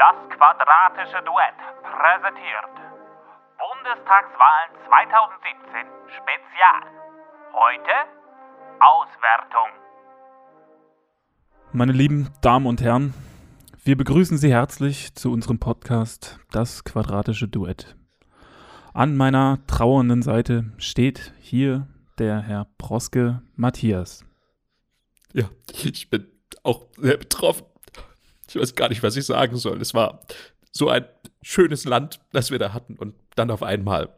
[0.00, 2.72] Das quadratische Duett präsentiert
[3.60, 6.80] Bundestagswahlen 2017 Spezial.
[7.52, 7.92] Heute
[8.80, 9.68] Auswertung.
[11.72, 13.12] Meine lieben Damen und Herren,
[13.84, 17.94] wir begrüßen Sie herzlich zu unserem Podcast Das quadratische Duett.
[18.94, 21.86] An meiner trauernden Seite steht hier
[22.18, 24.24] der Herr Proske Matthias.
[25.34, 25.44] Ja,
[25.84, 26.26] ich bin
[26.62, 27.69] auch sehr betroffen.
[28.50, 29.80] Ich weiß gar nicht, was ich sagen soll.
[29.80, 30.20] Es war
[30.72, 31.04] so ein
[31.40, 34.12] schönes Land, das wir da hatten und dann auf einmal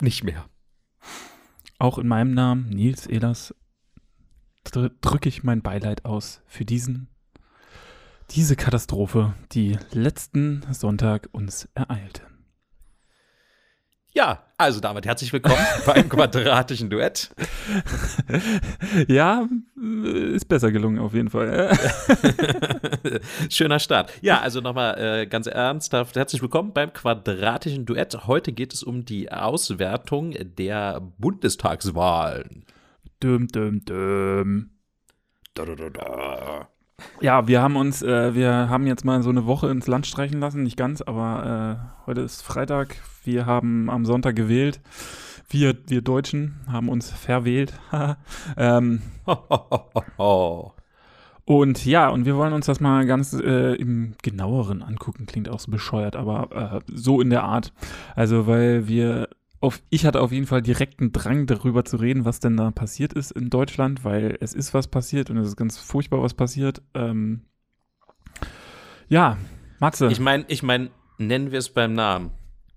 [0.00, 0.48] nicht mehr.
[1.78, 3.54] Auch in meinem Namen, Nils Ehlers,
[4.64, 7.08] dr drücke ich mein Beileid aus für diesen,
[8.32, 12.22] diese Katastrophe, die letzten Sonntag uns ereilte.
[14.16, 17.28] Ja, also damit herzlich willkommen beim quadratischen Duett.
[19.08, 19.46] ja,
[20.32, 21.76] ist besser gelungen auf jeden Fall.
[23.50, 24.10] Schöner Start.
[24.22, 28.26] Ja, also nochmal äh, ganz ernsthaft herzlich willkommen beim quadratischen Duett.
[28.26, 32.64] Heute geht es um die Auswertung der Bundestagswahlen.
[33.22, 34.70] Düm, düm, düm.
[35.52, 36.68] Da, da, da, da.
[37.20, 40.40] Ja, wir haben uns, äh, wir haben jetzt mal so eine Woche ins Land streichen
[40.40, 42.96] lassen, nicht ganz, aber äh, heute ist Freitag.
[43.24, 44.80] Wir haben am Sonntag gewählt.
[45.48, 47.74] Wir, wir Deutschen haben uns verwählt.
[48.56, 49.02] ähm,
[51.44, 55.26] und ja, und wir wollen uns das mal ganz äh, im genaueren angucken.
[55.26, 57.72] Klingt auch so bescheuert, aber äh, so in der Art.
[58.14, 59.28] Also, weil wir
[59.60, 63.12] auf, ich hatte auf jeden Fall direkten Drang darüber zu reden, was denn da passiert
[63.12, 66.82] ist in Deutschland, weil es ist was passiert und es ist ganz furchtbar was passiert.
[66.94, 67.42] Ähm,
[69.08, 69.38] ja,
[69.78, 70.08] Matze.
[70.08, 72.30] Ich meine, ich meine, nennen wir es beim Namen.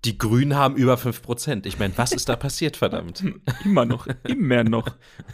[0.05, 1.65] Die Grünen haben über 5%.
[1.65, 3.23] Ich meine, was ist da passiert, verdammt?
[3.65, 4.87] Immer noch, immer noch.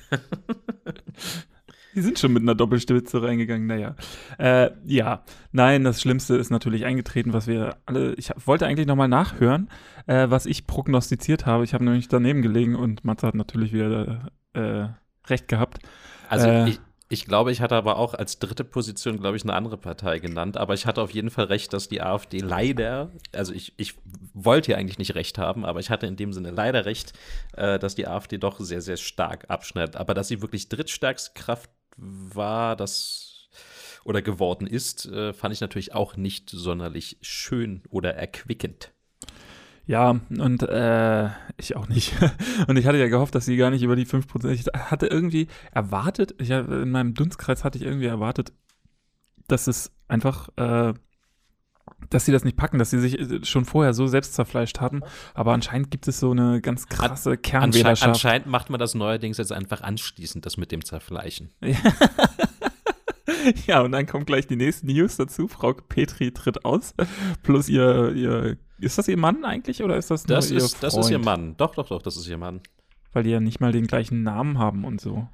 [1.96, 3.96] Die sind schon mit einer Doppelspitze reingegangen, naja.
[4.38, 9.08] Äh, ja, nein, das Schlimmste ist natürlich eingetreten, was wir alle, ich wollte eigentlich nochmal
[9.08, 9.70] nachhören,
[10.06, 11.64] äh, was ich prognostiziert habe.
[11.64, 14.88] Ich habe nämlich daneben gelegen und Matze hat natürlich wieder äh,
[15.28, 15.80] recht gehabt.
[16.30, 19.54] Also äh, ich, ich glaube, ich hatte aber auch als dritte Position, glaube ich, eine
[19.54, 20.58] andere Partei genannt.
[20.58, 23.96] Aber ich hatte auf jeden Fall recht, dass die AfD leider, also ich, ich
[24.34, 27.14] wollte ja eigentlich nicht recht haben, aber ich hatte in dem Sinne leider recht,
[27.56, 29.96] äh, dass die AfD doch sehr, sehr stark abschneidet.
[29.96, 33.50] Aber dass sie wirklich drittstärkste Kraft war, das
[34.04, 38.94] oder geworden ist, äh, fand ich natürlich auch nicht sonderlich schön oder erquickend.
[39.88, 42.14] Ja, und äh, ich auch nicht.
[42.68, 44.50] und ich hatte ja gehofft, dass sie gar nicht über die 5%.
[44.50, 48.52] Ich hatte irgendwie erwartet, ich, in meinem Dunstkreis hatte ich irgendwie erwartet,
[49.48, 50.94] dass es einfach, äh,
[52.10, 55.02] dass sie das nicht packen, dass sie sich äh, schon vorher so selbst zerfleischt hatten.
[55.34, 58.04] Aber anscheinend gibt es so eine ganz krasse Kernwählerschaft.
[58.04, 61.52] Anscheinend, anscheinend macht man das neuerdings jetzt einfach anschließend, das mit dem Zerfleischen.
[63.68, 65.48] ja, und dann kommt gleich die nächsten News dazu.
[65.48, 66.94] Frau Petri tritt aus,
[67.44, 70.84] plus ihr, ihr ist das ihr Mann eigentlich oder ist das das nur ist, Freund?
[70.84, 71.56] Das ist ihr Mann.
[71.58, 72.62] Doch, doch, doch, das ist ihr Mann.
[73.14, 75.28] Weil die ja nicht mal den gleichen Namen haben und so.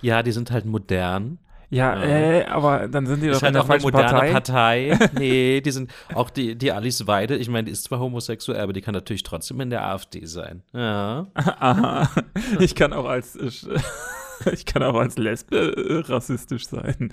[0.00, 1.38] Ja, die sind halt modern.
[1.70, 2.02] Ja, ja.
[2.02, 4.88] Äh, aber dann sind die doch halt in der auch eine moderne Partei.
[4.90, 5.10] Partei.
[5.18, 8.72] nee, die sind auch die, die Alice Weide, ich meine, die ist zwar homosexuell, aber
[8.72, 10.62] die kann natürlich trotzdem in der AfD sein.
[10.72, 11.26] Ja.
[11.34, 12.10] Aha.
[12.60, 13.36] Ich kann auch als
[14.52, 17.12] ich kann auch als Lesbe äh, rassistisch sein.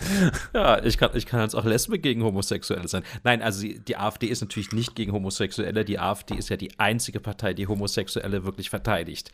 [0.53, 3.03] Ja, ich kann, ich kann als auch Lesbe gegen Homosexuelle sein.
[3.23, 5.85] Nein, also die, die, AfD ist natürlich nicht gegen Homosexuelle.
[5.85, 9.31] Die AfD ist ja die einzige Partei, die Homosexuelle wirklich verteidigt,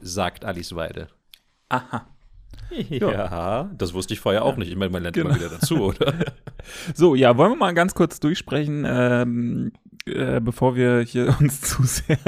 [0.00, 1.08] sagt Alice Weide.
[1.68, 2.06] Aha.
[2.88, 4.70] Ja, ja, das wusste ich vorher auch nicht.
[4.70, 5.30] Ich meine, man lernt genau.
[5.30, 6.14] immer wieder dazu, oder?
[6.94, 9.72] So, ja, wollen wir mal ganz kurz durchsprechen, ähm,
[10.06, 12.18] äh, bevor wir hier uns zu sehr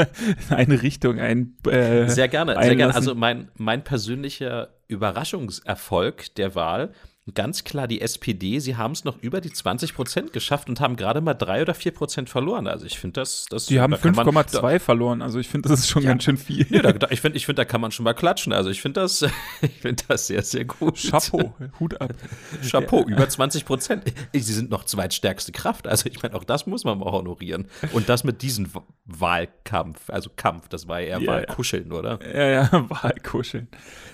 [0.49, 1.57] in eine Richtung ein.
[1.67, 2.69] Äh, sehr gerne, einlassen.
[2.69, 2.95] sehr gerne.
[2.95, 6.93] Also mein, mein persönlicher Überraschungserfolg der Wahl
[7.35, 8.59] ganz klar die SPD.
[8.59, 11.73] Sie haben es noch über die 20 Prozent geschafft und haben gerade mal drei oder
[11.73, 12.67] vier Prozent verloren.
[12.67, 13.67] Also ich finde das, das.
[13.67, 15.23] Die haben 5,2 verloren.
[15.23, 16.11] Also ich finde, das ist schon ja.
[16.11, 16.67] ganz schön viel.
[16.69, 18.53] Nee, da, ich finde, ich finde, da kann man schon mal klatschen.
[18.53, 19.23] Also ich finde das,
[19.63, 20.99] ich finde das sehr, sehr gut.
[20.99, 22.13] Chapeau, Hut ab.
[22.69, 24.13] Chapeau, über 20 Prozent.
[24.33, 25.87] Sie sind noch zweitstärkste Kraft.
[25.87, 27.69] Also ich meine, auch das muss man mal honorieren.
[27.93, 28.69] Und das mit diesem
[29.05, 31.99] Wahlkampf, also Kampf, das war ja eher ja, Wahlkuscheln, ja.
[31.99, 32.19] oder?
[32.35, 33.69] Ja, ja, Wahlkuscheln.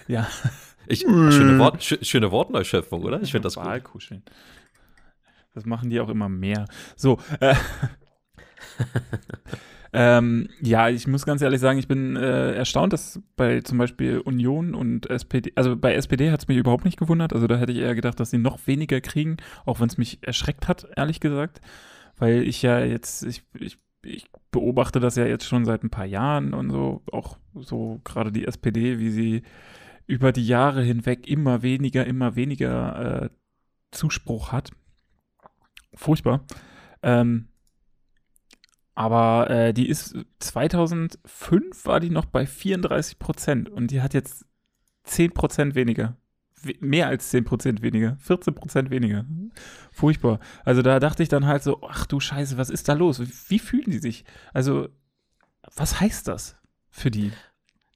[0.09, 0.29] Ja.
[0.89, 3.21] Ich, schöne, Wort, sch, schöne Wortneuschöpfung, oder?
[3.21, 4.23] Ich finde das Wahlkuscheln.
[5.55, 6.67] Das machen die auch immer mehr.
[6.97, 7.19] So.
[7.41, 7.55] Äh,
[9.93, 14.21] ähm, ja, ich muss ganz ehrlich sagen, ich bin äh, erstaunt, dass bei zum Beispiel
[14.21, 17.33] Union und SPD, also bei SPD hat es mich überhaupt nicht gewundert.
[17.33, 19.37] Also da hätte ich eher gedacht, dass sie noch weniger kriegen,
[19.67, 21.61] auch wenn es mich erschreckt hat, ehrlich gesagt.
[22.17, 26.07] Weil ich ja jetzt, ich, ich, ich beobachte das ja jetzt schon seit ein paar
[26.07, 29.43] Jahren und so, auch so gerade die SPD, wie sie
[30.09, 33.31] über die Jahre hinweg immer weniger, immer weniger äh,
[33.93, 34.73] Zuspruch hat.
[35.95, 36.45] Furchtbar.
[37.03, 37.49] Ähm,
[38.95, 44.45] aber äh, die ist 2005 war die noch bei 34 Prozent und die hat jetzt
[45.05, 46.17] 10 Prozent weniger.
[46.63, 48.17] We mehr als 10 Prozent weniger.
[48.19, 49.27] 14 Prozent weniger.
[49.93, 50.41] Furchtbar.
[50.65, 53.21] Also da dachte ich dann halt so, ach du Scheiße, was ist da los?
[53.49, 54.25] Wie fühlen die sich?
[54.53, 54.89] Also,
[55.77, 56.57] was heißt das
[56.91, 57.31] für die?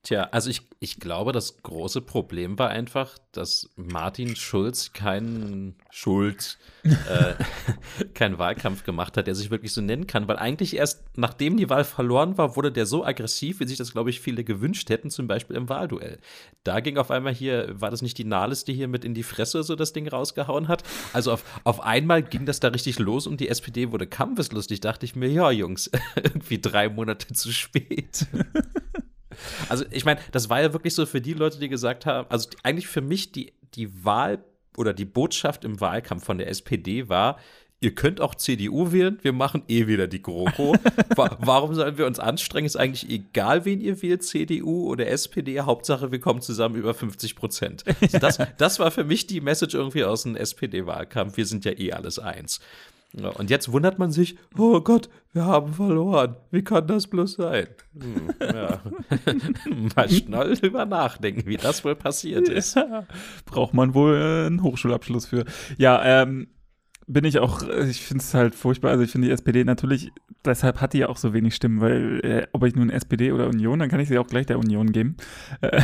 [0.05, 6.59] Tja, also ich, ich glaube, das große Problem war einfach, dass Martin Schulz keinen Schulz,
[6.83, 7.35] äh,
[8.15, 11.71] keinen Wahlkampf gemacht hat, der sich wirklich so nennen kann, weil eigentlich erst nachdem die
[11.71, 15.09] Wahl verloren war, wurde der so aggressiv, wie sich das, glaube ich, viele gewünscht hätten,
[15.09, 16.19] zum Beispiel im Wahlduell.
[16.65, 19.23] Da ging auf einmal hier, war das nicht die Nahles, die hier mit in die
[19.23, 20.83] Fresse so das Ding rausgehauen hat?
[21.13, 25.07] Also auf, auf einmal ging das da richtig los und die SPD wurde kampfeslustig, dachte
[25.07, 28.27] ich mir, ja, Jungs, irgendwie drei Monate zu spät.
[29.69, 32.49] Also ich meine, das war ja wirklich so für die Leute, die gesagt haben, also
[32.63, 34.45] eigentlich für mich die, die Wahl
[34.77, 37.39] oder die Botschaft im Wahlkampf von der SPD war,
[37.83, 40.77] ihr könnt auch CDU wählen, wir machen eh wieder die GroKo.
[41.17, 42.65] Warum sollen wir uns anstrengen?
[42.65, 45.61] Ist eigentlich egal, wen ihr wählt, CDU oder SPD.
[45.61, 47.85] Hauptsache, wir kommen zusammen über 50 Prozent.
[48.01, 51.37] Also das, das war für mich die Message irgendwie aus dem SPD-Wahlkampf.
[51.37, 52.61] Wir sind ja eh alles eins.
[53.15, 56.37] Ja, und jetzt wundert man sich, oh Gott, wir haben verloren.
[56.51, 57.67] Wie kann das bloß sein?
[57.99, 58.81] Hm, ja.
[59.97, 62.77] Mal schnell drüber nachdenken, wie das wohl passiert ist.
[62.77, 63.07] Ja,
[63.45, 65.45] braucht man wohl äh, einen Hochschulabschluss für.
[65.77, 66.49] Ja, ähm,
[67.07, 68.91] bin ich auch, ich finde es halt furchtbar.
[68.91, 70.11] Also ich finde die SPD natürlich,
[70.45, 73.49] deshalb hat die ja auch so wenig Stimmen, weil äh, ob ich nun SPD oder
[73.49, 75.17] Union, dann kann ich sie auch gleich der Union geben.
[75.61, 75.83] Äh,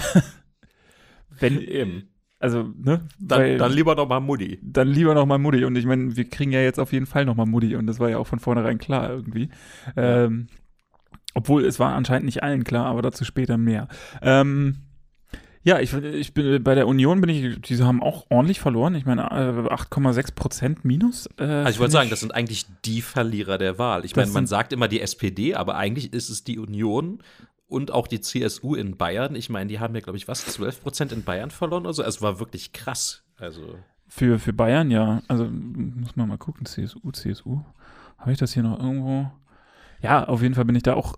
[1.41, 2.09] wenn eben.
[2.41, 3.01] Also, ne?
[3.19, 4.59] Dann, Weil, dann lieber noch mal Mutti.
[4.63, 5.65] Dann lieber noch mal Mutti.
[5.65, 7.75] Und ich meine, wir kriegen ja jetzt auf jeden Fall noch mal Mutti.
[7.75, 9.49] Und das war ja auch von vornherein klar irgendwie.
[9.97, 10.25] Ja.
[10.25, 10.47] Ähm,
[11.35, 13.89] obwohl, es war anscheinend nicht allen klar, aber dazu später mehr.
[14.23, 14.77] Ähm,
[15.63, 18.95] ja, ich, ich bin bei der Union bin ich, die haben auch ordentlich verloren.
[18.95, 21.29] Ich meine, 8,6 äh, Prozent minus.
[21.39, 24.05] Äh, also ich wollte sagen, das sind eigentlich die Verlierer der Wahl.
[24.05, 27.19] Ich meine, man sagt immer die SPD, aber eigentlich ist es die Union
[27.69, 29.35] und auch die CSU in Bayern.
[29.35, 32.03] Ich meine, die haben ja, glaube ich, was, 12 Prozent in Bayern verloren oder so.
[32.03, 33.23] Also, es war wirklich krass.
[33.37, 33.79] Also.
[34.09, 35.23] Für, für Bayern, ja.
[35.29, 37.61] Also muss man mal gucken, CSU, CSU.
[38.17, 39.31] Habe ich das hier noch irgendwo?
[40.01, 41.17] Ja, auf jeden Fall bin ich da auch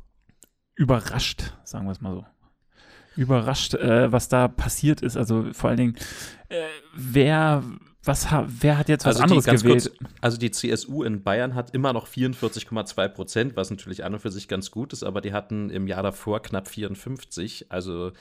[0.75, 2.27] überrascht, sagen wir es mal so.
[3.17, 5.17] Überrascht, äh, was da passiert ist.
[5.17, 5.97] Also vor allen Dingen,
[6.49, 7.63] äh, wer
[8.03, 9.93] was, wer hat jetzt was also anderes gewählt?
[9.99, 14.21] Kurz, also die CSU in Bayern hat immer noch 44,2 Prozent, was natürlich an und
[14.21, 17.67] für sich ganz gut ist, aber die hatten im Jahr davor knapp 54.
[17.69, 18.13] Also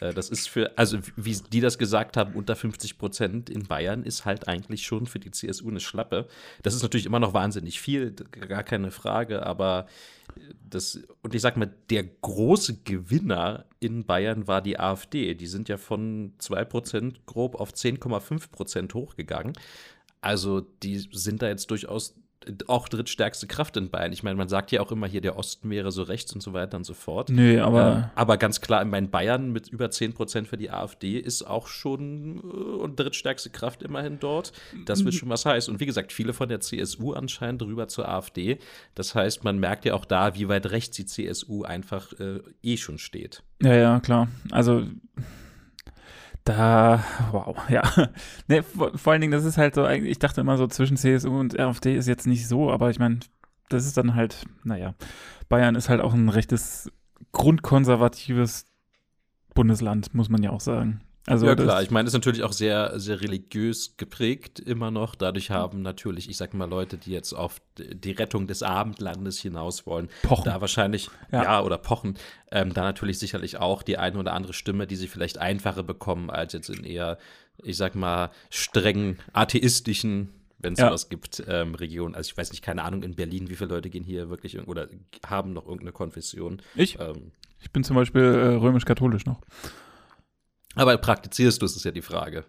[0.00, 4.04] äh, das ist für, also wie die das gesagt haben, unter 50 Prozent in Bayern
[4.04, 6.26] ist halt eigentlich schon für die CSU eine Schlappe.
[6.62, 9.86] Das ist natürlich immer noch wahnsinnig viel, gar keine Frage, aber
[10.68, 15.34] das, und ich sag mal, der große Gewinner in Bayern war die AfD.
[15.34, 19.52] Die sind ja von 2% grob auf 10,5% hochgegangen.
[20.20, 22.14] Also die sind da jetzt durchaus
[22.68, 24.12] auch drittstärkste Kraft in Bayern.
[24.12, 26.52] Ich meine, man sagt ja auch immer hier, der Osten wäre so rechts und so
[26.52, 27.28] weiter und so fort.
[27.28, 28.10] Nee, aber.
[28.14, 31.42] Äh, aber ganz klar, in meinen Bayern mit über 10 Prozent für die AfD ist
[31.42, 32.38] auch schon
[32.84, 34.52] äh, drittstärkste Kraft immerhin dort.
[34.84, 35.72] Das wird schon was heißen.
[35.72, 38.58] Und wie gesagt, viele von der CSU anscheinend rüber zur AfD.
[38.94, 42.76] Das heißt, man merkt ja auch da, wie weit rechts die CSU einfach äh, eh
[42.76, 43.42] schon steht.
[43.62, 44.28] Ja, ja, klar.
[44.50, 44.84] Also
[46.46, 47.82] da, wow, ja.
[48.46, 51.38] Ne, vor, vor, allen Dingen, das ist halt so, ich dachte immer so, zwischen CSU
[51.38, 53.20] und AfD ist jetzt nicht so, aber ich meine,
[53.68, 54.94] das ist dann halt, naja,
[55.48, 56.90] Bayern ist halt auch ein rechtes,
[57.32, 58.64] grundkonservatives
[59.54, 61.00] Bundesland, muss man ja auch sagen.
[61.26, 65.16] Also ja klar, ich meine, es ist natürlich auch sehr, sehr religiös geprägt immer noch.
[65.16, 69.86] Dadurch haben natürlich, ich sag mal, Leute, die jetzt auf die Rettung des Abendlandes hinaus
[69.86, 70.44] wollen, pochen.
[70.44, 72.16] da wahrscheinlich, ja, ja oder pochen,
[72.52, 76.30] ähm, da natürlich sicherlich auch die eine oder andere Stimme, die sie vielleicht einfacher bekommen
[76.30, 77.18] als jetzt in eher,
[77.62, 80.88] ich sag mal, streng atheistischen wenn es ja.
[80.88, 82.14] sowas gibt, ähm, Regionen.
[82.14, 84.88] Also ich weiß nicht, keine Ahnung, in Berlin, wie viele Leute gehen hier wirklich oder
[85.24, 86.62] haben noch irgendeine Konfession.
[86.74, 86.98] Ich?
[86.98, 89.40] Ähm, ich bin zum Beispiel äh, römisch-katholisch noch.
[90.76, 92.44] Aber praktizierst du es, ist ja die Frage.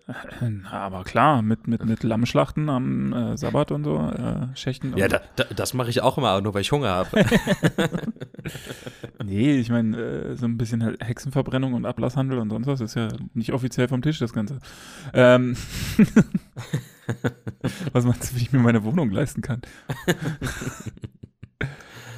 [0.70, 4.96] Aber klar, mit, mit, mit Lammschlachten am äh, Sabbat und so, äh, Schächten.
[4.98, 7.26] Ja, da, da, das mache ich auch immer, nur weil ich Hunger habe.
[9.24, 13.08] nee, ich meine, äh, so ein bisschen Hexenverbrennung und Ablasshandel und sonst was ist ja
[13.34, 14.60] nicht offiziell vom Tisch, das Ganze.
[15.14, 15.56] Ähm
[17.94, 19.62] was meinst du, wie ich mir meine Wohnung leisten kann?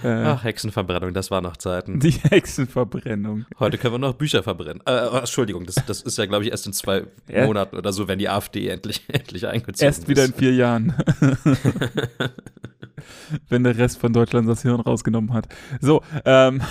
[0.03, 1.99] Äh, Ach, Hexenverbrennung, das war noch Zeiten.
[1.99, 3.45] Die Hexenverbrennung.
[3.59, 4.81] Heute können wir noch Bücher verbrennen.
[4.85, 7.45] Äh, oh, Entschuldigung, das, das ist ja, glaube ich, erst in zwei ja.
[7.45, 10.09] Monaten oder so, wenn die AfD endlich, endlich eingezogen erst ist.
[10.09, 10.93] Erst wieder in vier Jahren.
[13.49, 15.47] wenn der Rest von Deutschland das Hirn rausgenommen hat.
[15.81, 16.61] So, ähm.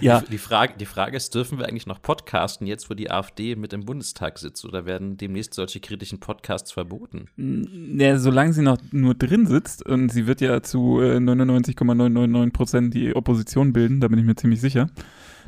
[0.00, 0.20] Ja.
[0.20, 3.56] Die, die, Frage, die Frage ist, dürfen wir eigentlich noch podcasten, jetzt wo die AfD
[3.56, 7.28] mit im Bundestag sitzt, oder werden demnächst solche kritischen Podcasts verboten?
[7.36, 12.94] Ja, solange sie noch nur drin sitzt und sie wird ja zu äh, 99,999 Prozent
[12.94, 14.88] die Opposition bilden, da bin ich mir ziemlich sicher,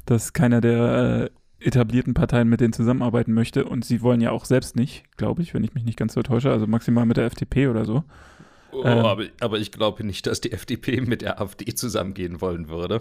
[0.07, 1.31] dass keiner der
[1.61, 5.43] äh, etablierten Parteien mit denen zusammenarbeiten möchte und sie wollen ja auch selbst nicht, glaube
[5.43, 8.05] ich, wenn ich mich nicht ganz so täusche, also maximal mit der FDP oder so.
[8.73, 8.99] Oh, Ähm.
[8.99, 13.01] aber, aber ich glaube nicht, dass die FDP mit der AfD zusammengehen wollen würde.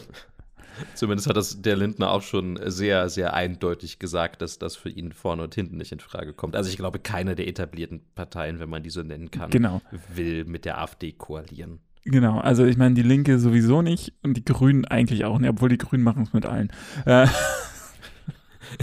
[0.95, 5.11] Zumindest hat das der Lindner auch schon sehr, sehr eindeutig gesagt, dass das für ihn
[5.11, 6.55] vorne und hinten nicht in Frage kommt.
[6.55, 9.81] Also ich glaube, keine der etablierten Parteien, wenn man die so nennen kann, Genau.
[10.13, 11.79] will mit der AfD koalieren.
[12.05, 15.69] Genau, also ich meine, die Linke sowieso nicht und die Grünen eigentlich auch nicht, obwohl
[15.69, 16.71] die Grünen machen es mit allen.
[17.05, 17.27] Äh,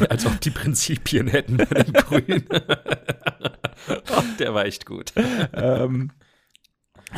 [0.08, 2.44] Als ob die Prinzipien hätten bei den Grünen.
[2.50, 5.12] oh, der war echt gut.
[5.54, 6.10] ähm,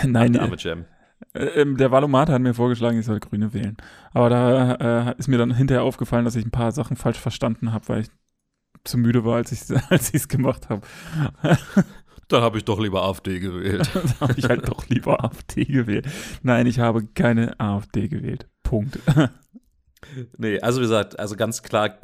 [0.04, 0.84] nein, Der arme Jam.
[1.34, 3.76] Äh, ähm, der Valomat hat mir vorgeschlagen, ich soll Grüne wählen.
[4.12, 7.72] Aber da äh, ist mir dann hinterher aufgefallen, dass ich ein paar Sachen falsch verstanden
[7.72, 8.08] habe, weil ich
[8.84, 9.60] zu müde war, als ich
[10.14, 10.86] es gemacht habe.
[12.28, 13.90] Dann habe ich doch lieber AfD gewählt.
[13.94, 16.06] da habe ich halt doch lieber AfD gewählt.
[16.42, 18.48] Nein, ich habe keine AfD gewählt.
[18.62, 18.98] Punkt.
[20.36, 21.98] Nee, also wie gesagt, also ganz klar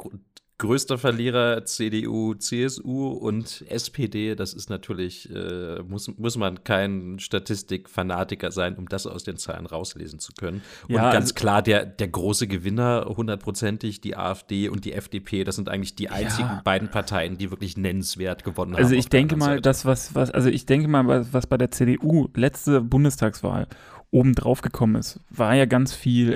[0.57, 4.35] größter Verlierer CDU, CSU und SPD.
[4.35, 9.65] Das ist natürlich, äh, muss, muss man kein Statistikfanatiker sein, um das aus den Zahlen
[9.65, 10.61] rauslesen zu können.
[10.87, 15.43] Und Ja, ganz also- klar, der, der große Gewinner hundertprozentig, die AfD und die FDP,
[15.43, 18.83] das sind eigentlich die einzigen beiden Parteien, die wirklich nennenswert gewonnen haben.
[18.83, 19.61] Also ich denke mal, Seite.
[19.61, 23.67] das, was, was, also ich denke mal, was, was bei der CDU letzte Bundestagswahl
[24.11, 26.31] oben drauf gekommen ist, war ja ganz viel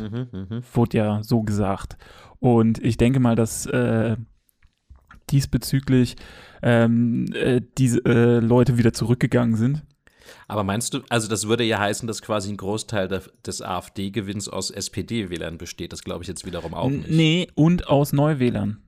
[0.00, 0.62] Mhm, mhm.
[0.72, 1.96] wurde ja so gesagt.
[2.40, 4.16] Und ich denke mal, dass äh,
[5.30, 6.16] diesbezüglich
[6.62, 9.82] ähm, äh, diese äh, Leute wieder zurückgegangen sind.
[10.48, 14.48] Aber meinst du, also das würde ja heißen, dass quasi ein Großteil der, des AfD-Gewinns
[14.48, 15.92] aus SPD-Wählern besteht.
[15.92, 17.10] Das glaube ich jetzt wiederum auch nicht.
[17.10, 18.82] Nee, und aus Neuwählern.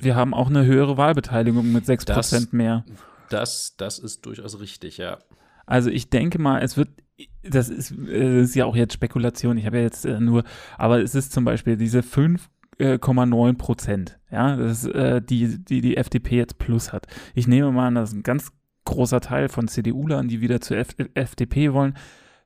[0.00, 2.84] Wir haben auch eine höhere Wahlbeteiligung mit 6% Das- mehr.
[3.30, 5.18] Das, das ist durchaus richtig, ja.
[5.66, 6.88] Also ich denke mal, es wird,
[7.42, 10.44] das ist, äh, das ist ja auch jetzt Spekulation, ich habe ja jetzt äh, nur,
[10.78, 15.96] aber es ist zum Beispiel diese 5,9 Prozent, ja, das ist, äh, die, die die
[15.96, 17.06] FDP jetzt plus hat.
[17.34, 18.52] Ich nehme mal an, das ist ein ganz
[18.84, 21.96] großer Teil von CDU-Lern, die wieder zur F FDP wollen,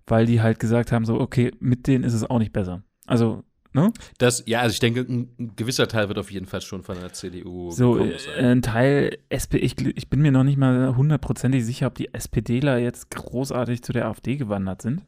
[0.07, 2.83] weil die halt gesagt haben, so, okay, mit denen ist es auch nicht besser.
[3.07, 3.93] Also, ne?
[4.19, 7.13] Das, ja, also ich denke, ein, gewisser Teil wird auf jeden Fall schon von der
[7.13, 8.45] CDU So, äh, sein.
[8.45, 12.79] ein Teil, SP, ich, ich bin mir noch nicht mal hundertprozentig sicher, ob die SPDler
[12.79, 15.03] jetzt großartig zu der AfD gewandert sind.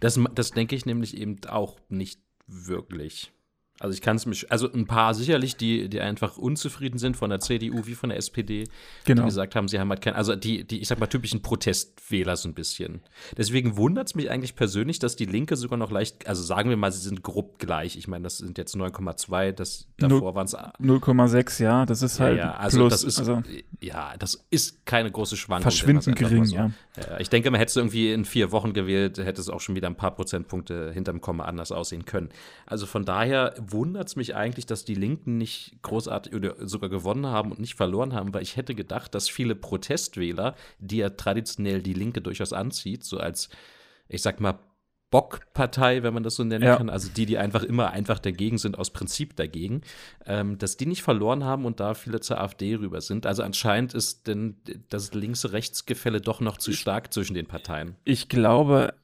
[0.00, 3.32] Das, das denke ich nämlich eben auch nicht wirklich.
[3.80, 7.28] Also ich kann es mich, also ein paar sicherlich, die, die einfach unzufrieden sind von
[7.30, 8.68] der CDU wie von der SPD,
[9.04, 9.22] Genau.
[9.22, 12.36] die gesagt haben, sie haben halt kein, also die, die, ich sag mal, typischen Protestwähler
[12.36, 13.02] so ein bisschen.
[13.36, 16.76] Deswegen wundert es mich eigentlich persönlich, dass die Linke sogar noch leicht, also sagen wir
[16.76, 17.96] mal, sie sind grob gleich.
[17.96, 22.24] Ich meine, das sind jetzt 9,2, das davor waren es 0,6, ja, das ist Ja,
[22.24, 23.42] halt ja, also plus, das ist also
[23.80, 25.62] ja, das ist keine große Schwankung.
[25.62, 26.54] verschwindend gering, so.
[26.54, 26.70] ja.
[26.96, 29.74] Ja, ich denke, man hätte es irgendwie in vier Wochen gewählt, hätte es auch schon
[29.74, 32.28] wieder ein paar Prozentpunkte hinterm Komma anders aussehen können.
[32.66, 37.26] Also von daher wundert es mich eigentlich, dass die Linken nicht großartig oder sogar gewonnen
[37.26, 41.82] haben und nicht verloren haben, weil ich hätte gedacht, dass viele Protestwähler, die ja traditionell
[41.82, 43.48] die Linke durchaus anzieht, so als,
[44.08, 44.58] ich sag mal,
[45.10, 46.76] Bockpartei, wenn man das so nennen Ja.
[46.76, 49.82] kann, also die, die einfach immer einfach dagegen sind, aus Prinzip dagegen,
[50.26, 53.24] ähm, dass die nicht verloren haben und da viele zur AfD rüber sind.
[53.24, 54.56] Also anscheinend ist denn
[54.88, 57.94] das links-rechts-Gefälle doch noch zu stark zwischen den Parteien.
[58.02, 58.94] Ich glaube,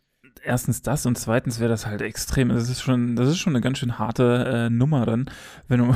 [0.44, 2.48] erstens das und zweitens wäre das halt extrem.
[2.48, 5.30] Das ist schon, das ist schon eine ganz schön harte äh, Nummer dann,
[5.68, 5.94] wenn du.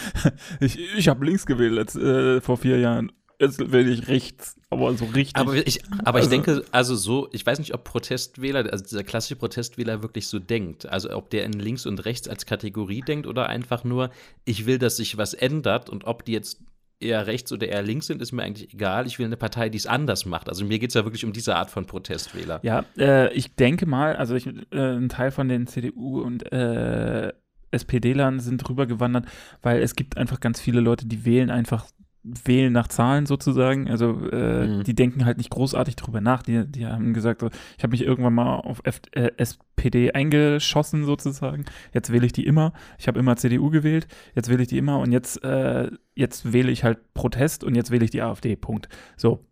[0.60, 3.12] ich ich habe links gewählt letzt, äh, vor vier Jahren.
[3.40, 5.34] Jetzt wähle ich rechts, aber so richtig.
[5.36, 9.02] Aber ich, aber Also- ich denke, also so, ich weiß nicht, ob Protestwähler, also dieser
[9.02, 10.86] klassische Protestwähler wirklich so denkt.
[10.86, 14.10] Also ob der in links und rechts als Kategorie denkt oder einfach nur,
[14.44, 16.60] ich will, dass sich was ändert und ob die jetzt
[17.04, 19.06] eher rechts oder eher links sind, ist mir eigentlich egal.
[19.06, 20.48] Ich will eine Partei, die es anders macht.
[20.48, 22.60] Also mir geht es ja wirklich um diese Art von Protestwähler.
[22.62, 27.32] Ja, äh, ich denke mal, also ich, äh, ein Teil von den CDU und äh,
[27.70, 29.26] SPD-Lern sind rübergewandert,
[29.62, 31.86] weil es gibt einfach ganz viele Leute, die wählen einfach
[32.24, 33.88] wählen nach Zahlen sozusagen.
[33.90, 34.84] Also äh, Mhm.
[34.84, 36.42] die denken halt nicht großartig drüber nach.
[36.42, 37.42] Die, die haben gesagt,
[37.76, 41.66] ich habe mich irgendwann mal auf F äh, SPD eingeschossen sozusagen.
[41.92, 42.72] Jetzt wähle ich die immer.
[42.98, 44.06] Ich habe immer CDU gewählt.
[44.34, 47.90] Jetzt wähle ich die immer und jetzt äh, jetzt wähle ich halt Protest und jetzt
[47.90, 48.56] wähle ich die AfD.
[48.56, 48.88] Punkt.
[49.16, 49.44] So.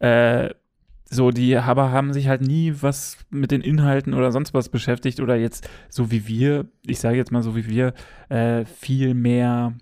[0.00, 0.50] Äh,
[1.08, 5.20] so, die aber haben sich halt nie was mit den Inhalten oder sonst was beschäftigt
[5.20, 7.94] oder jetzt so wie wir, ich sage jetzt mal so wie wir,
[8.28, 9.74] äh, viel mehr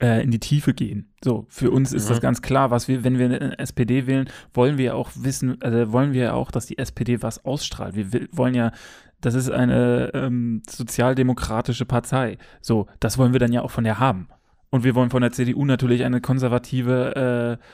[0.00, 1.14] in die Tiefe gehen.
[1.22, 2.08] So, für uns ist mhm.
[2.08, 5.92] das ganz klar, was wir, wenn wir eine SPD wählen, wollen wir auch wissen, also
[5.92, 7.94] wollen wir auch, dass die SPD was ausstrahlt.
[7.94, 8.72] Wir wollen ja,
[9.20, 12.38] das ist eine ähm, sozialdemokratische Partei.
[12.60, 14.28] So, das wollen wir dann ja auch von der haben.
[14.70, 17.64] Und wir wollen von der CDU natürlich eine konservative äh,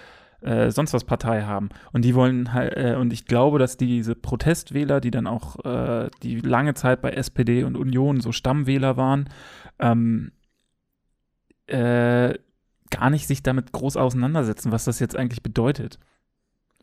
[0.42, 1.68] äh, sonst was Partei haben.
[1.92, 6.08] Und die wollen halt, äh, und ich glaube, dass diese Protestwähler, die dann auch äh,
[6.22, 9.28] die lange Zeit bei SPD und Union so Stammwähler waren,
[9.78, 10.32] ähm,
[11.70, 12.38] äh,
[12.90, 15.98] gar nicht sich damit groß auseinandersetzen, was das jetzt eigentlich bedeutet.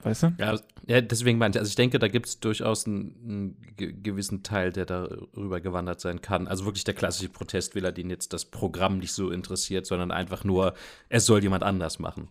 [0.01, 0.34] Weißt du?
[0.38, 4.44] Ja, ja deswegen meinte ich, also ich denke, da gibt es durchaus einen, einen, gewissen
[4.44, 6.48] Teil, der darüber gewandert sein kann.
[6.48, 10.74] Also wirklich der klassische Protestwähler, den jetzt das Programm nicht so interessiert, sondern einfach nur,
[11.10, 12.29] es soll jemand anders machen.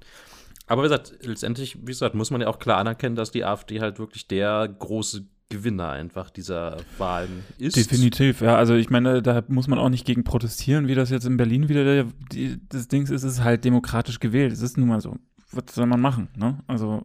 [0.69, 3.81] Aber wie gesagt, letztendlich, wie gesagt, muss man ja auch klar anerkennen, dass die AfD
[3.81, 7.77] halt wirklich der große Gewinner einfach dieser Wahlen ist.
[7.77, 8.57] Definitiv, ja.
[8.57, 11.69] Also ich meine, da muss man auch nicht gegen protestieren, wie das jetzt in Berlin
[11.69, 13.11] wieder der, die, das Ding ist.
[13.11, 14.53] Es ist halt demokratisch gewählt.
[14.53, 15.17] Es ist nun mal so.
[15.53, 16.65] Was soll man machen, ne?
[16.67, 17.05] Also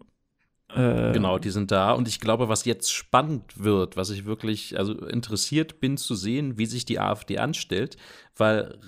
[0.76, 1.92] äh, genau, die sind da.
[1.94, 6.58] Und ich glaube, was jetzt spannend wird, was ich wirklich, also interessiert bin zu sehen,
[6.58, 7.98] wie sich die AfD anstellt,
[8.36, 8.80] weil,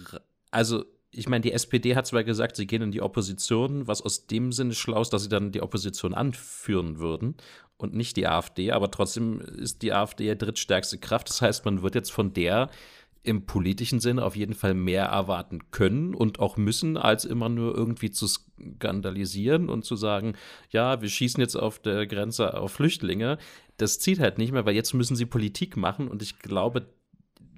[0.49, 4.25] also ich meine, die SPD hat zwar gesagt, sie gehen in die Opposition, was aus
[4.25, 7.35] dem Sinne schlau ist, dass sie dann die Opposition anführen würden
[7.77, 11.29] und nicht die AfD, aber trotzdem ist die AfD ja drittstärkste Kraft.
[11.29, 12.69] Das heißt, man wird jetzt von der
[13.23, 17.73] im politischen Sinne auf jeden Fall mehr erwarten können und auch müssen, als immer nur
[17.75, 20.33] irgendwie zu skandalisieren und zu sagen,
[20.69, 23.37] ja, wir schießen jetzt auf der Grenze auf Flüchtlinge.
[23.77, 26.85] Das zieht halt nicht mehr, weil jetzt müssen sie Politik machen und ich glaube,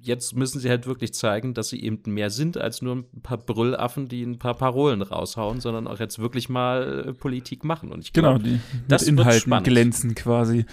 [0.06, 3.38] jetzt müssen sie halt wirklich zeigen, dass sie eben mehr sind als nur ein paar
[3.38, 7.92] Brüllaffen, die ein paar Parolen raushauen, sondern auch jetzt wirklich mal äh, Politik machen.
[7.92, 10.64] Und ich genau, die das Inhalten glänzen quasi.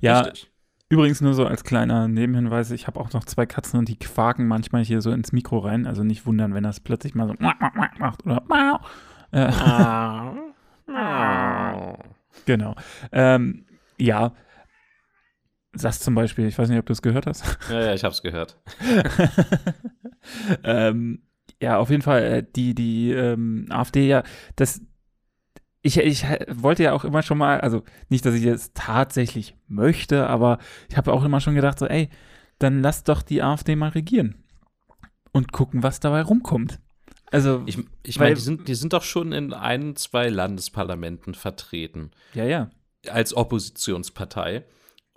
[0.00, 0.52] Ja, Richtig.
[0.92, 4.46] Übrigens nur so als kleiner Nebenhinweis, ich habe auch noch zwei Katzen und die quaken
[4.46, 5.86] manchmal hier so ins Mikro rein.
[5.86, 7.34] Also nicht wundern, wenn das plötzlich mal so
[7.98, 8.80] macht oder
[9.32, 9.50] äh,
[12.44, 12.74] Genau.
[13.10, 13.64] Ähm,
[13.98, 14.32] ja,
[15.72, 17.44] das zum Beispiel, ich weiß nicht, ob du es gehört hast.
[17.70, 18.58] Ja, ja, ich habe es gehört.
[20.64, 21.22] ähm,
[21.60, 24.22] ja, auf jeden Fall, äh, die, die ähm, AfD ja,
[24.56, 24.82] das,
[25.80, 30.28] ich, ich wollte ja auch immer schon mal, also nicht, dass ich es tatsächlich möchte,
[30.28, 30.58] aber
[30.88, 32.10] ich habe auch immer schon gedacht, so, ey,
[32.58, 34.44] dann lass doch die AfD mal regieren
[35.32, 36.78] und gucken, was dabei rumkommt.
[37.30, 42.10] Also, ich, ich meine, die sind, die sind doch schon in ein, zwei Landesparlamenten vertreten.
[42.34, 42.70] Ja, ja.
[43.08, 44.64] Als Oppositionspartei.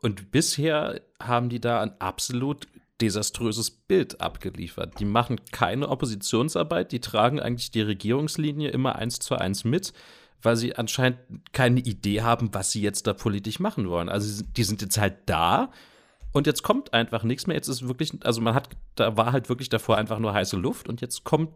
[0.06, 2.68] Und bisher haben die da ein absolut
[3.02, 5.00] desaströses Bild abgeliefert.
[5.00, 9.94] Die machen keine Oppositionsarbeit, die tragen eigentlich die Regierungslinie immer eins zu eins mit,
[10.44, 11.18] weil sie anscheinend
[11.54, 14.08] keine Idee haben, was sie jetzt da politisch machen wollen.
[14.08, 15.72] Also die sind jetzt halt da
[16.34, 17.56] und jetzt kommt einfach nichts mehr.
[17.56, 20.88] Jetzt ist wirklich, also man hat, da war halt wirklich davor einfach nur heiße Luft
[20.88, 21.50] und jetzt kommt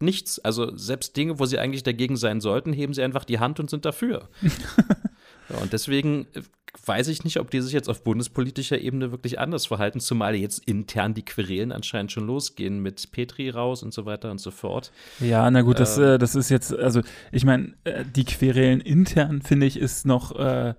[0.00, 0.38] nichts.
[0.38, 3.68] Also selbst Dinge, wo sie eigentlich dagegen sein sollten, heben sie einfach die Hand und
[3.68, 4.30] sind dafür.
[5.50, 6.40] ja, und deswegen äh,
[6.86, 10.66] weiß ich nicht, ob die sich jetzt auf bundespolitischer Ebene wirklich anders verhalten, zumal jetzt
[10.66, 14.90] intern die Querelen anscheinend schon losgehen mit Petri raus und so weiter und so fort.
[15.20, 19.42] Ja, na gut, äh, das, das ist jetzt, also ich meine, äh, die Querelen intern,
[19.42, 20.74] finde ich, ist noch äh,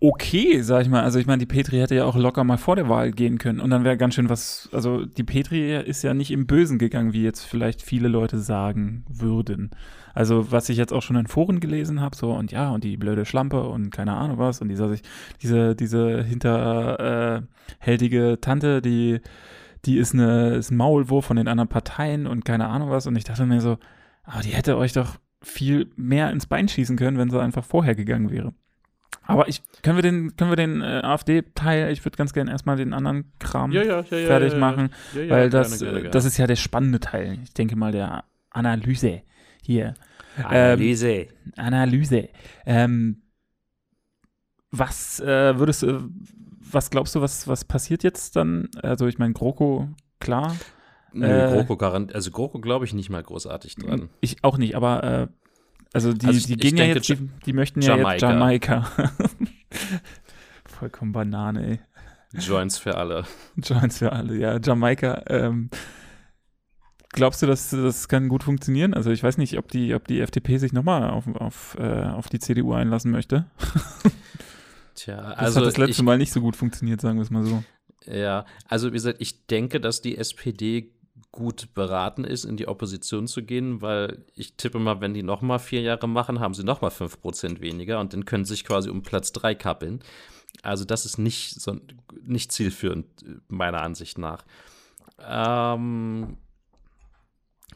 [0.00, 1.02] okay, sag ich mal.
[1.02, 3.60] Also ich meine, die Petri hätte ja auch locker mal vor der Wahl gehen können
[3.60, 7.12] und dann wäre ganz schön was, also die Petri ist ja nicht im Bösen gegangen,
[7.12, 9.70] wie jetzt vielleicht viele Leute sagen würden.
[10.14, 12.96] Also was ich jetzt auch schon in Foren gelesen habe, so und ja, und die
[12.96, 15.02] blöde Schlampe und keine Ahnung was und dieser sich,
[15.42, 19.20] diese, diese hinterhältige äh, Tante, die,
[19.84, 23.16] die ist eine, ist ein Maulwurf von den anderen Parteien und keine Ahnung was und
[23.16, 23.78] ich dachte mir so,
[24.24, 27.94] aber die hätte euch doch viel mehr ins Bein schießen können, wenn sie einfach vorher
[27.94, 28.52] gegangen wäre.
[29.22, 32.76] Aber ich, können wir den, können wir den äh, AfD-Teil, ich würde ganz gerne erstmal
[32.76, 36.46] den anderen Kram ja, ja, ja, fertig machen, weil das, gerne, gerne, das ist ja
[36.46, 37.38] der spannende Teil.
[37.42, 39.22] Ich denke mal der Analyse
[39.62, 39.94] hier.
[40.42, 41.08] Analyse.
[41.10, 42.28] Ähm, Analyse.
[42.66, 43.22] Ähm,
[44.70, 46.08] was äh, würdest du,
[46.60, 48.68] was glaubst du, was, was passiert jetzt dann?
[48.82, 49.88] Also ich meine, GroKo,
[50.20, 50.54] klar.
[51.12, 54.08] Nö, äh, GroKo garant, also GroKo glaube ich nicht mal großartig dran.
[54.20, 55.26] Ich auch nicht, aber äh,
[55.96, 58.12] also die, also ich, die gehen ja jetzt, die, die, möchten ja Jamaika.
[58.12, 58.92] jetzt Jamaika.
[60.64, 61.80] Vollkommen Banane, ey.
[62.38, 63.24] Joints für alle.
[63.56, 64.58] Joints für alle, ja.
[64.60, 65.22] Jamaika.
[65.28, 65.70] Ähm,
[67.10, 68.94] glaubst du, dass das kann gut funktionieren?
[68.94, 72.28] Also ich weiß nicht, ob die, ob die FDP sich nochmal auf, auf, äh, auf
[72.28, 73.46] die CDU einlassen möchte.
[74.94, 75.60] Tja, das also.
[75.60, 77.62] hat das letzte ich, Mal nicht so gut funktioniert, sagen wir es mal so.
[78.06, 80.92] Ja, also wie gesagt, ich denke, dass die SPD
[81.36, 85.42] gut beraten ist, in die Opposition zu gehen, weil ich tippe mal, wenn die noch
[85.42, 88.54] mal vier Jahre machen, haben sie noch mal fünf Prozent weniger und dann können sie
[88.54, 90.00] sich quasi um Platz drei kappeln.
[90.62, 91.76] Also das ist nicht, so,
[92.22, 93.06] nicht zielführend,
[93.48, 94.44] meiner Ansicht nach.
[95.18, 96.38] Ähm,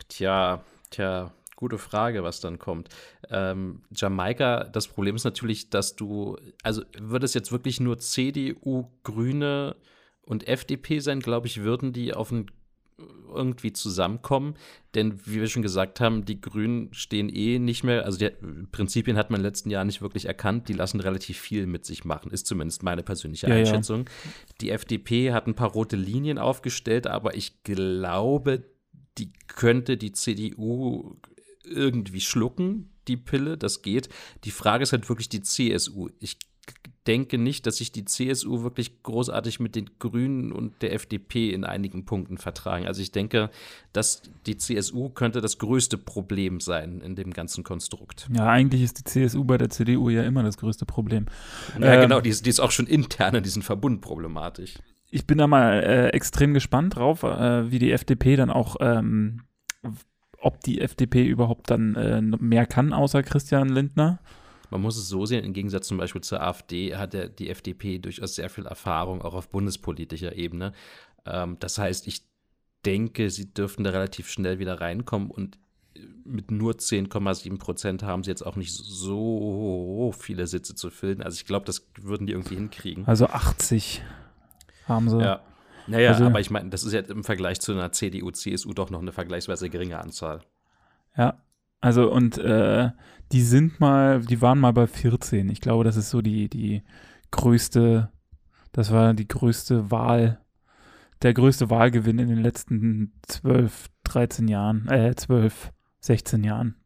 [0.09, 2.89] tja, Tja, gute Frage, was dann kommt.
[3.31, 8.91] Ähm, Jamaika, das Problem ist natürlich, dass du, also würde es jetzt wirklich nur CDU,
[9.05, 9.77] Grüne
[10.23, 12.51] und FDP sein, glaube ich, würden die auf ein
[13.33, 14.55] irgendwie zusammenkommen.
[14.95, 18.31] Denn wie wir schon gesagt haben, die Grünen stehen eh nicht mehr, also die
[18.73, 21.85] Prinzipien hat man in den letzten Jahren nicht wirklich erkannt, die lassen relativ viel mit
[21.85, 24.01] sich machen, ist zumindest meine persönliche ja, Einschätzung.
[24.07, 24.33] Ja.
[24.61, 28.65] Die FDP hat ein paar rote Linien aufgestellt, aber ich glaube,
[29.19, 31.17] die könnte die CDU
[31.65, 34.09] irgendwie schlucken, die Pille, das geht.
[34.45, 36.09] Die Frage ist halt wirklich die CSU.
[36.19, 36.39] Ich
[37.07, 41.65] denke nicht, dass sich die CSU wirklich großartig mit den Grünen und der FDP in
[41.65, 42.87] einigen Punkten vertragen.
[42.87, 43.51] Also ich denke,
[43.93, 48.29] dass die CSU könnte das größte Problem sein in dem ganzen Konstrukt.
[48.33, 51.27] Ja, eigentlich ist die CSU bei der CDU ja immer das größte Problem.
[51.81, 54.75] Ja, ähm, genau, die ist, die ist, auch schon intern in diesem Verbund problematisch.
[55.11, 59.43] Ich bin da mal äh, extrem gespannt drauf, äh, wie die FDP dann auch ähm,
[60.43, 64.21] ob die FDP überhaupt dann äh, mehr kann, außer Christian Lindner
[64.71, 67.99] man muss es so sehen, im Gegensatz zum Beispiel zur AfD hat der, die FDP
[67.99, 70.73] durchaus sehr viel Erfahrung, auch auf bundespolitischer Ebene.
[71.27, 72.23] Ähm, das heißt, ich
[72.85, 75.59] denke, sie dürften da relativ schnell wieder reinkommen und
[76.25, 81.23] mit nur 10,7 Prozent haben sie jetzt auch nicht so viele Sitze zu füllen.
[81.23, 83.07] Also ich glaube, das würden die irgendwie hinkriegen.
[83.07, 84.03] Also 80
[84.87, 85.21] haben sie.
[85.21, 85.41] Ja.
[85.87, 88.91] Naja, also, aber ich meine, das ist ja im Vergleich zu einer CDU, CSU doch
[88.91, 90.43] noch eine vergleichsweise geringe Anzahl.
[91.17, 91.41] Ja,
[91.81, 92.91] also und äh,
[93.33, 95.49] die sind mal, die waren mal bei 14.
[95.51, 96.83] Ich glaube, das ist so die, die
[97.31, 98.11] größte,
[98.73, 100.41] das war die größte Wahl,
[101.23, 106.77] der größte Wahlgewinn in den letzten 12, 13 Jahren, äh, 12, 16 Jahren.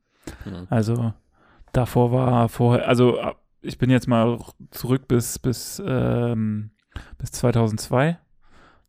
[0.45, 0.67] Mhm.
[0.69, 1.15] Also
[1.73, 3.19] davor war vorher, also
[3.63, 4.39] ich bin jetzt mal
[4.71, 6.71] zurück bis, bis, ähm,
[7.19, 8.19] bis 2002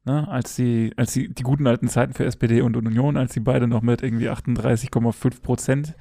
[0.05, 3.39] ne, als die, als die, die guten alten Zeiten für SPD und Union, als die
[3.39, 5.95] beide noch mit irgendwie 38,5 Prozent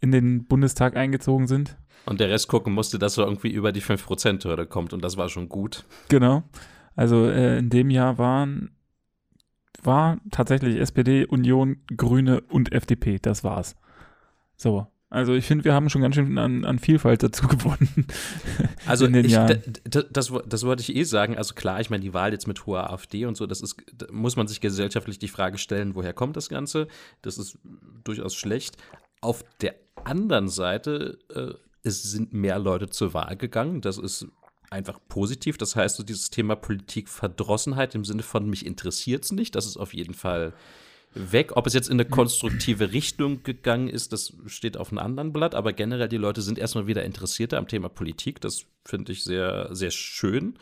[0.00, 1.76] in den Bundestag eingezogen sind.
[2.06, 5.28] Und der Rest gucken musste, dass er irgendwie über die 5%-Hürde kommt und das war
[5.28, 5.84] schon gut.
[6.08, 6.42] Genau.
[6.96, 8.70] Also äh, in dem Jahr waren
[9.82, 13.18] war tatsächlich SPD, Union, Grüne und FDP.
[13.20, 13.76] Das war's.
[14.56, 14.86] So.
[15.10, 18.06] Also ich finde, wir haben schon ganz schön an, an Vielfalt dazu gewonnen.
[18.86, 19.32] Also ich.
[19.32, 21.38] Das, das, das, wollte ich eh sagen.
[21.38, 24.06] Also klar, ich meine, die Wahl jetzt mit hoher AfD und so, das ist, da
[24.10, 26.88] muss man sich gesellschaftlich die Frage stellen, woher kommt das Ganze?
[27.22, 27.58] Das ist
[28.04, 28.76] durchaus schlecht.
[29.20, 33.80] Auf der anderen Seite, äh, es sind mehr Leute zur Wahl gegangen.
[33.80, 34.26] Das ist
[34.70, 35.56] einfach positiv.
[35.58, 39.76] Das heißt, so dieses Thema Politikverdrossenheit im Sinne von mich interessiert es nicht, das ist
[39.76, 40.52] auf jeden Fall
[41.14, 41.52] weg.
[41.56, 45.54] Ob es jetzt in eine konstruktive Richtung gegangen ist, das steht auf einem anderen Blatt.
[45.54, 48.40] Aber generell, die Leute sind erstmal wieder interessierter am Thema Politik.
[48.40, 50.58] Das finde ich sehr, sehr schön.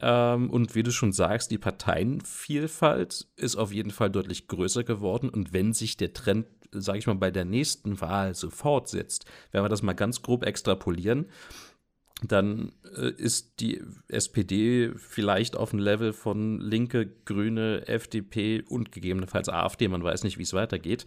[0.00, 5.28] Ähm, und wie du schon sagst, die Parteienvielfalt ist auf jeden Fall deutlich größer geworden.
[5.28, 6.46] Und wenn sich der Trend,
[6.80, 10.44] sage ich mal, bei der nächsten Wahl so fortsetzt, wenn wir das mal ganz grob
[10.44, 11.26] extrapolieren,
[12.22, 19.48] dann äh, ist die SPD vielleicht auf dem Level von Linke, Grüne, FDP und gegebenenfalls
[19.48, 19.88] AfD.
[19.88, 21.04] Man weiß nicht, wie es weitergeht.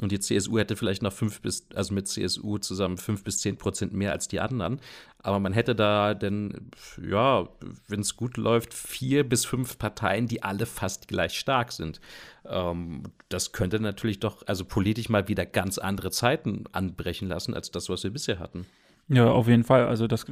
[0.00, 3.56] Und die CSU hätte vielleicht noch fünf bis, also mit CSU zusammen fünf bis zehn
[3.56, 4.80] Prozent mehr als die anderen.
[5.18, 6.70] Aber man hätte da denn,
[7.02, 7.48] ja,
[7.88, 12.00] wenn es gut läuft, vier bis fünf Parteien, die alle fast gleich stark sind.
[12.44, 17.70] Ähm, das könnte natürlich doch, also politisch mal wieder ganz andere Zeiten anbrechen lassen, als
[17.70, 18.66] das, was wir bisher hatten.
[19.12, 19.86] Ja, auf jeden Fall.
[19.86, 20.24] Also das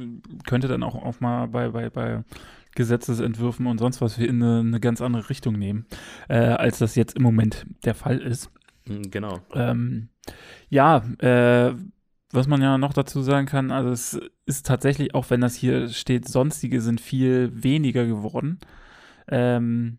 [0.47, 2.23] könnte dann auch, auch mal bei, bei, bei
[2.75, 5.85] Gesetzesentwürfen und sonst was in eine, eine ganz andere Richtung nehmen,
[6.29, 8.49] äh, als das jetzt im Moment der Fall ist.
[8.87, 9.41] Hm, genau.
[9.53, 10.07] Ähm,
[10.69, 11.73] ja, äh,
[12.31, 15.89] was man ja noch dazu sagen kann, also es ist tatsächlich, auch wenn das hier
[15.89, 18.59] steht, sonstige sind viel weniger geworden.
[19.27, 19.97] Ähm,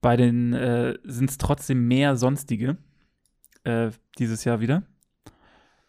[0.00, 2.76] bei den äh, sind es trotzdem mehr sonstige
[3.62, 4.82] äh, dieses Jahr wieder.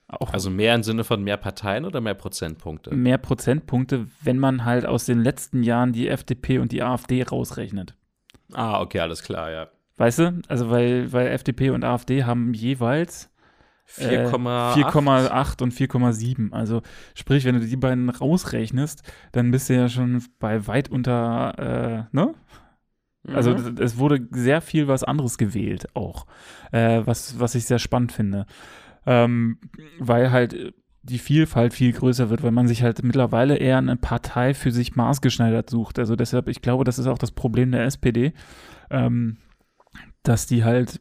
[0.09, 2.95] Auch also mehr im Sinne von mehr Parteien oder mehr Prozentpunkte?
[2.95, 7.93] Mehr Prozentpunkte, wenn man halt aus den letzten Jahren die FDP und die AfD rausrechnet.
[8.53, 9.67] Ah, okay, alles klar, ja.
[9.97, 10.41] Weißt du?
[10.47, 13.29] Also, weil, weil FDP und AfD haben jeweils
[13.97, 16.53] 4,8 äh, und 4,7.
[16.53, 22.07] Also, sprich, wenn du die beiden rausrechnest, dann bist du ja schon bei weit unter,
[22.11, 22.33] äh, ne?
[23.33, 23.75] Also mhm.
[23.81, 26.27] es wurde sehr viel was anderes gewählt auch,
[26.71, 28.45] äh, was, was ich sehr spannend finde
[29.07, 29.57] ähm,
[29.99, 34.53] weil halt die Vielfalt viel größer wird, weil man sich halt mittlerweile eher eine Partei
[34.53, 35.97] für sich maßgeschneidert sucht.
[35.97, 38.33] Also deshalb, ich glaube, das ist auch das Problem der SPD,
[38.91, 39.37] ähm,
[40.23, 40.99] dass die halt,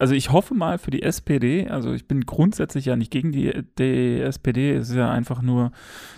[0.00, 3.64] also ich hoffe mal für die SPD, also ich bin grundsätzlich ja nicht gegen die,
[3.78, 5.70] die SPD, es ist ja einfach nur,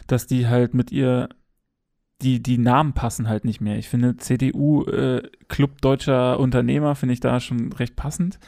[0.06, 1.28] dass die halt mit ihr
[2.22, 3.78] die, die Namen passen halt nicht mehr.
[3.78, 8.38] Ich finde CDU äh, Club Deutscher Unternehmer finde ich da schon recht passend.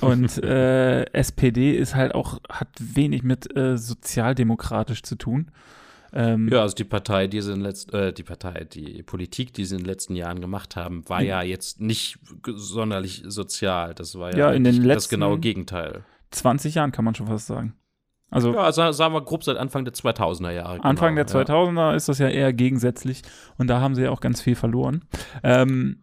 [0.00, 5.50] Und äh, SPD ist halt auch, hat wenig mit äh, sozialdemokratisch zu tun.
[6.12, 9.64] Ähm, ja, also die Partei, die sie in letzt, äh, die Partei, die Politik, die
[9.64, 13.94] sie in den letzten Jahren gemacht haben, war ja jetzt nicht sonderlich sozial.
[13.94, 16.04] Das war ja, ja in den letzten das genaue Gegenteil.
[16.32, 17.74] 20 Jahren kann man schon fast sagen.
[18.30, 20.76] Also, ja, sagen wir grob seit Anfang der 2000er Jahre.
[20.76, 21.94] Genau, Anfang der 2000er ja.
[21.94, 23.22] ist das ja eher gegensätzlich
[23.58, 25.02] und da haben sie ja auch ganz viel verloren.
[25.42, 26.02] Ähm,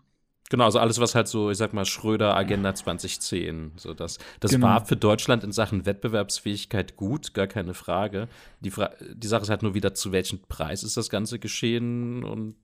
[0.50, 4.52] Genau, also alles, was halt so, ich sag mal, Schröder Agenda 2010, so das, das
[4.52, 4.68] genau.
[4.68, 8.30] war für Deutschland in Sachen Wettbewerbsfähigkeit gut, gar keine Frage.
[8.62, 12.24] Die, Fra die Sache ist halt nur wieder, zu welchem Preis ist das Ganze geschehen
[12.24, 12.56] und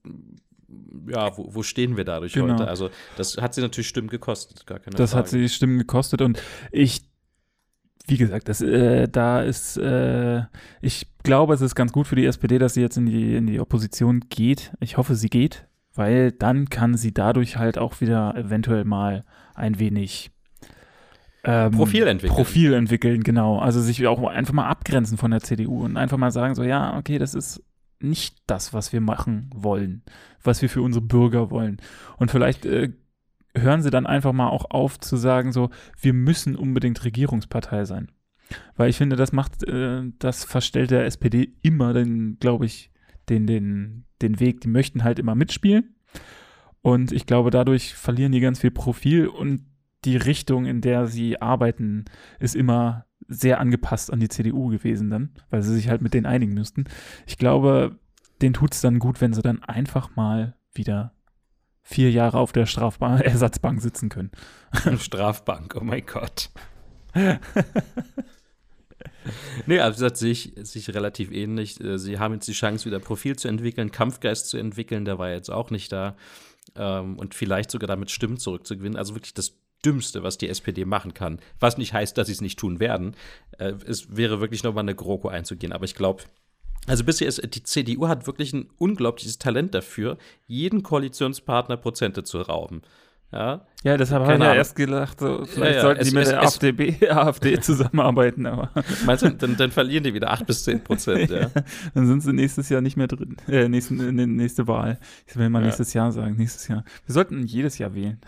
[1.07, 2.53] ja, wo, wo stehen wir dadurch genau.
[2.53, 2.67] heute?
[2.67, 5.23] Also, das hat sie natürlich Stimmen gekostet, gar keine das Frage.
[5.23, 6.41] Das hat sie Stimmen gekostet und
[6.71, 7.01] ich
[8.05, 10.41] wie gesagt, das, äh, da ist, äh,
[10.81, 13.47] ich glaube, es ist ganz gut für die SPD, dass sie jetzt in die, in
[13.47, 14.73] die Opposition geht.
[14.81, 19.23] Ich hoffe, sie geht weil dann kann sie dadurch halt auch wieder eventuell mal
[19.55, 20.31] ein wenig
[21.43, 22.35] ähm, Profil entwickeln.
[22.35, 23.59] Profil entwickeln, genau.
[23.59, 26.97] Also sich auch einfach mal abgrenzen von der CDU und einfach mal sagen, so, ja,
[26.97, 27.61] okay, das ist
[27.99, 30.03] nicht das, was wir machen wollen,
[30.41, 31.77] was wir für unsere Bürger wollen.
[32.17, 32.91] Und vielleicht äh,
[33.55, 38.11] hören sie dann einfach mal auch auf zu sagen, so, wir müssen unbedingt Regierungspartei sein.
[38.75, 42.91] Weil ich finde, das macht, äh, das verstellt der SPD immer den, glaube ich,
[43.29, 45.95] den, den, den Weg, die möchten halt immer mitspielen.
[46.81, 49.65] Und ich glaube, dadurch verlieren die ganz viel Profil und
[50.05, 52.05] die Richtung, in der sie arbeiten,
[52.39, 56.25] ist immer sehr angepasst an die CDU gewesen dann, weil sie sich halt mit denen
[56.25, 56.85] einigen müssten.
[57.25, 57.97] Ich glaube,
[58.41, 61.13] denen tut es dann gut, wenn sie dann einfach mal wieder
[61.81, 64.31] vier Jahre auf der Strafbank, Ersatzbank sitzen können.
[64.97, 66.49] Strafbank, oh mein Gott.
[69.65, 71.79] nee, also das sehe ich, sehe ich relativ ähnlich.
[71.79, 75.31] Äh, sie haben jetzt die Chance, wieder Profil zu entwickeln, Kampfgeist zu entwickeln, der war
[75.31, 76.15] jetzt auch nicht da.
[76.75, 78.97] Ähm, und vielleicht sogar damit Stimmen zurückzugewinnen.
[78.97, 79.53] Also wirklich das
[79.85, 81.39] Dümmste, was die SPD machen kann.
[81.59, 83.15] Was nicht heißt, dass sie es nicht tun werden.
[83.57, 85.73] Äh, es wäre wirklich nochmal eine GroKo einzugehen.
[85.73, 86.23] Aber ich glaube,
[86.87, 92.41] also bisher ist die CDU hat wirklich ein unglaubliches Talent dafür, jeden Koalitionspartner Prozente zu
[92.41, 92.81] rauben.
[93.33, 95.81] Ja, ja deshalb habe ich ja erst gedacht, so, vielleicht ja, ja.
[95.81, 98.45] sollten es, die mit es, der es, AfD, AfD zusammenarbeiten.
[98.45, 98.69] Aber.
[99.05, 101.49] Meinst du, dann, dann, verlieren die wieder 8 bis 10 Prozent, ja.
[101.95, 103.37] dann sind sie nächstes Jahr nicht mehr drin.
[103.47, 103.97] Äh, nächsten,
[104.35, 104.99] nächste Wahl.
[105.25, 106.83] Ich will mal nächstes Jahr sagen, nächstes Jahr.
[107.07, 108.21] Wir sollten jedes Jahr wählen.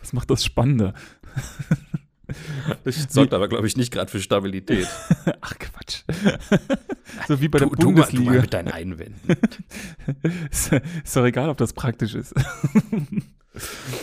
[0.00, 0.94] das macht das spannender.
[2.82, 4.88] Das sorgt aber, glaube ich, nicht gerade für Stabilität.
[5.42, 6.02] Ach Quatsch.
[7.28, 8.24] so wie bei der du, Bundesliga.
[8.24, 9.36] Du mal, du mal mit deinen Einwänden.
[10.50, 12.34] ist, ist doch egal, ob das praktisch ist.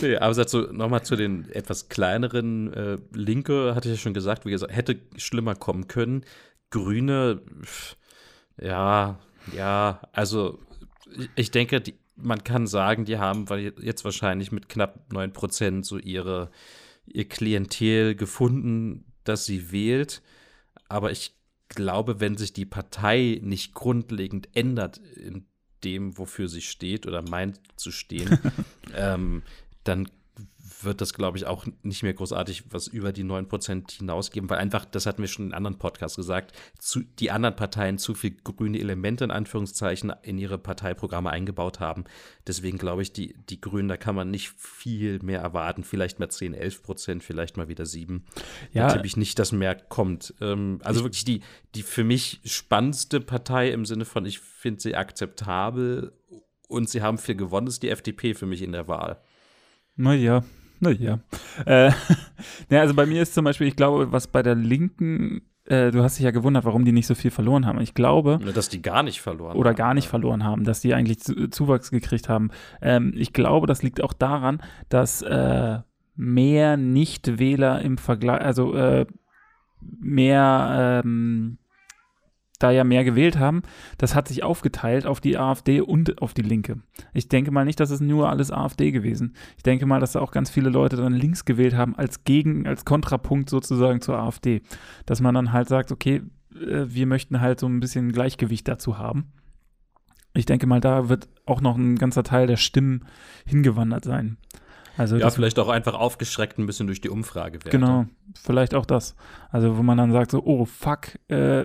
[0.00, 4.44] Nee, aber so, nochmal zu den etwas kleineren äh, Linke, hatte ich ja schon gesagt,
[4.44, 6.24] wie gesagt, hätte schlimmer kommen können.
[6.70, 7.42] Grüne,
[8.60, 9.18] ja,
[9.56, 10.60] ja, also
[11.34, 13.46] ich denke, die, man kann sagen, die haben
[13.80, 16.50] jetzt wahrscheinlich mit knapp 9% so ihre,
[17.06, 20.22] ihr Klientel gefunden, das sie wählt.
[20.88, 21.34] Aber ich
[21.68, 25.46] glaube, wenn sich die Partei nicht grundlegend ändert in
[25.84, 28.38] dem, wofür sie steht oder meint zu stehen,
[28.94, 29.42] ähm,
[29.84, 30.08] dann
[30.84, 34.84] wird das, glaube ich, auch nicht mehr großartig was über die 9% hinausgeben, weil einfach,
[34.84, 38.78] das hatten wir schon in anderen Podcasts gesagt, zu, die anderen Parteien zu viel grüne
[38.78, 42.04] Elemente in Anführungszeichen in ihre Parteiprogramme eingebaut haben.
[42.46, 45.84] Deswegen glaube ich, die, die Grünen, da kann man nicht viel mehr erwarten.
[45.84, 48.24] Vielleicht mal 10, 11 Prozent, vielleicht mal wieder 7.
[48.72, 48.88] Ja.
[48.88, 50.34] Da tippe ich nicht, dass mehr kommt.
[50.40, 51.40] Ähm, also wirklich die,
[51.74, 56.12] die für mich spannendste Partei im Sinne von, ich finde sie akzeptabel
[56.68, 59.20] und sie haben viel gewonnen, ist die FDP für mich in der Wahl.
[59.96, 60.44] Naja,
[60.80, 61.20] naja.
[61.66, 61.92] Äh,
[62.70, 66.02] ja, also bei mir ist zum Beispiel, ich glaube, was bei der Linken, äh, du
[66.02, 67.80] hast dich ja gewundert, warum die nicht so viel verloren haben.
[67.80, 68.40] Ich glaube.
[68.54, 70.10] Dass die gar nicht verloren Oder haben, gar nicht ja.
[70.10, 72.50] verloren haben, dass die eigentlich zu, Zuwachs gekriegt haben.
[72.82, 75.78] Ähm, ich glaube, das liegt auch daran, dass äh,
[76.16, 79.06] mehr Nichtwähler im Vergleich, also äh,
[79.80, 81.58] mehr ähm,
[82.60, 83.62] da ja mehr gewählt haben,
[83.98, 86.80] das hat sich aufgeteilt auf die AfD und auf die Linke.
[87.12, 89.34] Ich denke mal nicht, dass es nur alles AfD gewesen.
[89.56, 92.66] Ich denke mal, dass da auch ganz viele Leute dann links gewählt haben als Gegen,
[92.66, 94.62] als Kontrapunkt sozusagen zur AfD.
[95.06, 96.22] Dass man dann halt sagt, okay,
[96.54, 99.32] äh, wir möchten halt so ein bisschen Gleichgewicht dazu haben.
[100.34, 103.06] Ich denke mal, da wird auch noch ein ganzer Teil der Stimmen
[103.46, 104.36] hingewandert sein.
[104.96, 107.70] Also ja, vielleicht auch einfach aufgeschreckt ein bisschen durch die Umfragewerte.
[107.70, 109.16] Genau, vielleicht auch das.
[109.50, 111.64] Also wo man dann sagt so, oh fuck, äh,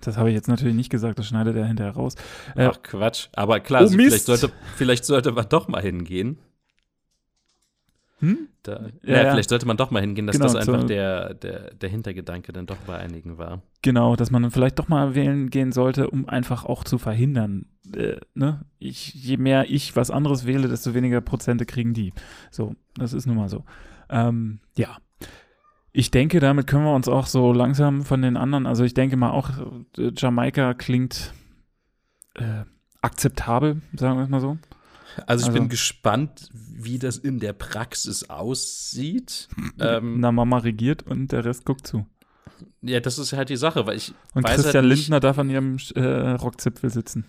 [0.00, 2.14] das habe ich jetzt natürlich nicht gesagt, das schneidet er hinterher raus.
[2.56, 6.38] Äh, Ach Quatsch, aber klar, oh, also vielleicht, sollte, vielleicht sollte man doch mal hingehen.
[8.20, 8.48] Hm?
[8.62, 11.32] Da, ja, ja, vielleicht sollte man doch mal hingehen, dass genau, das einfach so der,
[11.34, 13.62] der, der Hintergedanke dann doch bei einigen war.
[13.80, 17.66] Genau, dass man vielleicht doch mal wählen gehen sollte, um einfach auch zu verhindern.
[17.94, 18.60] Äh, ne?
[18.78, 22.12] ich, je mehr ich was anderes wähle, desto weniger Prozente kriegen die.
[22.50, 23.64] So, das ist nun mal so.
[24.10, 24.98] Ähm, ja.
[25.92, 29.16] Ich denke, damit können wir uns auch so langsam von den anderen, also ich denke
[29.16, 29.50] mal auch,
[30.16, 31.32] Jamaika klingt
[32.34, 32.64] äh,
[33.00, 34.58] akzeptabel, sagen wir es mal so.
[35.26, 39.48] Also ich also, bin gespannt, wie das in der Praxis aussieht.
[39.80, 42.06] ähm, Na, Mama regiert und der Rest guckt zu.
[42.82, 44.14] Ja, das ist halt die Sache, weil ich.
[44.34, 47.24] Und Christian halt Lindner darf an ihrem äh, Rockzipfel sitzen.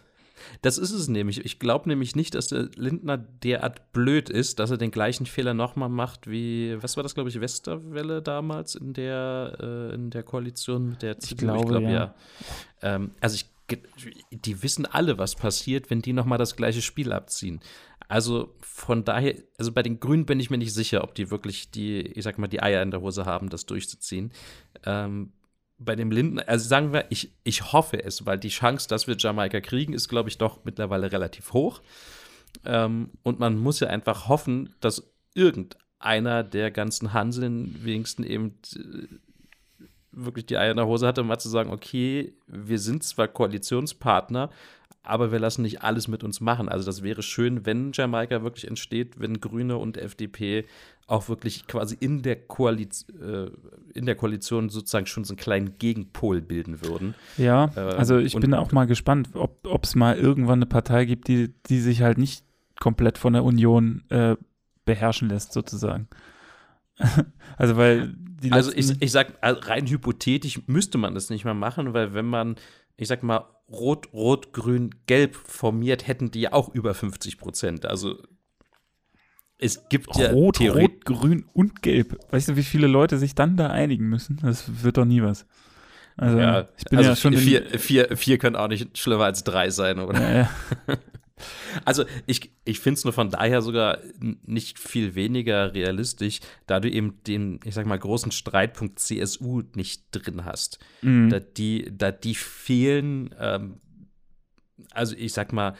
[0.61, 1.43] Das ist es nämlich.
[1.45, 5.53] Ich glaube nämlich nicht, dass der Lindner derart blöd ist, dass er den gleichen Fehler
[5.53, 10.23] nochmal macht wie, was war das, glaube ich, Westerwelle damals in der, äh, in der
[10.23, 11.33] Koalition mit der CDU?
[11.33, 11.89] Ich glaube, ich glaub, ja.
[11.91, 12.15] ja.
[12.81, 13.45] Ähm, also ich
[14.31, 17.61] die wissen alle, was passiert, wenn die nochmal das gleiche Spiel abziehen.
[18.07, 21.71] Also von daher, also bei den Grünen bin ich mir nicht sicher, ob die wirklich
[21.71, 24.31] die, ich sag mal, die Eier in der Hose haben, das durchzuziehen.
[24.85, 25.31] Ähm,
[25.83, 29.15] bei dem Linden, also sagen wir, ich, ich hoffe es, weil die Chance, dass wir
[29.17, 31.81] Jamaika kriegen, ist, glaube ich, doch mittlerweile relativ hoch.
[32.65, 39.07] Ähm, und man muss ja einfach hoffen, dass irgendeiner der ganzen Hanseln wenigstens eben äh,
[40.11, 44.49] wirklich die Eier in der Hose hatte, mal zu sagen, okay, wir sind zwar Koalitionspartner,
[45.03, 46.69] aber wir lassen nicht alles mit uns machen.
[46.69, 50.65] Also das wäre schön, wenn Jamaika wirklich entsteht, wenn Grüne und FDP
[51.07, 53.49] auch wirklich quasi in der, Koalition, äh,
[53.93, 57.15] in der Koalition sozusagen schon so einen kleinen Gegenpol bilden würden.
[57.37, 61.27] Ja, ähm, also ich bin auch mal gespannt, ob es mal irgendwann eine Partei gibt,
[61.27, 62.45] die, die sich halt nicht
[62.79, 64.35] komplett von der Union äh,
[64.85, 66.07] beherrschen lässt, sozusagen.
[67.57, 71.93] also weil die Also ich, ich sag, rein hypothetisch müsste man das nicht mehr machen,
[71.93, 72.55] weil wenn man,
[72.97, 77.85] ich sag mal, Rot, Rot, Grün, Gelb formiert, hätten die ja auch über 50 Prozent.
[77.85, 78.21] Also
[79.57, 82.17] es gibt ja Rot, Rot, Grün und Gelb.
[82.31, 84.39] Weißt du, wie viele Leute sich dann da einigen müssen?
[84.41, 85.45] Das wird doch nie was.
[86.17, 87.37] Also, ja, ich bin also ja schon.
[87.37, 90.19] Vier, vier, vier können auch nicht schlimmer als drei sein, oder?
[90.19, 90.49] Ja, ja.
[91.85, 96.89] Also ich, ich finde es nur von daher sogar nicht viel weniger realistisch, da du
[96.89, 100.79] eben den, ich sag mal, großen Streitpunkt CSU nicht drin hast.
[101.01, 101.29] Mhm.
[101.29, 103.81] Da, die, da die fehlen, ähm,
[104.91, 105.75] also ich sag mal,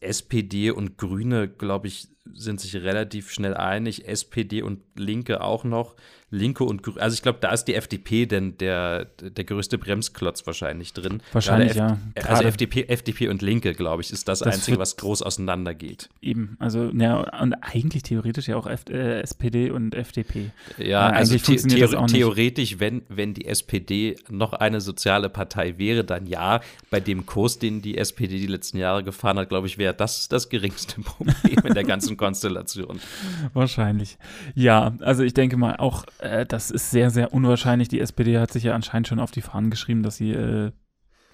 [0.00, 4.06] SPD und Grüne, glaube ich, sind sich relativ schnell einig.
[4.06, 5.96] SPD und Linke auch noch.
[6.36, 10.46] Linke und Grüne, also ich glaube, da ist die FDP denn der, der größte Bremsklotz
[10.46, 11.22] wahrscheinlich drin.
[11.32, 11.86] Wahrscheinlich, ja.
[11.86, 15.22] Also Gerade also FDP, FDP und Linke, glaube ich, ist das, das Einzige, was groß
[15.22, 16.08] auseinandergeht.
[16.20, 20.50] Eben, also, ja, und eigentlich theoretisch ja auch F äh, SPD und FDP.
[20.78, 26.04] Ja, äh, also the the theoretisch, wenn, wenn die SPD noch eine soziale Partei wäre,
[26.04, 29.78] dann ja, bei dem Kurs, den die SPD die letzten Jahre gefahren hat, glaube ich,
[29.78, 33.00] wäre das das geringste Problem in der ganzen Konstellation.
[33.52, 34.18] Wahrscheinlich.
[34.54, 37.88] Ja, also ich denke mal auch äh, das ist sehr, sehr unwahrscheinlich.
[37.88, 40.72] Die SPD hat sich ja anscheinend schon auf die Fahnen geschrieben, dass sie äh,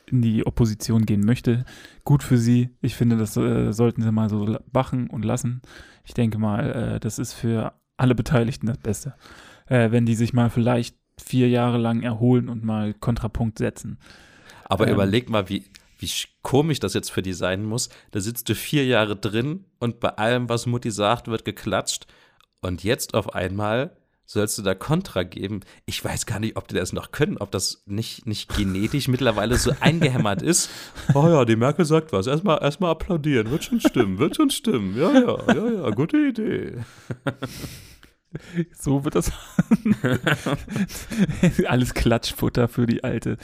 [0.07, 1.65] in die Opposition gehen möchte.
[2.05, 2.71] Gut für sie.
[2.81, 5.63] Ich finde, das äh, sollten sie mal so machen und lassen.
[6.05, 9.15] Ich denke mal, äh, das ist für alle Beteiligten das Beste.
[9.67, 13.99] Äh, wenn die sich mal vielleicht vier Jahre lang erholen und mal Kontrapunkt setzen.
[14.65, 15.65] Aber ähm, überleg mal, wie,
[15.99, 16.11] wie
[16.43, 17.89] komisch das jetzt für die sein muss.
[18.11, 22.07] Da sitzt du vier Jahre drin und bei allem, was Mutti sagt, wird geklatscht.
[22.61, 23.97] Und jetzt auf einmal
[24.33, 25.61] sollst du da Kontra geben?
[25.85, 29.57] Ich weiß gar nicht, ob die das noch können, ob das nicht, nicht genetisch mittlerweile
[29.57, 30.71] so eingehämmert ist.
[31.15, 32.27] Oh ja, die Merkel sagt was.
[32.27, 33.51] Erstmal erst applaudieren.
[33.51, 34.97] Wird schon stimmen, wird schon stimmen.
[34.97, 36.79] Ja, ja, ja, ja, gute Idee.
[38.79, 39.31] So wird das.
[41.67, 43.37] Alles Klatschfutter für die Alte.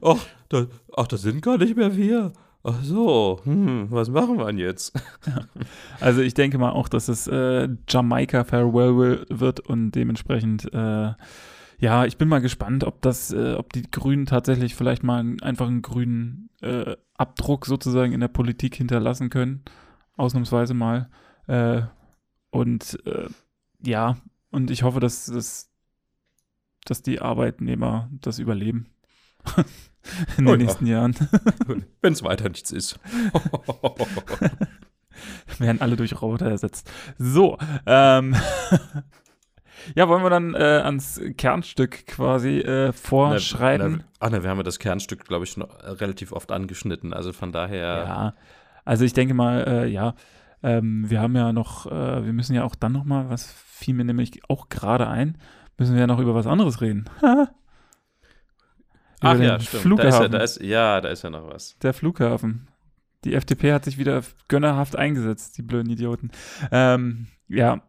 [0.00, 0.18] ach,
[0.48, 2.32] das, ach, das sind gar nicht mehr wir.
[2.62, 4.92] Ach so, hm, was machen wir denn jetzt?
[6.00, 11.12] Also ich denke mal auch, dass es äh, Jamaika Farewell wird und dementsprechend, äh,
[11.78, 15.66] ja, ich bin mal gespannt, ob das, äh, ob die Grünen tatsächlich vielleicht mal einfach
[15.66, 19.62] einen grünen äh, Abdruck sozusagen in der Politik hinterlassen können,
[20.16, 21.10] ausnahmsweise mal.
[21.46, 21.82] Äh,
[22.50, 23.28] und äh,
[23.82, 24.16] ja,
[24.50, 25.70] und ich hoffe, dass, dass,
[26.84, 28.86] dass die Arbeitnehmer das überleben.
[30.38, 30.98] in den oh, nächsten ja.
[30.98, 31.16] Jahren.
[32.00, 33.00] Wenn es weiter nichts ist.
[35.58, 36.90] Werden alle durch Roboter ersetzt.
[37.18, 38.36] So, ähm.
[39.94, 43.92] Ja, wollen wir dann äh, ans Kernstück quasi äh, vorschreiten?
[43.92, 47.14] Na, na, ach ne, wir haben ja das Kernstück, glaube ich, noch relativ oft angeschnitten.
[47.14, 48.04] Also von daher.
[48.06, 48.34] Ja,
[48.84, 50.14] also ich denke mal, äh, ja,
[50.62, 53.94] ähm, wir haben ja noch, äh, wir müssen ja auch dann noch mal, was fiel
[53.94, 55.38] mir nämlich auch gerade ein,
[55.78, 57.08] müssen wir ja noch über was anderes reden.
[59.20, 59.82] Ach ja, stimmt.
[59.82, 60.10] Flughafen.
[60.10, 61.76] Da ist ja, da ist, ja, da ist ja noch was.
[61.82, 62.68] Der Flughafen.
[63.24, 66.30] Die FDP hat sich wieder gönnerhaft eingesetzt, die blöden Idioten.
[66.72, 67.82] Ähm, ja.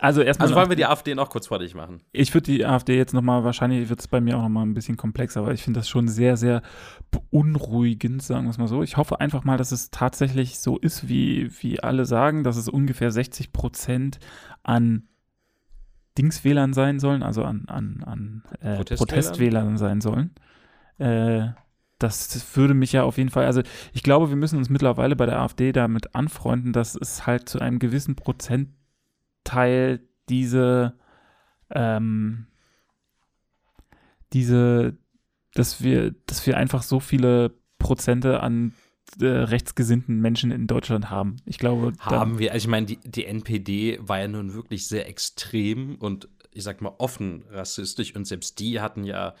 [0.00, 0.46] Also erstmal.
[0.46, 2.00] Also wollen wir die AfD noch kurz fertig machen?
[2.12, 4.96] Ich würde die AfD jetzt nochmal, wahrscheinlich wird es bei mir auch nochmal ein bisschen
[4.96, 6.62] komplexer, aber ich finde das schon sehr, sehr
[7.10, 8.82] beunruhigend, sagen wir es mal so.
[8.82, 12.68] Ich hoffe einfach mal, dass es tatsächlich so ist, wie, wie alle sagen, dass es
[12.68, 14.20] ungefähr 60 Prozent
[14.62, 15.08] an
[16.16, 18.98] Dingswählern sein sollen, also an, an, an äh, Protestwählern?
[18.98, 20.34] Protestwählern sein sollen.
[20.98, 21.48] Äh,
[21.98, 23.62] das würde mich ja auf jeden Fall, also
[23.92, 27.60] ich glaube, wir müssen uns mittlerweile bei der AfD damit anfreunden, dass es halt zu
[27.60, 30.94] einem gewissen Prozentteil diese,
[31.70, 32.46] ähm,
[34.32, 34.96] diese,
[35.54, 38.72] dass wir, dass wir einfach so viele Prozente an
[39.20, 41.36] äh, rechtsgesinnten Menschen in Deutschland haben.
[41.44, 45.08] Ich glaube, Haben wir, also ich meine, die, die NPD war ja nun wirklich sehr
[45.08, 49.34] extrem und ich sag mal offen rassistisch und selbst die hatten ja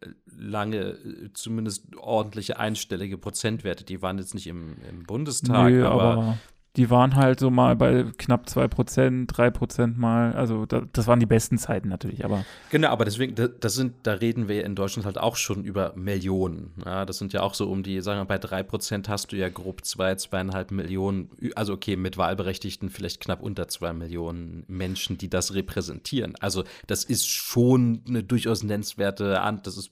[0.00, 3.84] äh, lange äh, zumindest ordentliche einstellige Prozentwerte.
[3.84, 6.38] Die waren jetzt nicht im, im Bundestag, Nö, aber, aber,
[6.76, 10.32] die waren halt so mal bei knapp 2%, 3% mal.
[10.34, 13.94] Also da, das waren die besten Zeiten natürlich, aber genau, aber deswegen, da, das sind,
[14.04, 16.72] da reden wir in Deutschland halt auch schon über Millionen.
[16.84, 19.48] Ja, das sind ja auch so um die, sagen wir bei 3% hast du ja
[19.48, 25.18] grob zwei, zweieinhalb Millionen, ü- also okay, mit Wahlberechtigten vielleicht knapp unter zwei Millionen Menschen,
[25.18, 26.34] die das repräsentieren.
[26.40, 29.90] Also das ist schon eine durchaus nennenswerte das ist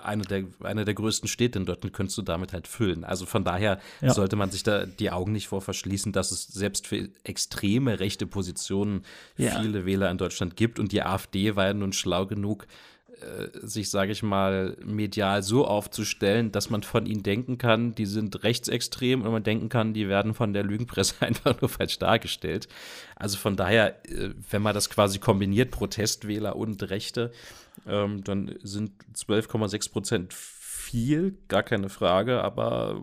[0.00, 3.04] eine der, eine der größten Städte in Deutschland, könntest du damit halt füllen.
[3.04, 4.12] Also von daher Ja.
[4.12, 8.26] sollte man sich da die Augen nicht vor verschließen, dass es selbst für extreme rechte
[8.26, 9.04] Positionen
[9.36, 9.60] Ja.
[9.60, 10.80] viele Wähler in Deutschland gibt.
[10.80, 12.66] Und die AfD war ja nun schlau genug,
[13.20, 18.06] äh, sich, sage ich mal, medial so aufzustellen, dass man von ihnen denken kann, die
[18.06, 22.66] sind rechtsextrem und man denken kann, die werden von der Lügenpresse einfach nur falsch dargestellt.
[23.14, 27.30] Also von daher, äh, wenn man das quasi kombiniert, Protestwähler und Rechte,
[27.86, 30.34] ähm, dann sind 12,6 Prozent
[30.92, 33.02] viel, gar keine Frage, aber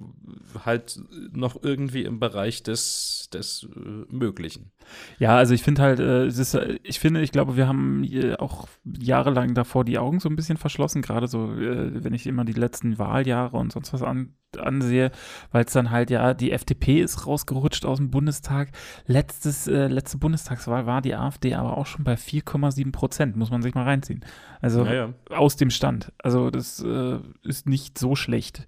[0.64, 4.72] halt noch irgendwie im Bereich des, des äh, Möglichen.
[5.18, 8.68] Ja, also ich finde halt, äh, ist, äh, ich finde, ich glaube, wir haben auch
[8.86, 12.54] jahrelang davor die Augen so ein bisschen verschlossen, gerade so, äh, wenn ich immer die
[12.54, 15.12] letzten Wahljahre und sonst was an, ansehe,
[15.52, 18.70] weil es dann halt ja, die FDP ist rausgerutscht aus dem Bundestag.
[19.06, 23.62] Letztes, äh, letzte Bundestagswahl war die AfD aber auch schon bei 4,7 Prozent, muss man
[23.62, 24.26] sich mal reinziehen.
[24.62, 25.14] Also Naja.
[25.30, 26.12] aus dem Stand.
[26.18, 28.68] Also das äh, ist nicht so schlecht.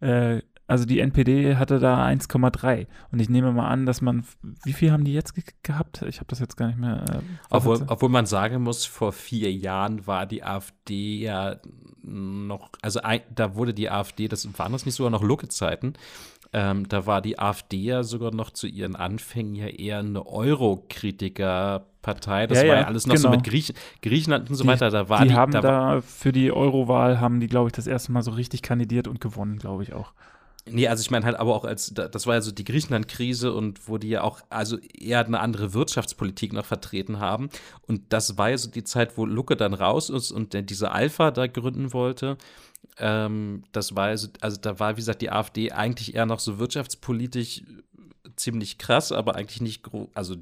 [0.00, 4.24] Äh, also die NPD hatte da 1,3 und ich nehme mal an, dass man,
[4.64, 6.02] wie viel haben die jetzt ge gehabt?
[6.02, 7.04] Ich habe das jetzt gar nicht mehr.
[7.08, 7.18] Äh,
[7.50, 11.56] Obwohl, obwohl man sagen muss, vor vier Jahren war die AfD ja
[12.02, 15.94] noch, also ein, da wurde die AfD, das waren das nicht sogar noch Lucke-Zeiten,
[16.52, 22.46] ähm, da war die AfD ja sogar noch zu ihren Anfängen ja eher eine Euro-Kritiker-Partei.
[22.46, 23.36] Das Ja, war ja, alles noch so genau.
[23.36, 24.90] mit Griech Griechenland und so die, weiter.
[24.90, 27.86] Da war die, die, haben da, da, für die Eurowahl haben die, glaube ich, das
[27.86, 30.12] erste Mal so richtig kandidiert und gewonnen, glaube ich auch.
[30.68, 33.52] Nee, also ich meine halt aber auch als, da- das war ja so die Griechenland-Krise
[33.52, 37.50] und wo die ja auch, also eher eine andere Wirtschaftspolitik noch vertreten haben.
[37.86, 41.30] Und das war ja so die Zeit, wo Lucke dann raus ist und diese Alpha
[41.30, 42.36] da gründen wollte.
[42.98, 46.40] Ähm, das war ja so, also da war, wie gesagt, die AfD eigentlich eher noch
[46.40, 47.62] so wirtschaftspolitisch
[48.34, 50.34] ziemlich krass, aber eigentlich nicht gro also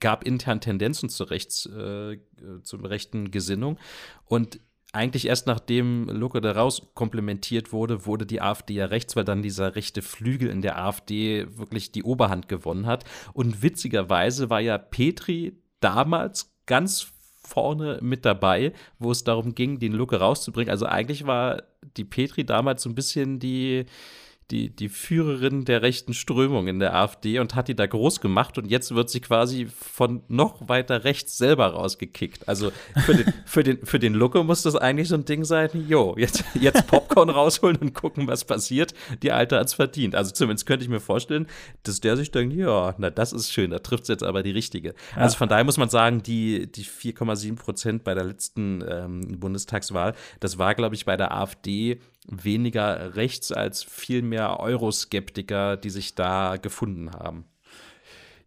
[0.00, 2.18] gab intern Tendenzen zur rechts, äh, äh,
[2.62, 3.78] zur rechten Gesinnung.
[4.24, 4.58] Und
[4.94, 9.42] eigentlich erst nachdem Lucke da raus komplementiert wurde, wurde die AfD ja rechts, weil dann
[9.42, 13.04] dieser rechte Flügel in der AfD wirklich die Oberhand gewonnen hat.
[13.32, 19.92] Und witzigerweise war ja Petri damals ganz vorne mit dabei, wo es darum ging, den
[19.92, 20.70] Lucke rauszubringen.
[20.70, 21.62] Also eigentlich war
[21.96, 23.84] die Petri damals so ein bisschen die,
[24.50, 28.58] die, die Führerin der rechten Strömung in der AfD und hat die da groß gemacht
[28.58, 32.46] und jetzt wird sie quasi von noch weiter rechts selber rausgekickt.
[32.46, 32.70] Also
[33.06, 36.14] für den, für den, für den Lucke muss das eigentlich so ein Ding sein, jo,
[36.18, 38.92] jetzt, jetzt Popcorn rausholen und gucken, was passiert.
[39.22, 40.14] Die Alte hat's verdient.
[40.14, 41.46] Also zumindest könnte ich mir vorstellen,
[41.82, 44.94] dass der sich denkt, ja, na, das ist schön, da trifft's jetzt aber die richtige.
[45.16, 50.14] Also von daher muss man sagen, die, die 4,7 Prozent bei der letzten ähm, Bundestagswahl,
[50.40, 56.14] das war, glaube ich, bei der AfD weniger rechts als viel mehr Euroskeptiker, die sich
[56.14, 57.44] da gefunden haben.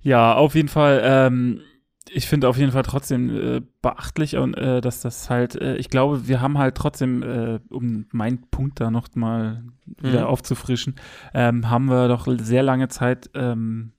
[0.02, 1.02] Ja, auf jeden Fall.
[1.04, 1.62] Ähm,
[2.10, 5.90] ich finde auf jeden Fall trotzdem äh, beachtlich und äh, dass das halt, äh, ich
[5.90, 10.28] glaube, wir haben halt trotzdem, äh, um meinen Punkt da noch mal wieder Mhm.
[10.28, 10.96] aufzufrischen,
[11.34, 13.92] ähm, haben wir doch sehr lange Zeit ähm,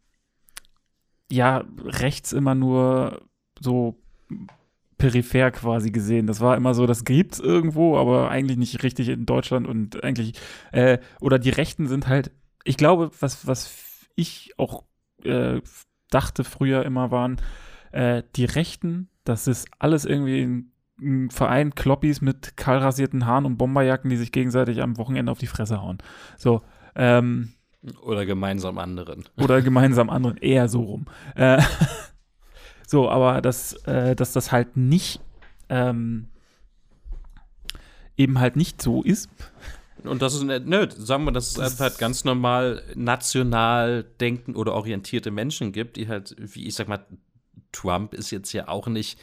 [1.30, 3.22] ja rechts immer nur
[3.60, 3.96] so
[4.98, 6.26] peripher quasi gesehen.
[6.26, 10.34] Das war immer so, das gibt's irgendwo, aber eigentlich nicht richtig in Deutschland und eigentlich
[10.72, 12.32] äh, oder die Rechten sind halt,
[12.64, 14.84] ich glaube, was was ich auch
[15.24, 15.60] äh,
[16.10, 17.40] dachte früher immer waren,
[17.92, 23.56] äh, die Rechten, das ist alles irgendwie ein, ein Verein Kloppis mit kahlrasierten Haaren und
[23.56, 25.98] Bomberjacken, die sich gegenseitig am Wochenende auf die Fresse hauen.
[26.36, 26.62] So,
[26.96, 27.52] ähm,
[28.02, 29.24] Oder gemeinsam anderen.
[29.36, 31.06] oder gemeinsam anderen, eher so rum.
[31.36, 31.62] Äh,
[32.88, 35.20] so, aber dass, äh, dass das halt nicht
[35.68, 36.28] ähm,
[38.16, 39.28] eben halt nicht so ist.
[40.04, 44.56] Und das ist, ne, ne, sagen wir, dass es einfach halt ganz normal national denken
[44.56, 47.04] oder orientierte Menschen gibt, die halt, wie ich sag mal,
[47.72, 49.18] Trump ist jetzt ja auch nicht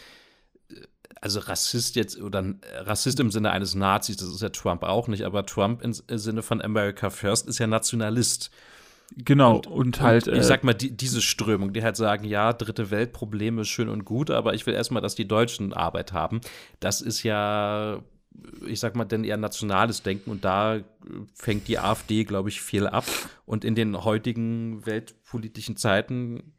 [1.22, 5.24] also Rassist jetzt oder Rassist im Sinne eines Nazis, das ist ja Trump auch nicht,
[5.24, 8.52] aber Trump im Sinne von America First ist ja Nationalist.
[9.16, 10.28] Genau, und, und halt.
[10.28, 13.70] Und ich äh, sag mal, die, diese Strömung, die halt sagen, ja, dritte Weltprobleme ist
[13.70, 16.42] schön und gut, aber ich will erstmal, dass die Deutschen Arbeit haben.
[16.80, 18.02] Das ist ja,
[18.66, 20.80] ich sag mal, denn eher nationales Denken und da
[21.34, 23.06] fängt die AfD, glaube ich, viel ab.
[23.46, 26.54] Und in den heutigen weltpolitischen Zeiten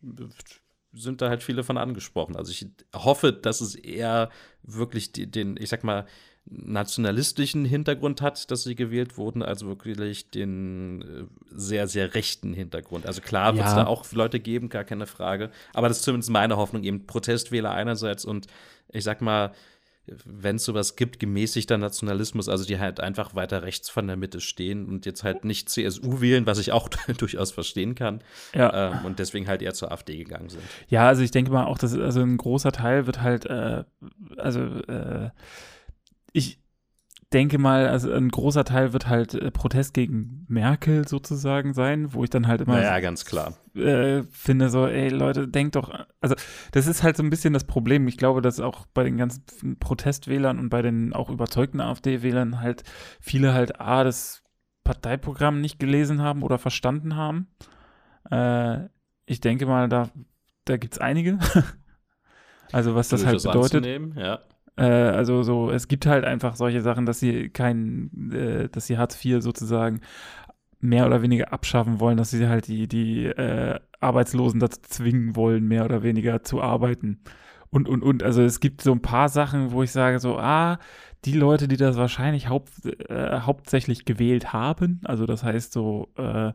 [0.92, 2.36] sind da halt viele von angesprochen.
[2.36, 4.30] Also ich hoffe, dass es eher
[4.62, 6.06] wirklich den, ich sag mal,
[6.48, 13.06] nationalistischen Hintergrund hat, dass sie gewählt wurden, als wirklich den äh, sehr, sehr rechten Hintergrund.
[13.06, 13.84] Also klar wird es ja.
[13.84, 15.50] da auch Leute geben, gar keine Frage.
[15.74, 18.46] Aber das ist zumindest meine Hoffnung, eben Protestwähler einerseits und
[18.92, 19.52] ich sag mal,
[20.24, 24.40] wenn es sowas gibt, gemäßigter Nationalismus, also die halt einfach weiter rechts von der Mitte
[24.40, 26.88] stehen und jetzt halt nicht CSU wählen, was ich auch
[27.18, 28.22] durchaus verstehen kann.
[28.54, 28.92] Ja.
[28.92, 30.62] Ähm, und deswegen halt eher zur AfD gegangen sind.
[30.88, 33.84] Ja, also ich denke mal auch, dass also ein großer Teil wird halt, äh,
[34.36, 35.30] also äh,
[36.36, 36.60] ich,
[37.32, 42.24] denke mal, also ein großer Teil wird halt äh, Protest gegen Merkel sozusagen sein, wo
[42.24, 42.80] ich dann halt immer.
[42.80, 43.54] Ja, ganz klar.
[43.74, 46.36] Äh, finde so, ey Leute, denkt doch, also
[46.72, 48.06] das ist halt so ein bisschen das Problem.
[48.06, 49.44] Ich glaube, dass auch bei den ganzen
[49.78, 52.84] Protestwählern und bei den auch überzeugten AfD-Wählern halt
[53.20, 54.42] viele halt A, das
[54.84, 57.48] Parteiprogramm nicht gelesen haben oder verstanden haben.
[58.30, 58.88] Äh,
[59.26, 60.10] ich denke mal, da,
[60.64, 61.40] da gibt es einige.
[62.72, 63.84] also was das halt bedeutet.
[64.14, 64.40] Ja.
[64.76, 68.98] Äh, also so, es gibt halt einfach solche Sachen, dass sie kein, äh, dass sie
[68.98, 70.00] Hartz IV sozusagen
[70.80, 75.66] mehr oder weniger abschaffen wollen, dass sie halt die, die äh, Arbeitslosen dazu zwingen wollen,
[75.66, 77.20] mehr oder weniger zu arbeiten.
[77.70, 80.78] Und, und, und, also es gibt so ein paar Sachen, wo ich sage so, ah,
[81.24, 82.70] die Leute, die das wahrscheinlich haupt,
[83.08, 86.52] äh, hauptsächlich gewählt haben, also das heißt so, äh,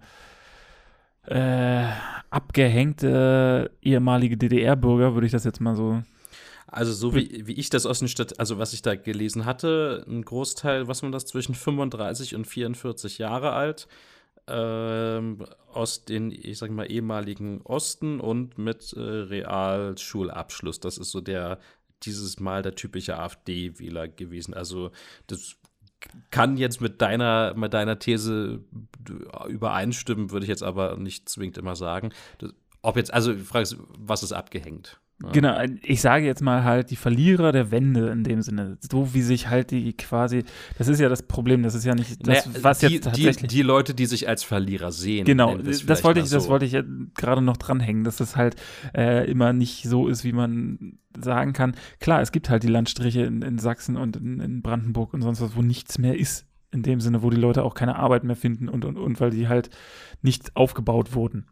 [1.28, 1.88] äh,
[2.30, 6.02] abgehängte ehemalige DDR-Bürger, würde ich das jetzt mal so
[6.72, 10.06] also so wie, wie ich das aus den Stadt, also was ich da gelesen hatte,
[10.08, 13.90] ein Großteil, was man das zwischen 35 und 44 Jahre alt,
[14.48, 20.80] ähm, aus den, ich sag mal, ehemaligen Osten und mit äh, Realschulabschluss.
[20.80, 21.60] Das ist so der,
[22.04, 24.54] dieses Mal der typische AfD-Wähler gewesen.
[24.54, 24.92] Also
[25.28, 25.58] das
[26.32, 28.64] kann jetzt mit deiner, mit deiner These
[29.46, 32.12] übereinstimmen, würde ich jetzt aber nicht zwingend immer sagen.
[32.38, 35.01] Das, ob jetzt, also die Frage ist, was ist abgehängt?
[35.32, 38.78] Genau, ich sage jetzt mal halt die Verlierer der Wende in dem Sinne.
[38.80, 40.44] So wie sich halt die quasi,
[40.78, 43.50] das ist ja das Problem, das ist ja nicht das, naja, was die, jetzt tatsächlich.
[43.50, 45.26] Die, die, Leute, die sich als Verlierer sehen.
[45.26, 46.36] Genau, das wollte ich, so.
[46.36, 46.78] das wollte ich
[47.16, 48.56] gerade noch dranhängen, dass es halt
[48.96, 51.76] äh, immer nicht so ist, wie man sagen kann.
[52.00, 55.42] Klar, es gibt halt die Landstriche in, in Sachsen und in, in Brandenburg und sonst
[55.42, 58.36] was, wo nichts mehr ist in dem Sinne, wo die Leute auch keine Arbeit mehr
[58.36, 59.70] finden und, und, und weil die halt
[60.22, 61.48] nicht aufgebaut wurden.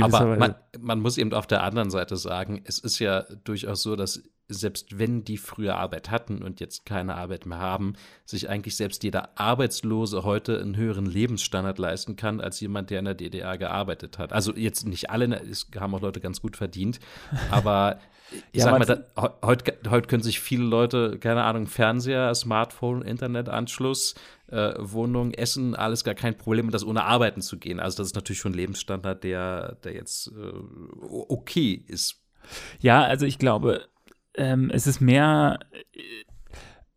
[0.00, 3.96] Aber man, man, muss eben auf der anderen Seite sagen, es ist ja durchaus so,
[3.96, 7.94] dass selbst wenn die früher Arbeit hatten und jetzt keine Arbeit mehr haben,
[8.24, 13.04] sich eigentlich selbst jeder Arbeitslose heute einen höheren Lebensstandard leisten kann, als jemand, der in
[13.06, 14.32] der DDR gearbeitet hat.
[14.32, 17.00] Also jetzt nicht alle, ne, es haben auch Leute ganz gut verdient,
[17.50, 17.98] aber
[18.52, 23.02] ich ja, sag mal, da, heute, heute können sich viele Leute, keine Ahnung, Fernseher, Smartphone,
[23.02, 24.14] Internetanschluss,
[24.52, 27.80] äh, Wohnung, Essen, alles gar kein Problem, das ohne arbeiten zu gehen.
[27.80, 30.52] Also das ist natürlich schon ein Lebensstandard, der, der jetzt äh,
[31.28, 32.22] okay ist.
[32.80, 33.88] Ja, also ich glaube,
[34.34, 35.58] ähm, es ist mehr.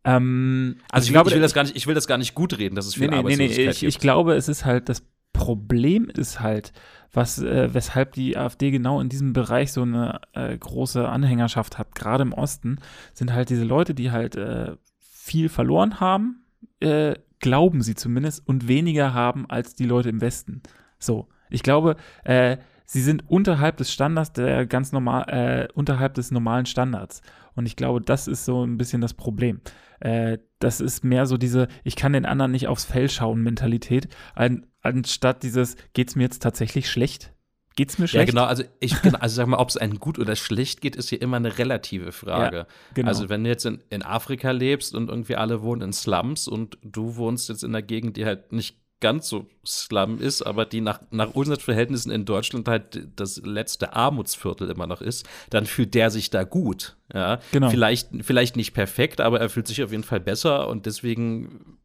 [0.04, 2.34] Ähm, also, also ich, glaube, ich will das gar nicht, ich will das gar nicht
[2.34, 4.88] gut reden, dass es viel nee, nee, nee, nee, ich, ich glaube, es ist halt
[4.88, 5.02] das
[5.32, 6.72] Problem ist halt,
[7.12, 11.94] was, äh, weshalb die AfD genau in diesem Bereich so eine äh, große Anhängerschaft hat,
[11.94, 12.78] gerade im Osten,
[13.12, 16.44] sind halt diese Leute, die halt äh, viel verloren haben,
[16.80, 20.62] äh, glauben sie zumindest, und weniger haben als die Leute im Westen.
[20.98, 26.30] So, ich glaube, äh, sie sind unterhalb des Standards, der ganz normal, äh, unterhalb des
[26.30, 27.22] normalen Standards.
[27.54, 29.60] Und ich glaube, das ist so ein bisschen das Problem.
[30.00, 34.08] Äh, das ist mehr so diese, ich kann den anderen nicht aufs Fell schauen Mentalität,
[34.34, 37.32] an, anstatt dieses, geht es mir jetzt tatsächlich schlecht?
[37.76, 38.28] Geht es mir schlecht?
[38.28, 38.44] Ja, genau.
[38.46, 41.20] Also, ich, genau, also sag mal, ob es einem gut oder schlecht geht, ist hier
[41.20, 42.56] immer eine relative Frage.
[42.56, 43.08] Ja, genau.
[43.08, 46.78] Also, wenn du jetzt in, in Afrika lebst und irgendwie alle wohnen in Slums und
[46.82, 50.80] du wohnst jetzt in einer Gegend, die halt nicht ganz so Slum ist, aber die
[50.80, 55.94] nach, nach unseren Verhältnissen in Deutschland halt das letzte Armutsviertel immer noch ist, dann fühlt
[55.94, 56.96] der sich da gut.
[57.12, 57.68] Ja, genau.
[57.68, 61.78] Vielleicht, vielleicht nicht perfekt, aber er fühlt sich auf jeden Fall besser und deswegen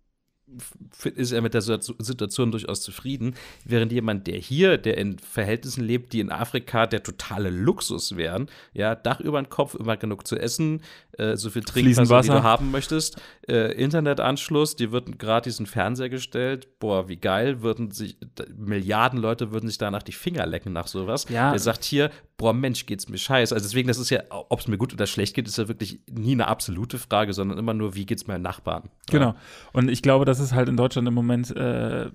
[1.15, 3.35] ist er mit der Situation durchaus zufrieden,
[3.65, 8.49] während jemand, der hier, der in Verhältnissen lebt, die in Afrika der totale Luxus wären,
[8.73, 10.81] ja, Dach über den Kopf, immer genug zu essen,
[11.17, 13.21] äh, so viel Trinkwasser, wie du haben möchtest.
[13.47, 16.79] Äh, Internetanschluss, dir wird gratis ein Fernseher gestellt.
[16.79, 18.17] Boah, wie geil, würden sich,
[18.55, 21.25] Milliarden Leute würden sich danach die Finger lecken nach sowas.
[21.29, 21.51] Ja.
[21.51, 23.53] Der sagt hier, boah, Mensch, geht's mir scheiße.
[23.53, 26.01] Also deswegen, das ist ja, ob es mir gut oder schlecht geht, ist ja wirklich
[26.09, 28.89] nie eine absolute Frage, sondern immer nur, wie geht's meinem Nachbarn.
[29.09, 29.35] Genau.
[29.73, 32.09] Und ich glaube, das ist halt in Deutschland im Moment äh,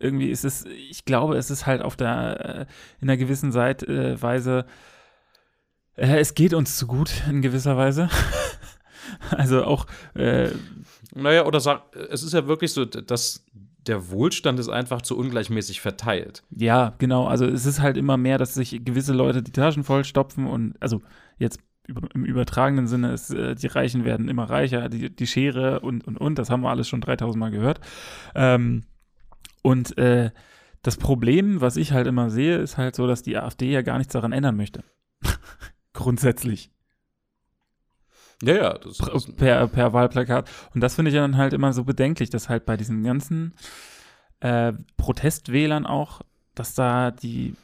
[0.00, 2.66] irgendwie ist es, ich glaube, es ist halt auf der, äh,
[3.00, 4.64] in einer gewissen Seitweise,
[6.00, 8.08] äh, es geht uns zu gut in gewisser Weise.
[9.30, 10.50] also auch, äh,
[11.14, 13.44] Naja, oder sag, es ist ja wirklich so, dass
[13.86, 16.42] der Wohlstand ist einfach zu ungleichmäßig verteilt.
[16.50, 17.26] ja, genau.
[17.26, 21.02] Also es ist halt immer mehr, dass sich gewisse Leute die Taschen vollstopfen und, also
[21.38, 21.60] jetzt
[22.14, 26.18] im übertragenen Sinne ist, äh, die Reichen werden immer reicher, die, die Schere und, und,
[26.18, 27.80] und, das haben wir alles schon 3000 Mal gehört.
[28.34, 28.84] Ähm,
[29.62, 30.30] und äh,
[30.82, 33.98] das Problem, was ich halt immer sehe, ist halt so, dass die AfD ja gar
[33.98, 34.84] nichts daran ändern möchte.
[36.00, 36.70] Grundsätzlich.
[38.42, 40.48] Ja, ja, das ist, Per, per Wahlplakat.
[40.74, 43.52] Und das finde ich dann halt immer so bedenklich, dass halt bei diesen ganzen
[44.40, 46.22] äh, Protestwählern auch,
[46.54, 47.54] dass da die,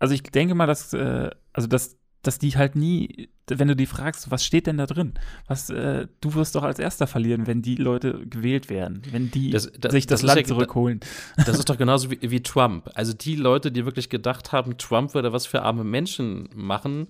[0.00, 3.86] also ich denke mal, dass, äh, also dass, dass die halt nie, wenn du die
[3.86, 5.14] fragst, was steht denn da drin?
[5.46, 9.50] Was, äh, du wirst doch als Erster verlieren, wenn die Leute gewählt werden, wenn die
[9.50, 10.98] Das- das- sich das, das Land ja- zurückholen.
[11.46, 12.90] Das ist doch genauso wie, wie Trump.
[12.94, 17.06] Also die Leute, die wirklich gedacht haben, Trump würde was für arme Menschen machen,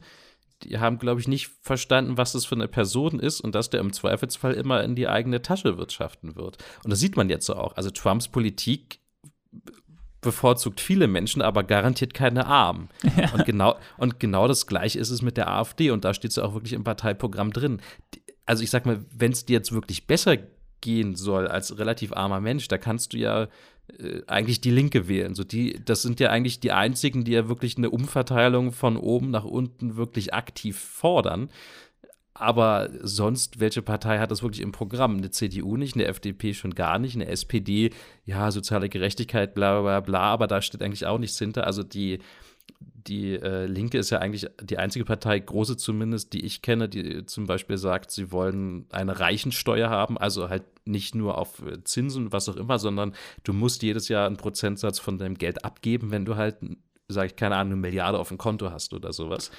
[0.62, 3.80] die haben, glaube ich, nicht verstanden, was das für eine Person ist und dass der
[3.80, 6.58] im Zweifelsfall immer in die eigene Tasche wirtschaften wird.
[6.84, 7.76] Und das sieht man jetzt so auch.
[7.76, 9.00] Also Trumps Politik
[10.20, 12.88] bevorzugt viele Menschen, aber garantiert keine Armen.
[13.32, 16.36] Und, genau, und genau das Gleiche ist es mit der AfD und da steht es
[16.36, 17.80] ja auch wirklich im Parteiprogramm drin.
[18.44, 20.36] Also ich sag mal, wenn es dir jetzt wirklich besser
[20.80, 23.48] gehen soll als relativ armer Mensch, da kannst du ja
[24.26, 25.34] eigentlich die Linke wählen.
[25.34, 29.30] So die, das sind ja eigentlich die einzigen, die ja wirklich eine Umverteilung von oben
[29.30, 31.48] nach unten wirklich aktiv fordern.
[32.34, 35.16] Aber sonst, welche Partei hat das wirklich im Programm?
[35.16, 37.90] Eine CDU nicht, eine FDP schon gar nicht, eine SPD,
[38.24, 41.66] ja, soziale Gerechtigkeit, bla bla bla, aber da steht eigentlich auch nichts hinter.
[41.66, 42.20] Also die,
[43.08, 47.24] die äh, Linke ist ja eigentlich die einzige Partei, große zumindest, die ich kenne, die
[47.24, 52.32] zum Beispiel sagt, sie wollen eine Reichensteuer haben, also halt nicht nur auf äh, Zinsen,
[52.32, 56.24] was auch immer, sondern du musst jedes Jahr einen Prozentsatz von deinem Geld abgeben, wenn
[56.24, 56.56] du halt,
[57.08, 59.50] sag ich, keine Ahnung, eine Milliarde auf dem Konto hast oder sowas.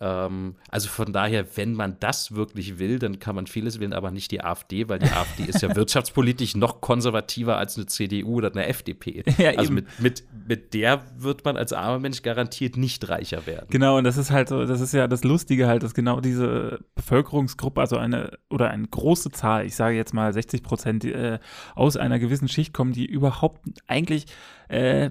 [0.00, 4.10] Ähm, also von daher, wenn man das wirklich will, dann kann man vieles wählen, aber
[4.10, 8.50] nicht die AfD, weil die AfD ist ja wirtschaftspolitisch noch konservativer als eine CDU oder
[8.50, 9.24] eine FDP.
[9.36, 9.74] Ja, also eben.
[9.74, 13.66] mit, mit, mit der wird man als armer Mensch garantiert nicht reicher werden.
[13.68, 16.78] Genau, und das ist halt so, das ist ja das Lustige halt, dass genau diese
[16.94, 21.40] Bevölkerungsgruppe, also eine oder eine große Zahl, ich sage jetzt mal 60 Prozent, äh,
[21.74, 24.26] aus einer gewissen Schicht kommen, die überhaupt eigentlich
[24.68, 25.10] äh,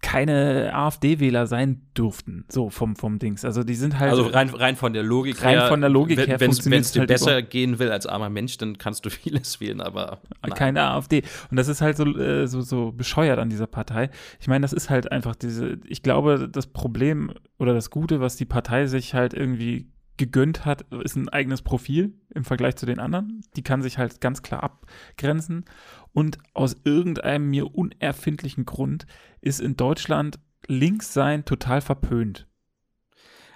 [0.00, 3.44] keine AfD-Wähler sein dürften, so vom, vom Dings.
[3.44, 4.10] Also die sind halt.
[4.10, 5.68] Also rein, rein von der Logik Rein her.
[5.68, 8.30] von der Logik wenn, her Wenn es dir halt besser überhaupt- gehen will als armer
[8.30, 10.52] Mensch, dann kannst du vieles wählen, aber nein.
[10.54, 11.22] keine AfD.
[11.50, 14.10] Und das ist halt so, äh, so, so bescheuert an dieser Partei.
[14.40, 18.36] Ich meine, das ist halt einfach diese, ich glaube, das Problem oder das Gute, was
[18.36, 19.88] die Partei sich halt irgendwie
[20.18, 23.40] gegönnt hat, ist ein eigenes Profil im Vergleich zu den anderen.
[23.56, 25.64] Die kann sich halt ganz klar abgrenzen.
[26.12, 29.06] Und aus irgendeinem mir unerfindlichen Grund
[29.40, 32.46] ist in Deutschland links sein total verpönt.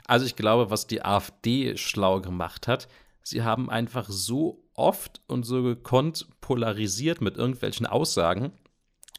[0.07, 2.89] Also ich glaube, was die AfD schlau gemacht hat,
[3.23, 8.53] sie haben einfach so oft und so gekonnt polarisiert mit irgendwelchen Aussagen,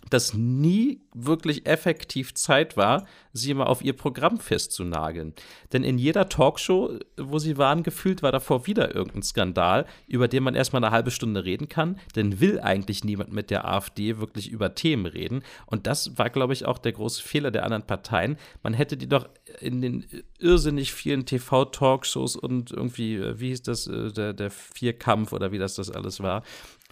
[0.09, 5.33] dass nie wirklich effektiv Zeit war, sie mal auf ihr Programm festzunageln.
[5.71, 10.43] Denn in jeder Talkshow, wo sie waren, gefühlt war davor wieder irgendein Skandal, über den
[10.43, 11.99] man erstmal eine halbe Stunde reden kann.
[12.15, 15.43] Denn will eigentlich niemand mit der AfD wirklich über Themen reden.
[15.65, 18.37] Und das war, glaube ich, auch der große Fehler der anderen Parteien.
[18.61, 19.27] Man hätte die doch
[19.59, 20.05] in den
[20.39, 25.57] irrsinnig vielen TV-Talkshows und irgendwie, äh, wie hieß das, äh, der, der Vierkampf oder wie
[25.57, 26.43] das das alles war,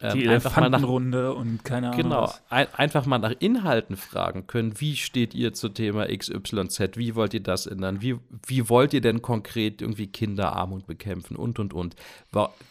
[0.01, 2.01] ähm, Die einfach mal nach und keine Ahnung.
[2.01, 4.79] Genau, ein, einfach mal nach Inhalten fragen können.
[4.79, 6.97] Wie steht ihr zu Thema XYZ?
[6.97, 8.01] Wie wollt ihr das ändern?
[8.01, 11.35] Wie, wie wollt ihr denn konkret irgendwie Kinderarmut bekämpfen?
[11.35, 11.95] Und, und, und.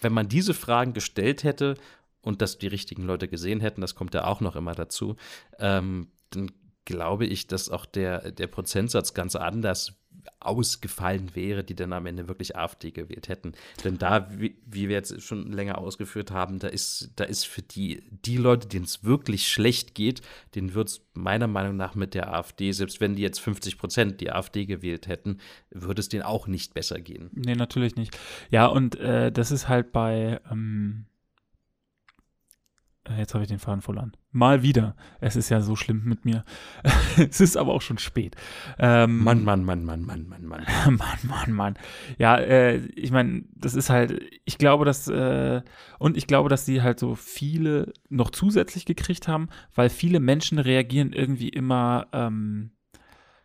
[0.01, 1.76] Wenn man diese Fragen gestellt hätte
[2.22, 5.14] und das die richtigen Leute gesehen hätten, das kommt ja auch noch immer dazu,
[5.59, 6.51] ähm, dann
[6.85, 10.01] glaube ich, dass auch der, der Prozentsatz ganz anders
[10.41, 13.53] ausgefallen wäre, die dann am Ende wirklich AfD gewählt hätten.
[13.85, 17.62] Denn da, wie, wie wir jetzt schon länger ausgeführt haben, da ist, da ist für
[17.62, 20.22] die, die Leute, denen es wirklich schlecht geht,
[20.55, 24.20] denen wird es meiner Meinung nach mit der AfD, selbst wenn die jetzt 50 Prozent
[24.20, 25.39] die AfD gewählt hätten,
[25.70, 27.31] würde es denen auch nicht besser gehen.
[27.33, 28.16] Nee, natürlich nicht.
[28.51, 31.10] Ja, und äh, das ist halt bei, ähm, äh,
[33.16, 34.12] jetzt habe ich den Faden verloren.
[34.30, 34.94] Mal wieder.
[35.20, 36.44] Es ist ja so schlimm mit mir.
[37.16, 38.36] es ist aber auch schon spät.
[38.78, 40.64] Ähm, Mann, Mann, Mann, Mann, Mann, Mann, Mann.
[40.86, 41.74] Mann, Mann, Mann.
[42.18, 45.62] Ja, äh, ich meine, das ist halt, ich glaube, dass, äh,
[45.98, 50.59] und ich glaube, dass sie halt so viele noch zusätzlich gekriegt haben, weil viele Menschen
[50.59, 52.72] reagieren irgendwie immer ähm,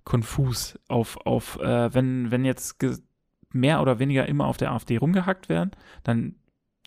[0.03, 2.77] konfus auf, auf äh, wenn, wenn jetzt
[3.51, 5.71] mehr oder weniger immer auf der AfD rumgehackt werden,
[6.03, 6.35] dann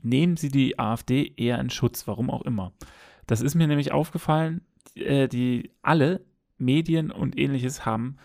[0.03, 2.73] nehmen sie die AfD eher in Schutz, warum auch immer.
[3.27, 4.63] Das ist mir nämlich aufgefallen,
[4.95, 6.25] äh, die alle
[6.57, 8.17] Medien und ähnliches haben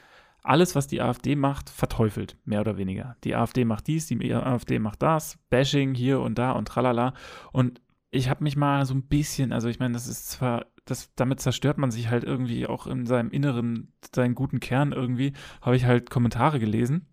[0.44, 3.16] alles, was die AfD macht, verteufelt, mehr oder weniger.
[3.24, 7.14] Die AfD macht dies, die AfD macht das, Bashing hier und da und tralala.
[7.52, 11.16] Und ich habe mich mal so ein bisschen, also ich meine, das ist zwar, das,
[11.16, 15.78] damit zerstört man sich halt irgendwie auch in seinem Inneren, seinen guten Kern irgendwie, habe
[15.78, 17.08] ich halt Kommentare gelesen.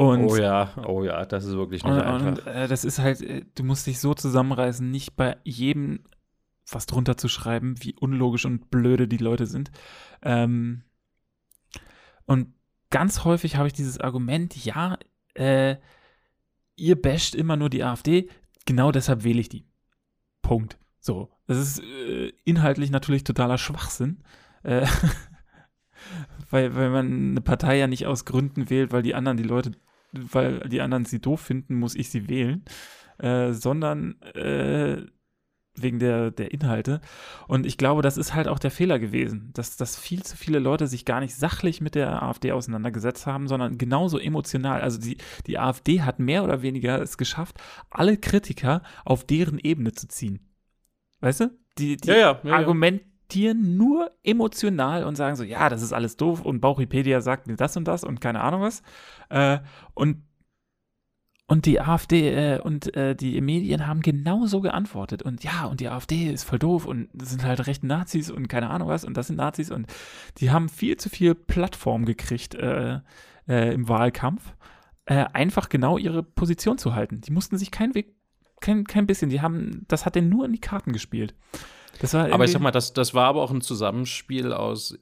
[0.00, 2.46] Und, oh ja, oh ja, das ist wirklich nicht und, einfach.
[2.46, 6.04] Und, äh, das ist halt, äh, du musst dich so zusammenreißen, nicht bei jedem
[6.70, 9.72] was drunter zu schreiben, wie unlogisch und blöde die Leute sind.
[10.22, 10.84] Ähm,
[12.26, 12.54] und
[12.90, 14.98] ganz häufig habe ich dieses Argument, ja,
[15.34, 15.74] äh,
[16.76, 18.28] ihr basht immer nur die AfD,
[18.66, 19.66] genau deshalb wähle ich die.
[20.42, 20.78] Punkt.
[21.00, 21.28] So.
[21.48, 24.22] Das ist äh, inhaltlich natürlich totaler Schwachsinn.
[24.62, 24.86] Äh,
[26.50, 29.72] weil, weil man eine Partei ja nicht aus Gründen wählt, weil die anderen die Leute
[30.12, 32.64] weil die anderen sie doof finden, muss ich sie wählen,
[33.18, 35.02] äh, sondern äh,
[35.82, 37.00] wegen der, der Inhalte.
[37.46, 40.58] Und ich glaube, das ist halt auch der Fehler gewesen, dass, dass viel zu viele
[40.58, 44.80] Leute sich gar nicht sachlich mit der AfD auseinandergesetzt haben, sondern genauso emotional.
[44.80, 47.56] Also die, die AfD hat mehr oder weniger es geschafft,
[47.90, 50.40] alle Kritiker auf deren Ebene zu ziehen.
[51.20, 51.58] Weißt du?
[51.78, 52.62] Die, die ja, ja, ja,
[53.28, 57.56] argumentieren nur emotional und sagen so, ja, das ist alles doof und Bauchipedia sagt mir
[57.56, 58.82] das und das und keine Ahnung was.
[59.28, 59.58] Äh,
[59.94, 60.24] und
[61.50, 65.22] und die AfD äh, und äh, die Medien haben genauso geantwortet.
[65.22, 68.48] Und ja, und die AfD ist voll doof und das sind halt rechten Nazis und
[68.48, 69.86] keine Ahnung was und das sind Nazis und
[70.38, 73.00] die haben viel zu viel Plattform gekriegt äh,
[73.48, 74.54] äh, im Wahlkampf,
[75.06, 77.22] äh, einfach genau ihre Position zu halten.
[77.22, 78.14] Die mussten sich kein Weg,
[78.60, 81.34] kein, kein bisschen, die haben, das hat denen nur in die Karten gespielt
[82.14, 84.96] aber ich sag mal, das, das war aber auch ein Zusammenspiel aus äh,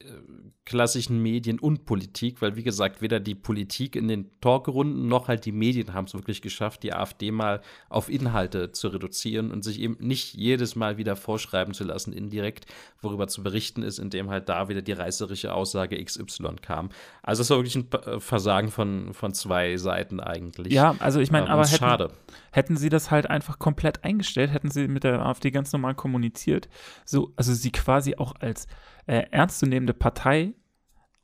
[0.66, 5.44] klassischen Medien und Politik, weil wie gesagt, weder die Politik in den Talkrunden noch halt
[5.46, 9.80] die Medien haben es wirklich geschafft, die AfD mal auf Inhalte zu reduzieren und sich
[9.80, 12.66] eben nicht jedes Mal wieder vorschreiben zu lassen, indirekt,
[13.00, 16.88] worüber zu berichten ist, indem halt da wieder die reißerische Aussage XY kam.
[17.22, 20.72] Also es war wirklich ein äh, Versagen von, von zwei Seiten eigentlich.
[20.72, 22.12] Ja, also ich meine, ähm, aber hätten, schade.
[22.50, 26.68] hätten sie das halt einfach komplett eingestellt, hätten sie mit der AfD ganz normal kommuniziert,
[27.04, 28.66] so, also sie quasi auch als
[29.06, 30.54] äh, ernstzunehmende Partei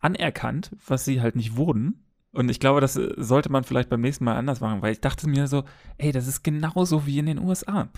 [0.00, 2.04] anerkannt, was sie halt nicht wurden.
[2.32, 5.00] Und ich glaube, das äh, sollte man vielleicht beim nächsten Mal anders machen, weil ich
[5.00, 5.64] dachte mir so,
[5.98, 7.88] ey, das ist genauso wie in den USA.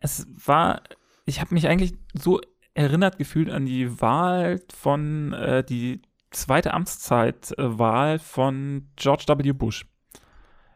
[0.00, 0.82] Es war,
[1.26, 2.40] ich habe mich eigentlich so
[2.74, 9.52] erinnert gefühlt an die Wahl von, äh, die zweite Amtszeitwahl von George W.
[9.52, 9.86] Bush.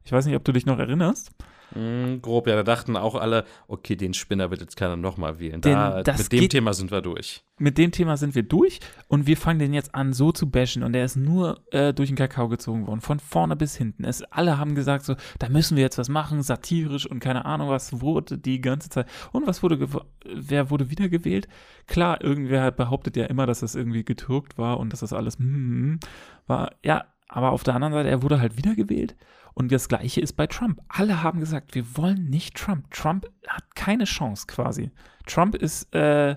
[0.05, 1.31] Ich weiß nicht, ob du dich noch erinnerst.
[1.77, 5.61] Mm, grob, ja, da dachten auch alle, okay, den Spinner wird jetzt keiner nochmal wählen.
[5.61, 7.45] Da, mit dem Thema sind wir durch.
[7.59, 10.83] Mit dem Thema sind wir durch und wir fangen den jetzt an, so zu bashen
[10.83, 14.05] und er ist nur äh, durch den Kakao gezogen worden, von vorne bis hinten.
[14.05, 17.69] Es, alle haben gesagt, so, da müssen wir jetzt was machen, satirisch und keine Ahnung,
[17.69, 19.07] was wurde die ganze Zeit.
[19.33, 19.87] Und was wurde,
[20.25, 21.47] wer wurde wiedergewählt?
[21.87, 25.97] Klar, irgendwer behauptet ja immer, dass das irgendwie getürkt war und dass das alles mm,
[26.47, 26.73] war.
[26.83, 29.15] Ja, aber auf der anderen Seite, er wurde halt wiedergewählt
[29.59, 30.83] und das Gleiche ist bei Trump.
[30.87, 32.91] Alle haben gesagt, wir wollen nicht Trump.
[32.91, 34.91] Trump hat keine Chance quasi.
[35.25, 36.33] Trump ist, äh,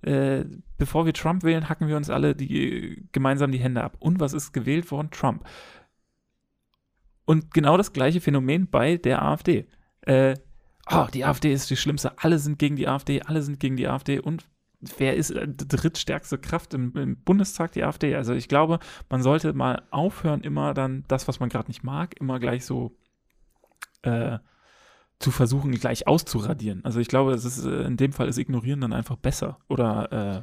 [0.00, 0.46] äh,
[0.78, 3.98] bevor wir Trump wählen, hacken wir uns alle die, gemeinsam die Hände ab.
[3.98, 5.10] Und was ist gewählt worden?
[5.10, 5.44] Trump.
[7.26, 9.66] Und genau das gleiche Phänomen bei der AfD.
[10.00, 10.34] Äh,
[10.90, 12.18] oh, die AfD ist die schlimmste.
[12.18, 14.20] Alle sind gegen die AfD, alle sind gegen die AfD.
[14.20, 14.46] Und
[14.98, 18.14] wer ist äh, die drittstärkste Kraft im, im, Bundestag, die AfD?
[18.14, 18.78] Also ich glaube,
[19.08, 22.96] man sollte mal aufhören, immer dann das, was man gerade nicht mag, immer gleich so
[24.02, 24.38] äh,
[25.18, 26.84] zu versuchen, gleich auszuradieren.
[26.84, 29.58] Also ich glaube, es ist, äh, in dem Fall ist Ignorieren dann einfach besser.
[29.68, 30.42] Oder äh,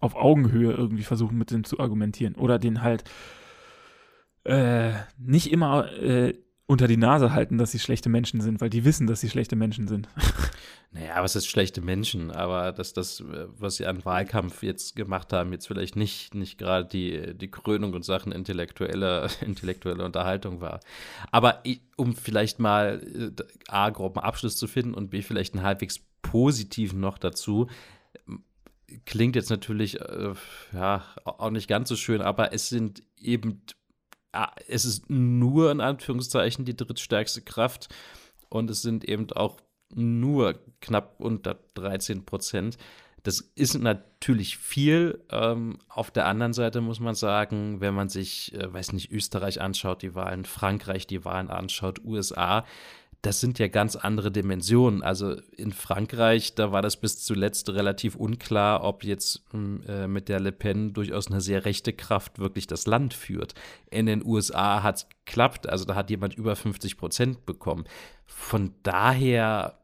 [0.00, 2.34] auf Augenhöhe irgendwie versuchen, mit dem zu argumentieren.
[2.34, 3.04] Oder den halt
[4.44, 6.34] äh, nicht immer äh,
[6.68, 9.56] unter die Nase halten, dass sie schlechte Menschen sind, weil die wissen, dass sie schlechte
[9.56, 10.08] Menschen sind.
[10.90, 12.30] Naja, was ist schlechte Menschen?
[12.30, 13.22] Aber dass das,
[13.58, 17.92] was sie an Wahlkampf jetzt gemacht haben, jetzt vielleicht nicht, nicht gerade die, die Krönung
[17.92, 20.80] und Sachen intellektueller, intellektueller Unterhaltung war.
[21.30, 21.62] Aber
[21.96, 27.00] um vielleicht mal äh, A, groben Abschluss zu finden und B, vielleicht einen halbwegs positiven
[27.00, 27.68] noch dazu,
[29.04, 30.32] klingt jetzt natürlich äh,
[30.72, 33.60] ja auch nicht ganz so schön, aber es sind eben
[34.68, 37.88] es ist nur in Anführungszeichen die drittstärkste Kraft
[38.48, 39.58] und es sind eben auch
[39.94, 42.76] nur knapp unter 13 Prozent.
[43.22, 45.24] Das ist natürlich viel.
[45.30, 49.60] Ähm, auf der anderen Seite muss man sagen, wenn man sich, äh, weiß nicht, Österreich
[49.60, 52.64] anschaut, die Wahlen, Frankreich die Wahlen anschaut, USA,
[53.22, 55.02] das sind ja ganz andere Dimensionen.
[55.02, 60.28] Also in Frankreich, da war das bis zuletzt relativ unklar, ob jetzt hm, äh, mit
[60.28, 63.54] der Le Pen durchaus eine sehr rechte Kraft wirklich das Land führt.
[63.90, 67.84] In den USA hat es geklappt, also da hat jemand über 50 Prozent bekommen.
[68.24, 69.78] Von daher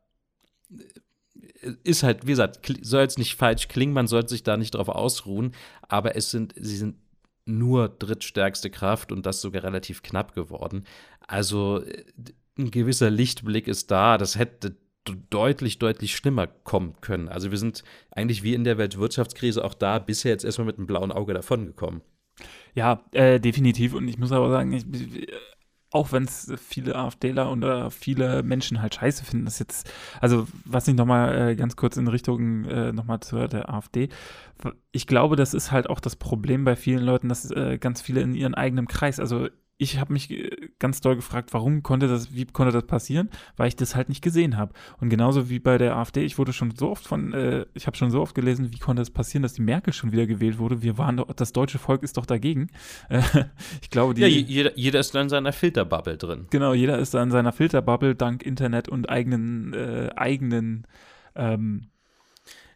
[1.83, 4.89] ist halt, wie gesagt, soll jetzt nicht falsch klingen, man sollte sich da nicht drauf
[4.89, 6.97] ausruhen, aber es sind, sie sind
[7.47, 10.85] nur drittstärkste Kraft und das sogar relativ knapp geworden.
[11.27, 11.83] Also
[12.59, 14.77] ein gewisser Lichtblick ist da, das hätte
[15.31, 17.29] deutlich, deutlich schlimmer kommen können.
[17.29, 20.87] Also wir sind eigentlich wie in der Weltwirtschaftskrise auch da bisher jetzt erstmal mit einem
[20.87, 22.01] blauen Auge davongekommen.
[22.75, 23.95] Ja, äh, definitiv.
[23.95, 25.29] Und ich muss aber sagen, ich,
[25.91, 29.89] auch wenn es viele AfDler oder viele Menschen halt scheiße finden, das jetzt,
[30.21, 34.09] also was ich nochmal äh, ganz kurz in Richtung äh, nochmal zu der AfD,
[34.91, 38.23] ich glaube, das ist halt auch das Problem bei vielen Leuten, dass äh, ganz viele
[38.23, 42.35] in ihrem eigenen Kreis, also ich habe mich äh, ganz doll gefragt, warum konnte das,
[42.35, 44.73] wie konnte das passieren, weil ich das halt nicht gesehen habe.
[45.01, 47.97] Und genauso wie bei der AfD, ich wurde schon so oft von, äh, ich habe
[47.97, 50.59] schon so oft gelesen, wie konnte es das passieren, dass die Merkel schon wieder gewählt
[50.59, 50.83] wurde.
[50.83, 52.69] Wir waren doch, das deutsche Volk ist doch dagegen.
[53.09, 53.23] Äh,
[53.83, 54.23] ich glaube, die.
[54.23, 56.47] Ja, jeder, jeder ist da in seiner Filterbubble drin.
[56.51, 60.87] Genau, jeder ist da in seiner Filterbubble dank Internet und eigenen, äh, eigenen
[61.35, 61.89] ähm,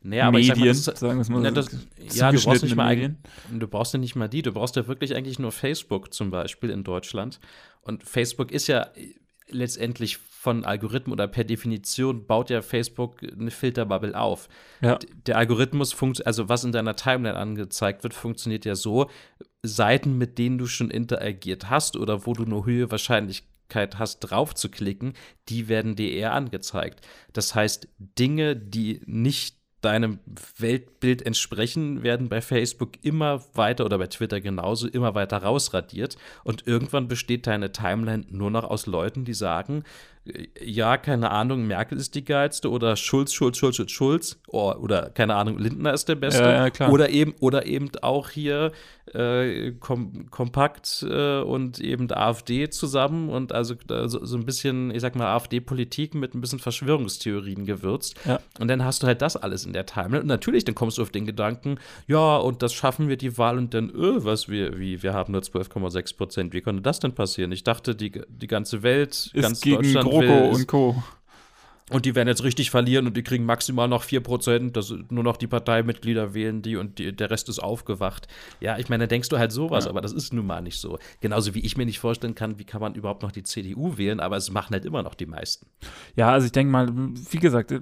[0.08, 1.68] naja, aber Medien, ich sag mal, das, sagen wir mal, das,
[2.16, 3.18] ja, du brauchst nicht mal Medien.
[3.52, 6.70] du brauchst ja nicht mal die, du brauchst ja wirklich eigentlich nur Facebook zum Beispiel
[6.70, 7.40] in Deutschland.
[7.82, 8.88] Und Facebook ist ja
[9.50, 14.48] letztendlich von Algorithmen oder per Definition baut ja Facebook eine Filterbubble auf.
[14.80, 14.98] Ja.
[15.26, 19.10] Der Algorithmus funktioniert, also was in deiner Timeline angezeigt wird, funktioniert ja so,
[19.62, 24.54] Seiten, mit denen du schon interagiert hast oder wo du eine hohe Wahrscheinlichkeit hast, drauf
[24.54, 25.14] zu klicken,
[25.48, 27.06] die werden dir eher angezeigt.
[27.32, 30.18] Das heißt, Dinge, die nicht deinem
[30.58, 36.16] Weltbild entsprechen, werden bei Facebook immer weiter oder bei Twitter genauso immer weiter rausradiert.
[36.42, 39.84] Und irgendwann besteht deine Timeline nur noch aus Leuten, die sagen,
[40.60, 45.10] ja, keine Ahnung, Merkel ist die geilste oder Schulz, Schulz, Schulz, Schulz, Schulz oder, oder
[45.10, 46.42] keine Ahnung, Lindner ist der Beste.
[46.42, 48.72] Ja, ja, oder eben oder eben auch hier
[49.14, 55.00] äh, kom kompakt äh, und eben AfD zusammen und also so, so, ein bisschen, ich
[55.00, 58.16] sag mal, AfD-Politik mit ein bisschen Verschwörungstheorien gewürzt.
[58.24, 58.40] Ja.
[58.58, 60.20] Und dann hast du halt das alles in der Timeline.
[60.20, 63.58] Und natürlich, dann kommst du auf den Gedanken, ja, und das schaffen wir die Wahl
[63.58, 66.52] und dann, öh, was wir, wie, wir haben nur 12,6 Prozent.
[66.52, 67.52] Wie konnte das denn passieren?
[67.52, 71.02] Ich dachte, die, die ganze Welt, ist ganz gegen Deutschland GroKo und Co.
[71.90, 75.36] Und die werden jetzt richtig verlieren und die kriegen maximal noch 4%, dass nur noch
[75.36, 78.28] die Parteimitglieder wählen die und die, der Rest ist aufgewacht.
[78.60, 79.90] Ja, ich meine, da denkst du halt sowas, ja.
[79.90, 80.98] aber das ist nun mal nicht so.
[81.20, 84.20] Genauso wie ich mir nicht vorstellen kann, wie kann man überhaupt noch die CDU wählen,
[84.20, 85.66] aber es machen halt immer noch die meisten.
[86.14, 87.72] Ja, also ich denke mal, wie gesagt,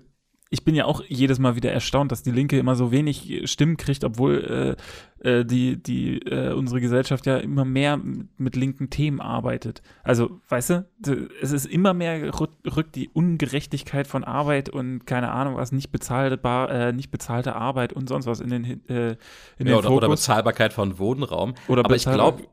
[0.48, 3.76] ich bin ja auch jedes Mal wieder erstaunt, dass die Linke immer so wenig Stimmen
[3.76, 4.76] kriegt, obwohl
[5.22, 8.00] äh, äh, die, die, äh, unsere Gesellschaft ja immer mehr
[8.36, 9.82] mit linken Themen arbeitet.
[10.04, 15.56] Also, weißt du, es ist immer mehr rückt die Ungerechtigkeit von Arbeit und keine Ahnung
[15.56, 16.38] was, nicht bezahlte,
[16.70, 19.16] äh, nicht bezahlte Arbeit und sonst was in den, äh, in ja,
[19.58, 19.96] den oder, Fokus.
[19.96, 21.54] oder Bezahlbarkeit von Wohnraum.
[21.66, 22.44] Oder Aber ich glaube,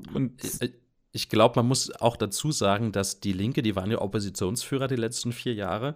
[1.15, 4.95] ich glaube, man muss auch dazu sagen, dass die Linke, die waren ja Oppositionsführer die
[4.95, 5.95] letzten vier Jahre,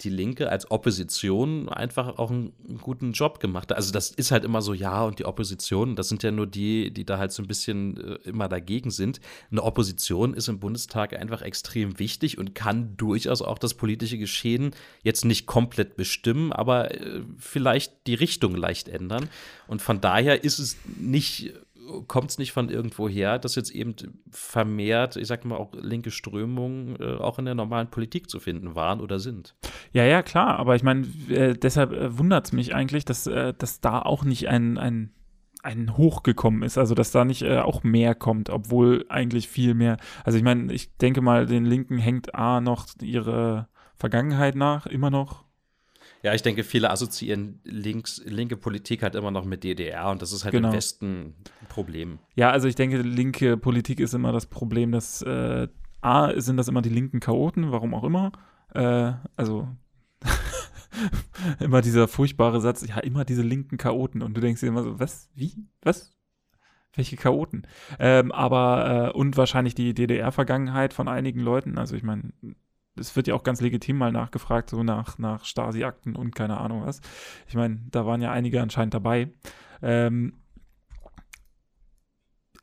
[0.00, 3.76] die Linke als Opposition einfach auch einen, guten Job gemacht hat.
[3.76, 6.90] Also das ist halt immer so, ja, und die Opposition, das sind ja nur die,
[6.92, 9.20] die da halt so ein bisschen äh, immer dagegen sind.
[9.50, 14.72] Eine Opposition ist im Bundestag einfach extrem wichtig und kann durchaus auch das politische Geschehen
[15.02, 19.28] jetzt nicht komplett bestimmen, aber äh, vielleicht die Richtung leicht ändern.
[19.68, 21.52] Und von daher ist es nicht
[22.06, 23.94] kommt es nicht von irgendwo her, dass jetzt eben
[24.30, 28.74] vermehrt, ich sag mal, auch linke Strömungen äh, auch in der normalen Politik zu finden
[28.74, 29.54] waren oder sind.
[29.92, 33.54] Ja, ja, klar, aber ich meine, äh, deshalb äh, wundert es mich eigentlich, dass, äh,
[33.56, 35.12] dass da auch nicht ein, ein,
[35.62, 39.74] ein Hoch gekommen ist, also dass da nicht äh, auch mehr kommt, obwohl eigentlich viel
[39.74, 39.96] mehr.
[40.24, 45.10] Also ich meine, ich denke mal, den Linken hängt A noch ihre Vergangenheit nach, immer
[45.10, 45.44] noch
[46.22, 50.32] ja, ich denke, viele assoziieren links, linke Politik halt immer noch mit DDR und das
[50.32, 50.68] ist halt genau.
[50.68, 52.18] im Westen ein Problem.
[52.36, 55.66] Ja, also ich denke, linke Politik ist immer das Problem, dass äh,
[56.00, 58.32] A, sind das immer die linken Chaoten, warum auch immer.
[58.72, 59.68] Äh, also
[61.60, 65.00] immer dieser furchtbare Satz, ja, immer diese linken Chaoten und du denkst dir immer so,
[65.00, 66.16] was, wie, was?
[66.94, 67.66] Welche Chaoten?
[67.98, 71.78] Ähm, aber, äh, und wahrscheinlich die DDR-Vergangenheit von einigen Leuten.
[71.78, 72.32] Also ich meine,
[72.96, 76.84] es wird ja auch ganz legitim mal nachgefragt, so nach, nach Stasi-Akten und keine Ahnung
[76.84, 77.00] was.
[77.48, 79.30] Ich meine, da waren ja einige anscheinend dabei.
[79.80, 80.34] Ähm,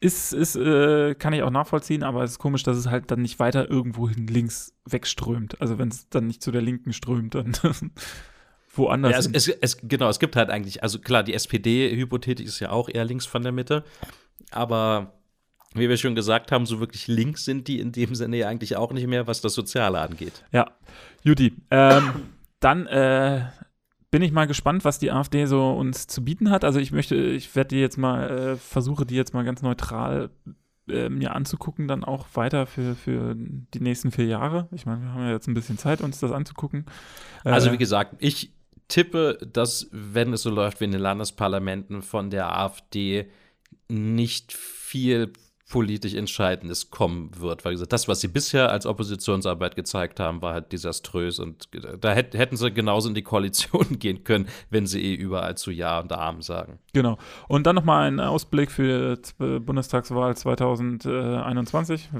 [0.02, 3.22] ist, ist äh, kann ich auch nachvollziehen, aber es ist komisch, dass es halt dann
[3.22, 5.60] nicht weiter irgendwohin links wegströmt.
[5.60, 7.52] Also wenn es dann nicht zu der Linken strömt, dann
[8.74, 9.12] woanders.
[9.12, 12.70] Ja, es, es, es, genau, es gibt halt eigentlich, also klar, die SPD-Hypothetik ist ja
[12.70, 13.84] auch eher links von der Mitte,
[14.52, 15.19] aber
[15.74, 18.76] wie wir schon gesagt haben, so wirklich links sind die in dem Sinne ja eigentlich
[18.76, 20.44] auch nicht mehr, was das Soziale angeht.
[20.52, 20.72] Ja,
[21.24, 22.12] Judy, ähm,
[22.60, 23.46] dann äh,
[24.12, 26.64] bin ich mal gespannt, was die AfD so uns zu bieten hat.
[26.64, 30.32] Also ich möchte, ich werde die jetzt mal, äh, versuche die jetzt mal ganz neutral
[30.88, 34.68] äh, mir anzugucken, dann auch weiter für, für die nächsten vier Jahre.
[34.72, 36.86] Ich meine, wir haben ja jetzt ein bisschen Zeit, uns das anzugucken.
[37.44, 38.52] Also wie gesagt, ich
[38.88, 43.30] tippe, dass, wenn es so läuft wie in den Landesparlamenten von der AfD,
[43.88, 45.32] nicht viel
[45.70, 47.64] politisch Entscheidendes kommen wird.
[47.64, 51.40] Weil gesagt, das, was sie bisher als Oppositionsarbeit gezeigt haben, war halt desaströs.
[51.40, 51.70] Und
[52.02, 56.00] da hätten sie genauso in die Koalition gehen können, wenn sie eh überall zu Ja
[56.00, 56.80] und Arm sagen.
[56.94, 57.18] Genau.
[57.48, 62.10] Und dann nochmal ein Ausblick für die Bundestagswahl 2021.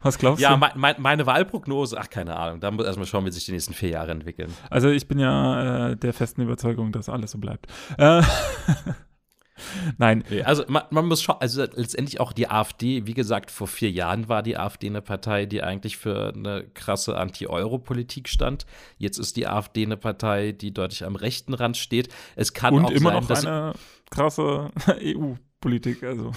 [0.00, 0.54] Was glaubst ja, du?
[0.54, 2.60] Ja, mein, mein, meine Wahlprognose, ach, keine Ahnung.
[2.60, 4.52] Da muss erstmal schauen, wie sich die nächsten vier Jahre entwickeln.
[4.70, 7.66] Also, ich bin ja äh, der festen Überzeugung, dass alles so bleibt.
[7.98, 8.22] Äh,
[9.98, 10.24] Nein.
[10.44, 14.28] Also man, man, muss schon, also letztendlich auch die AfD, wie gesagt, vor vier Jahren
[14.28, 18.66] war die AfD eine Partei, die eigentlich für eine krasse Anti-Euro-Politik stand.
[18.98, 22.08] Jetzt ist die AfD eine Partei, die deutlich am rechten Rand steht.
[22.36, 23.72] Es kann Und auch immer sein, noch dass eine
[24.10, 26.32] krasse EU-Politik, also.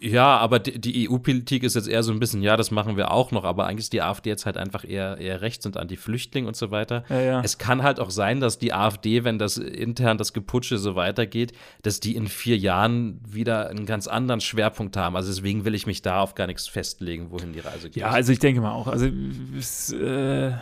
[0.00, 3.10] Ja, aber die, die EU-Politik ist jetzt eher so ein bisschen, ja, das machen wir
[3.10, 6.46] auch noch, aber eigentlich ist die AfD jetzt halt einfach eher, eher rechts und anti-Flüchtling
[6.46, 7.04] und so weiter.
[7.08, 7.40] Ja, ja.
[7.42, 11.52] Es kann halt auch sein, dass die AfD, wenn das intern das Geputsche so weitergeht,
[11.82, 15.16] dass die in vier Jahren wieder einen ganz anderen Schwerpunkt haben.
[15.16, 17.96] Also deswegen will ich mich da auf gar nichts festlegen, wohin die Reise geht.
[17.96, 18.88] Ja, also ich denke mal auch.
[18.88, 19.08] Also
[19.56, 20.52] es, äh,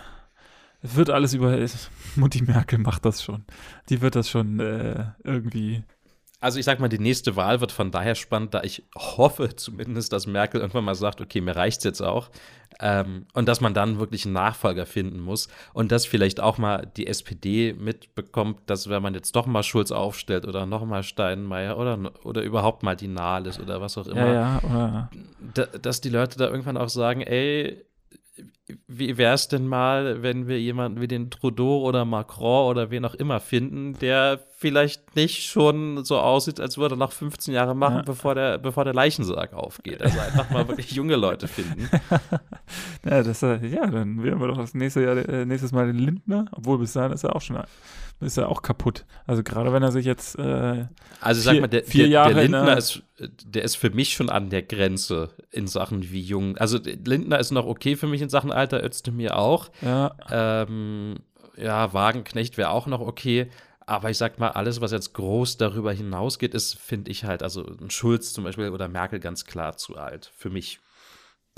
[0.83, 1.57] wird alles über
[2.17, 3.45] Mutti Merkel macht das schon.
[3.89, 5.85] Die wird das schon äh, irgendwie
[6.43, 10.13] also ich sag mal, die nächste Wahl wird von daher spannend, da ich hoffe zumindest,
[10.13, 12.31] dass Merkel irgendwann mal sagt, okay, mir reicht's jetzt auch.
[12.81, 15.49] Ähm, und dass man dann wirklich einen Nachfolger finden muss.
[15.73, 19.93] Und dass vielleicht auch mal die SPD mitbekommt, dass wenn man jetzt doch mal Schulz
[19.93, 24.33] aufstellt oder noch mal Steinmeier oder, oder überhaupt mal die Nahles oder was auch immer,
[24.33, 25.11] ja, ja,
[25.55, 27.85] da, dass die Leute da irgendwann auch sagen, ey,
[28.89, 33.05] wie wäre es denn mal, wenn wir jemanden wie den Trudeau oder Macron oder wen
[33.05, 37.75] auch immer finden, der vielleicht nicht schon so aussieht, als würde er noch 15 Jahre
[37.75, 38.03] machen, ja.
[38.03, 40.03] bevor, der, bevor der Leichensarg aufgeht.
[40.03, 41.91] Also einfach mal wirklich junge Leute finden.
[43.05, 45.99] ja, das, äh, ja, dann wären wir doch das nächste Jahr, äh, nächstes Mal den
[45.99, 47.59] Lindner, obwohl bis dahin ist er auch schon
[48.23, 49.05] ist er auch kaputt.
[49.27, 50.87] Also gerade wenn er sich jetzt äh,
[51.21, 53.03] also sag mal, der, vier der, Jahre der Lindner ist,
[53.45, 56.57] der ist für mich schon an der Grenze in Sachen wie jung.
[56.57, 59.71] Also Lindner ist noch okay für mich in Sachen Alter, Özdemir auch.
[59.81, 61.17] Ja, ähm,
[61.57, 63.49] ja Wagenknecht wäre auch noch okay.
[63.93, 67.77] Aber ich sag mal, alles, was jetzt groß darüber hinausgeht, ist, finde ich halt, also
[67.89, 70.33] Schulz zum Beispiel oder Merkel ganz klar zu alt.
[70.35, 70.81] Für mich.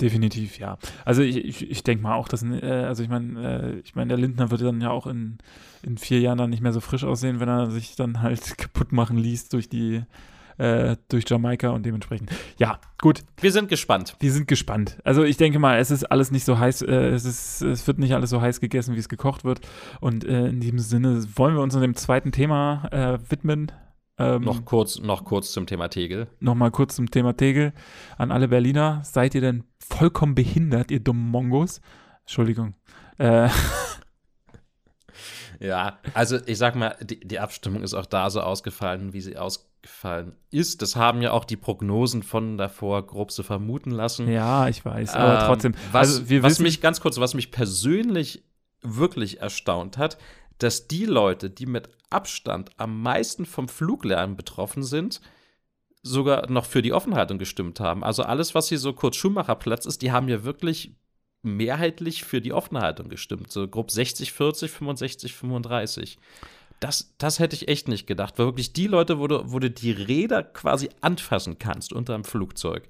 [0.01, 0.77] Definitiv, ja.
[1.05, 4.09] Also ich, ich, ich denke mal auch, dass, äh, also ich meine, äh, ich meine,
[4.09, 5.37] der Lindner würde dann ja auch in,
[5.81, 8.91] in vier Jahren dann nicht mehr so frisch aussehen, wenn er sich dann halt kaputt
[8.91, 10.03] machen ließ durch die,
[10.57, 12.31] äh, durch Jamaika und dementsprechend.
[12.57, 13.23] Ja, gut.
[13.41, 14.15] Wir sind gespannt.
[14.19, 14.97] Wir sind gespannt.
[15.03, 17.99] Also ich denke mal, es ist alles nicht so heiß, äh, es, ist, es wird
[17.99, 19.61] nicht alles so heiß gegessen, wie es gekocht wird.
[19.99, 23.71] Und äh, in diesem Sinne wollen wir uns dem zweiten Thema äh, widmen.
[24.17, 26.27] Ähm, noch, kurz, noch kurz zum Thema Tegel.
[26.39, 27.73] Nochmal kurz zum Thema Tegel.
[28.17, 31.81] An alle Berliner, seid ihr denn vollkommen behindert, ihr dummen Mongos?
[32.21, 32.75] Entschuldigung.
[33.17, 33.49] Äh.
[35.59, 39.37] Ja, also ich sag mal, die, die, Abstimmung ist auch da so ausgefallen, wie sie
[39.85, 40.81] ausgefallen ist.
[40.81, 44.27] Das haben ja auch die Prognosen von davor grob so vermuten lassen.
[44.27, 45.75] Ja, ich weiß, aber ähm, trotzdem.
[45.91, 48.43] Was, also was mich ganz kurz, was mich persönlich
[48.81, 50.17] wirklich erstaunt hat,
[50.57, 55.21] dass die Leute, die mit Abstand am meisten vom Fluglärm betroffen sind,
[56.01, 58.03] sogar noch für die Offenhaltung gestimmt haben.
[58.03, 60.95] Also alles, was hier so kurz Schumacherplatz ist, die haben ja wirklich
[61.41, 63.51] mehrheitlich für die Offenhaltung gestimmt.
[63.51, 66.17] So grob 60, 40, 65, 35.
[66.85, 68.37] Das, das hätte ich echt nicht gedacht.
[68.37, 72.23] Weil wirklich die Leute, wo du, wo du die Räder quasi anfassen kannst unter einem
[72.23, 72.83] Flugzeug.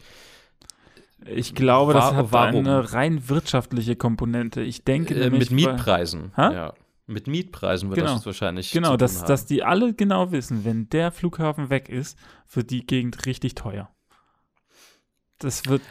[1.26, 2.68] Ich glaube, das hat warum?
[2.68, 4.62] eine rein wirtschaftliche Komponente.
[4.62, 6.34] Ich denke äh, mit Mietpreisen.
[6.38, 6.74] Ja.
[7.08, 8.16] Mit Mietpreisen wird genau.
[8.16, 8.72] das wahrscheinlich.
[8.72, 12.18] Genau, dass, dass die alle genau wissen, wenn der Flughafen weg ist,
[12.52, 13.90] wird die Gegend richtig teuer.
[15.40, 15.84] Das wird,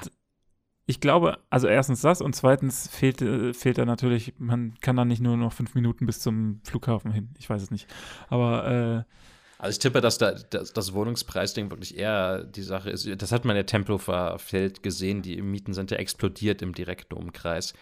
[0.86, 5.04] ich glaube, also erstens das und zweitens fehlt, äh, fehlt da natürlich, man kann da
[5.04, 7.30] nicht nur noch fünf Minuten bis zum Flughafen hin.
[7.38, 7.86] Ich weiß es nicht.
[8.28, 9.12] Aber äh,
[9.58, 13.08] also ich tippe, dass da, das, das Wohnungspreisding wirklich eher die Sache ist.
[13.22, 17.72] Das hat man ja Tempelhofer Feld gesehen, die Mieten sind ja explodiert im direkten Umkreis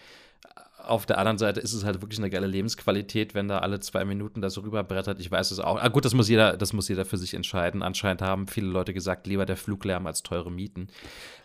[0.84, 4.04] auf der anderen Seite ist es halt wirklich eine geile Lebensqualität, wenn da alle zwei
[4.04, 5.20] Minuten da so rüberbrettert.
[5.20, 5.80] Ich weiß es auch.
[5.80, 7.82] Ah, gut, das muss jeder, das muss jeder für sich entscheiden.
[7.82, 10.88] Anscheinend haben viele Leute gesagt, lieber der Fluglärm als teure Mieten.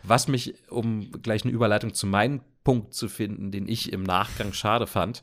[0.02, 4.52] Was mich, um gleich eine Überleitung zu meinem Punkt zu finden, den ich im Nachgang
[4.52, 5.22] schade fand,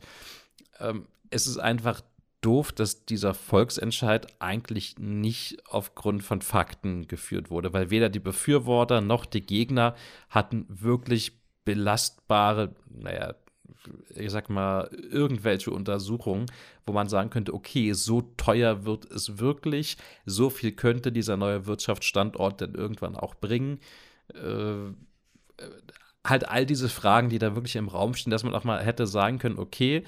[0.79, 2.01] ähm, es ist einfach
[2.41, 9.01] doof, dass dieser Volksentscheid eigentlich nicht aufgrund von Fakten geführt wurde, weil weder die Befürworter
[9.01, 9.95] noch die Gegner
[10.29, 11.33] hatten wirklich
[11.65, 13.33] belastbare, naja,
[14.15, 16.45] ich sag mal, irgendwelche Untersuchungen,
[16.85, 21.65] wo man sagen könnte, okay, so teuer wird es wirklich, so viel könnte dieser neue
[21.65, 23.79] Wirtschaftsstandort denn irgendwann auch bringen.
[24.33, 24.93] Äh,
[26.25, 29.07] halt all diese Fragen, die da wirklich im Raum stehen, dass man auch mal hätte
[29.07, 30.03] sagen können, okay,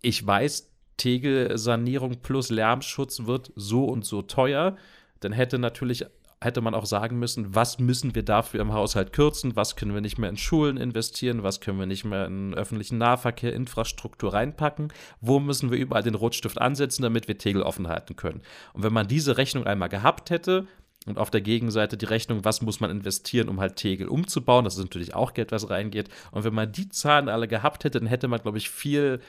[0.00, 4.76] ich weiß, Tegel-Sanierung plus Lärmschutz wird so und so teuer,
[5.20, 6.06] dann hätte natürlich
[6.40, 10.00] hätte man auch sagen müssen, was müssen wir dafür im Haushalt kürzen, was können wir
[10.00, 14.92] nicht mehr in Schulen investieren, was können wir nicht mehr in öffentlichen Nahverkehr, Infrastruktur reinpacken,
[15.20, 18.42] wo müssen wir überall den Rotstift ansetzen, damit wir Tegel offen halten können.
[18.72, 20.66] Und wenn man diese Rechnung einmal gehabt hätte,
[21.06, 24.64] und auf der Gegenseite die Rechnung, was muss man investieren, um halt Tegel umzubauen.
[24.64, 26.08] Das ist natürlich auch Geld, was reingeht.
[26.30, 29.20] Und wenn man die Zahlen alle gehabt hätte, dann hätte man, glaube ich, viel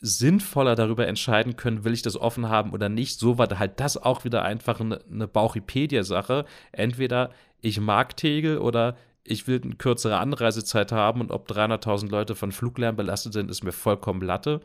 [0.00, 3.18] sinnvoller darüber entscheiden können, will ich das offen haben oder nicht.
[3.18, 6.44] So war halt das auch wieder einfach eine, eine Bauchipedia-Sache.
[6.72, 7.30] Entweder
[7.60, 12.52] ich mag Tegel oder ich will eine kürzere Anreisezeit haben und ob 300.000 Leute von
[12.52, 14.60] Fluglärm belastet sind, ist mir vollkommen Latte.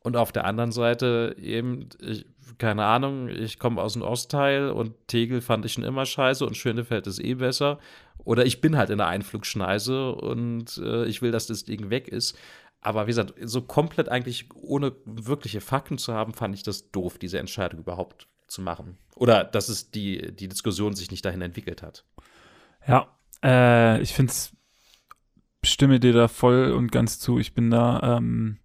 [0.00, 2.26] Und auf der anderen Seite eben, ich,
[2.58, 6.56] keine Ahnung, ich komme aus dem Ostteil und Tegel fand ich schon immer scheiße und
[6.56, 7.78] Schönefeld ist eh besser.
[8.24, 12.08] Oder ich bin halt in der Einflugschneise und äh, ich will, dass das Ding weg
[12.08, 12.38] ist.
[12.86, 17.18] Aber wie gesagt, so komplett eigentlich ohne wirkliche Fakten zu haben, fand ich das doof,
[17.18, 18.96] diese Entscheidung überhaupt zu machen.
[19.16, 22.04] Oder dass es die, die Diskussion sich nicht dahin entwickelt hat.
[22.86, 23.08] Ja,
[23.42, 24.52] äh, ich finde es,
[25.64, 27.40] stimme dir da voll und ganz zu.
[27.40, 28.58] Ich bin da, ähm,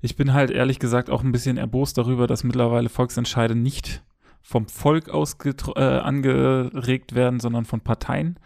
[0.00, 4.02] ich bin halt ehrlich gesagt auch ein bisschen erbost darüber, dass mittlerweile Volksentscheide nicht
[4.40, 8.38] vom Volk aus äh, angeregt werden, sondern von Parteien.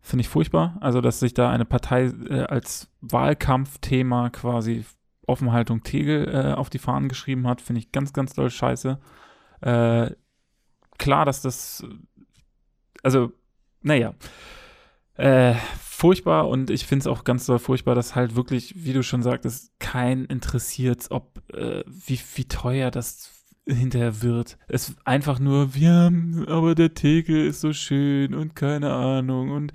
[0.00, 0.76] Finde ich furchtbar.
[0.80, 4.84] Also, dass sich da eine Partei äh, als Wahlkampfthema quasi
[5.26, 8.98] Offenhaltung Tegel äh, auf die Fahnen geschrieben hat, finde ich ganz, ganz doll scheiße.
[9.60, 10.10] Äh,
[10.98, 11.84] klar, dass das,
[13.02, 13.32] also,
[13.82, 14.14] naja,
[15.14, 19.02] äh, furchtbar und ich finde es auch ganz doll furchtbar, dass halt wirklich, wie du
[19.02, 23.39] schon sagtest, kein interessiert, ob, äh, wie, wie teuer das
[23.70, 24.58] hinterher wird.
[24.68, 29.72] Es einfach nur, wir haben, aber der Tegel ist so schön und keine Ahnung und,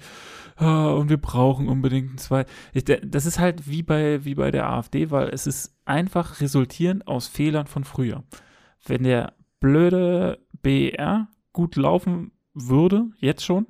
[0.59, 2.45] oh, und wir brauchen unbedingt ein zwei.
[2.73, 7.07] Ich, das ist halt wie bei, wie bei der AfD, weil es ist einfach resultierend
[7.07, 8.23] aus Fehlern von früher.
[8.85, 13.67] Wenn der blöde BER gut laufen würde, jetzt schon.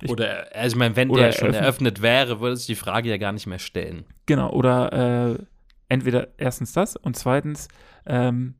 [0.00, 3.08] Ich, oder, also ich meine, wenn der schon eröffnet, eröffnet wäre, würde es die Frage
[3.08, 4.04] ja gar nicht mehr stellen.
[4.26, 4.92] Genau, oder
[5.38, 5.44] äh,
[5.88, 7.68] entweder erstens das und zweitens,
[8.06, 8.54] ähm,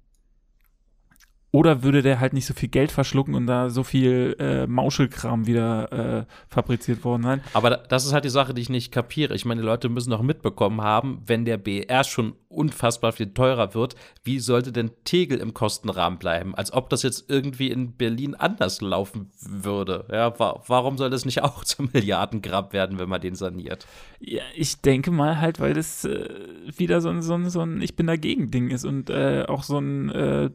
[1.53, 5.46] oder würde der halt nicht so viel Geld verschlucken und da so viel äh, Mauschelkram
[5.46, 7.40] wieder äh, fabriziert worden sein?
[7.53, 9.34] Aber das ist halt die Sache, die ich nicht kapiere.
[9.34, 13.74] Ich meine, die Leute müssen doch mitbekommen haben, wenn der BR schon unfassbar viel teurer
[13.74, 16.55] wird, wie sollte denn Tegel im Kostenrahmen bleiben?
[16.55, 20.07] Als ob das jetzt irgendwie in Berlin anders laufen würde.
[20.11, 23.86] Ja, wa warum soll das nicht auch zum Milliardengrab werden, wenn man den saniert?
[24.20, 26.28] Ja, ich denke mal halt, weil das äh,
[26.76, 29.62] wieder so ein, so ein, so ein Ich bin dagegen Ding ist und äh, auch
[29.62, 30.50] so ein äh,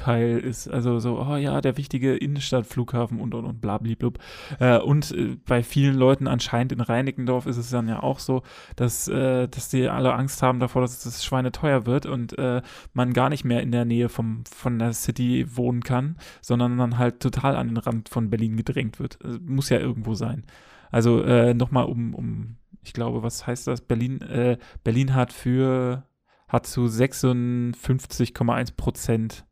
[0.00, 0.68] Nostalgie-Teil ist.
[0.68, 4.18] Also so, oh ja, der wichtige Innenstadtflughafen und und und blabliblub.
[4.58, 8.42] Äh, und äh, bei vielen Leuten anscheinend in Reinickendorf ist es dann ja auch so,
[8.76, 12.62] dass, äh, dass die alle Angst haben davor, dass dass es schweineteuer wird und äh,
[12.92, 16.98] man gar nicht mehr in der Nähe vom, von der City wohnen kann, sondern dann
[16.98, 19.18] halt total an den Rand von Berlin gedrängt wird.
[19.24, 20.44] Also, muss ja irgendwo sein.
[20.90, 23.80] Also äh, nochmal um, um, ich glaube, was heißt das?
[23.80, 26.04] Berlin, äh, Berlin hat für,
[26.48, 29.44] hat zu 56,1 Prozent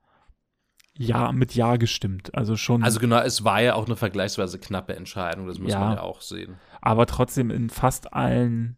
[0.99, 2.35] ja, mit Ja gestimmt.
[2.35, 2.83] Also schon.
[2.83, 6.03] Also genau, es war ja auch eine vergleichsweise knappe Entscheidung, das muss ja, man ja
[6.03, 6.57] auch sehen.
[6.81, 8.77] Aber trotzdem in fast allen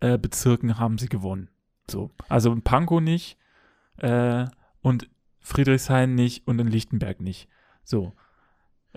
[0.00, 1.48] äh, Bezirken haben sie gewonnen.
[1.90, 2.10] So.
[2.28, 3.36] Also in Pankow nicht
[3.98, 4.46] äh,
[4.80, 5.08] und
[5.40, 7.48] Friedrichshain nicht und in Lichtenberg nicht.
[7.84, 8.14] So.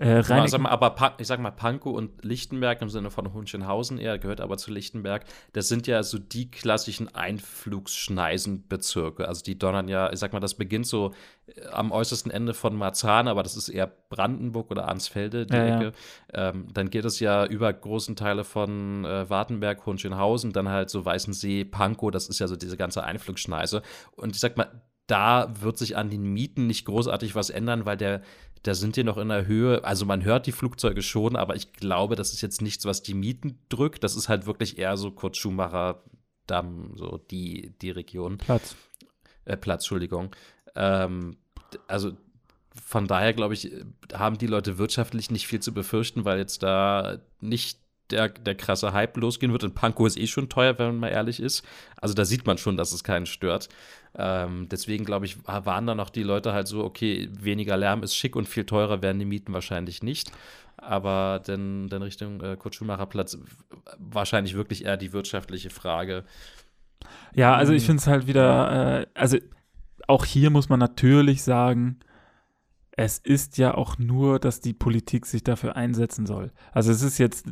[0.02, 3.98] Äh, genau, sag mal, aber ich sag mal, Pankow und Lichtenberg im Sinne von Hunchenhausen,
[3.98, 9.28] er gehört aber zu Lichtenberg, das sind ja so die klassischen Einflugsschneisenbezirke.
[9.28, 11.12] Also die donnern ja, ich sag mal, das beginnt so
[11.46, 15.76] äh, am äußersten Ende von Marzahn, aber das ist eher Brandenburg oder Arnsfelde, die ja,
[15.76, 15.92] Ecke.
[16.34, 16.48] Ja.
[16.50, 21.04] Ähm, dann geht es ja über großen Teile von äh, Wartenberg, Hunchenhausen, dann halt so
[21.04, 23.82] Weißensee, Pankow, das ist ja so diese ganze Einflugsschneise.
[24.16, 27.96] Und ich sag mal, da wird sich an den Mieten nicht großartig was ändern, weil
[27.96, 28.22] der
[28.62, 29.82] da sind die noch in der Höhe.
[29.82, 33.14] Also man hört die Flugzeuge schon, aber ich glaube, das ist jetzt nichts, was die
[33.14, 34.04] Mieten drückt.
[34.04, 36.04] Das ist halt wirklich eher so Kurt Schumacher
[36.46, 38.38] Damm, so die, die Region.
[38.38, 38.76] Platz.
[39.44, 40.34] Äh, Platz, Entschuldigung.
[40.74, 41.36] Ähm,
[41.86, 42.12] also
[42.74, 43.70] von daher, glaube ich,
[44.12, 47.78] haben die Leute wirtschaftlich nicht viel zu befürchten, weil jetzt da nicht
[48.10, 49.64] der, der krasse Hype losgehen wird.
[49.64, 51.64] Und Pankow ist eh schon teuer, wenn man mal ehrlich ist.
[51.96, 53.68] Also da sieht man schon, dass es keinen stört.
[54.14, 58.14] Ähm, deswegen, glaube ich, waren da noch die Leute halt so, okay, weniger Lärm ist
[58.14, 60.30] schick und viel teurer werden die Mieten wahrscheinlich nicht.
[60.76, 63.38] Aber dann, dann Richtung äh, Kurt Schumacher Platz
[63.98, 66.24] wahrscheinlich wirklich eher die wirtschaftliche Frage.
[67.34, 69.38] Ja, also ich finde es halt wieder, äh, also
[70.08, 72.00] auch hier muss man natürlich sagen,
[72.90, 76.52] es ist ja auch nur, dass die Politik sich dafür einsetzen soll.
[76.72, 77.46] Also es ist jetzt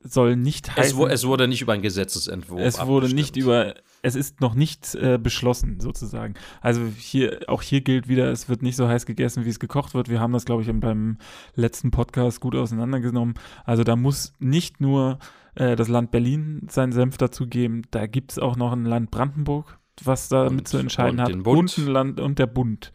[0.00, 0.82] soll nicht heißen.
[0.82, 2.60] Es, wo, es, wurde nicht über einen Gesetzesentwurf.
[2.60, 3.14] Es wurde abgestimmt.
[3.14, 6.34] nicht über, es ist noch nicht äh, beschlossen, sozusagen.
[6.60, 9.94] Also hier, auch hier gilt wieder, es wird nicht so heiß gegessen, wie es gekocht
[9.94, 10.08] wird.
[10.08, 11.18] Wir haben das, glaube ich, beim
[11.54, 13.34] letzten Podcast gut auseinandergenommen.
[13.64, 15.18] Also da muss nicht nur
[15.54, 19.78] äh, das Land Berlin seinen Senf dazugeben, da gibt es auch noch ein Land Brandenburg,
[20.04, 21.32] was damit und, zu entscheiden hat.
[21.32, 22.92] Und ein Land und der Bund.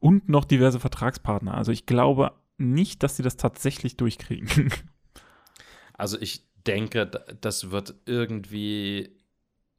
[0.00, 1.54] Und noch diverse Vertragspartner.
[1.54, 4.72] Also ich glaube nicht, dass sie das tatsächlich durchkriegen.
[6.02, 9.16] Also ich denke, das wird irgendwie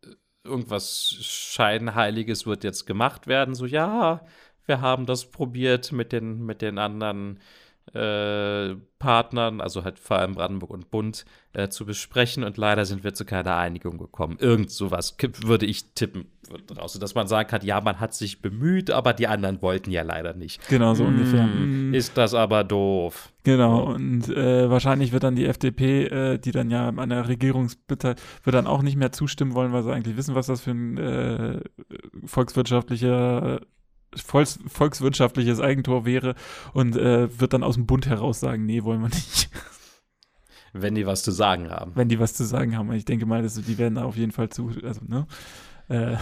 [0.03, 3.55] äh, irgendwas Scheinheiliges wird jetzt gemacht werden.
[3.55, 4.25] So, ja,
[4.65, 7.41] wir haben das probiert mit den, mit den anderen
[7.93, 13.03] äh, Partnern, also halt vor allem Brandenburg und Bund, äh, zu besprechen und leider sind
[13.03, 14.37] wir zu keiner Einigung gekommen.
[14.39, 16.25] Irgend sowas würde ich tippen
[16.77, 20.03] raus, dass man sagen kann, ja, man hat sich bemüht, aber die anderen wollten ja
[20.03, 20.67] leider nicht.
[20.69, 21.49] Genau, so hm, ungefähr.
[21.93, 23.31] Ist das aber doof.
[23.43, 28.15] Genau, und äh, wahrscheinlich wird dann die FDP, äh, die dann ja an der Regierungsbitte,
[28.43, 30.97] wird dann auch nicht mehr zustimmen wollen, weil sie eigentlich wissen, was das für ein
[30.97, 31.59] äh,
[32.25, 33.59] volkswirtschaftlicher
[34.15, 36.35] Volks, volkswirtschaftliches Eigentor wäre
[36.73, 39.49] und äh, wird dann aus dem Bund heraus sagen, nee, wollen wir nicht.
[40.73, 41.91] Wenn die was zu sagen haben.
[41.95, 42.91] Wenn die was zu sagen haben.
[42.93, 45.27] Ich denke mal, dass, die werden da auf jeden Fall zu, also, ne?
[45.87, 46.17] Äh,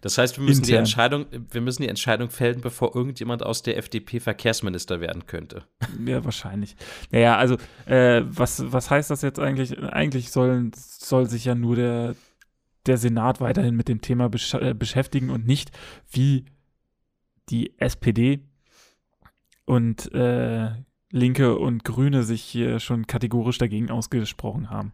[0.00, 3.76] das heißt, wir müssen, die Entscheidung, wir müssen die Entscheidung fällen, bevor irgendjemand aus der
[3.76, 5.64] FDP Verkehrsminister werden könnte.
[6.06, 6.76] Ja, wahrscheinlich.
[7.10, 9.78] Naja, also, äh, was, was heißt das jetzt eigentlich?
[9.82, 12.14] Eigentlich sollen, soll sich ja nur der,
[12.86, 15.70] der Senat weiterhin mit dem Thema besch äh, beschäftigen und nicht,
[16.10, 16.46] wie
[17.50, 18.40] die SPD
[19.64, 20.70] und äh,
[21.10, 24.92] Linke und Grüne sich hier schon kategorisch dagegen ausgesprochen haben.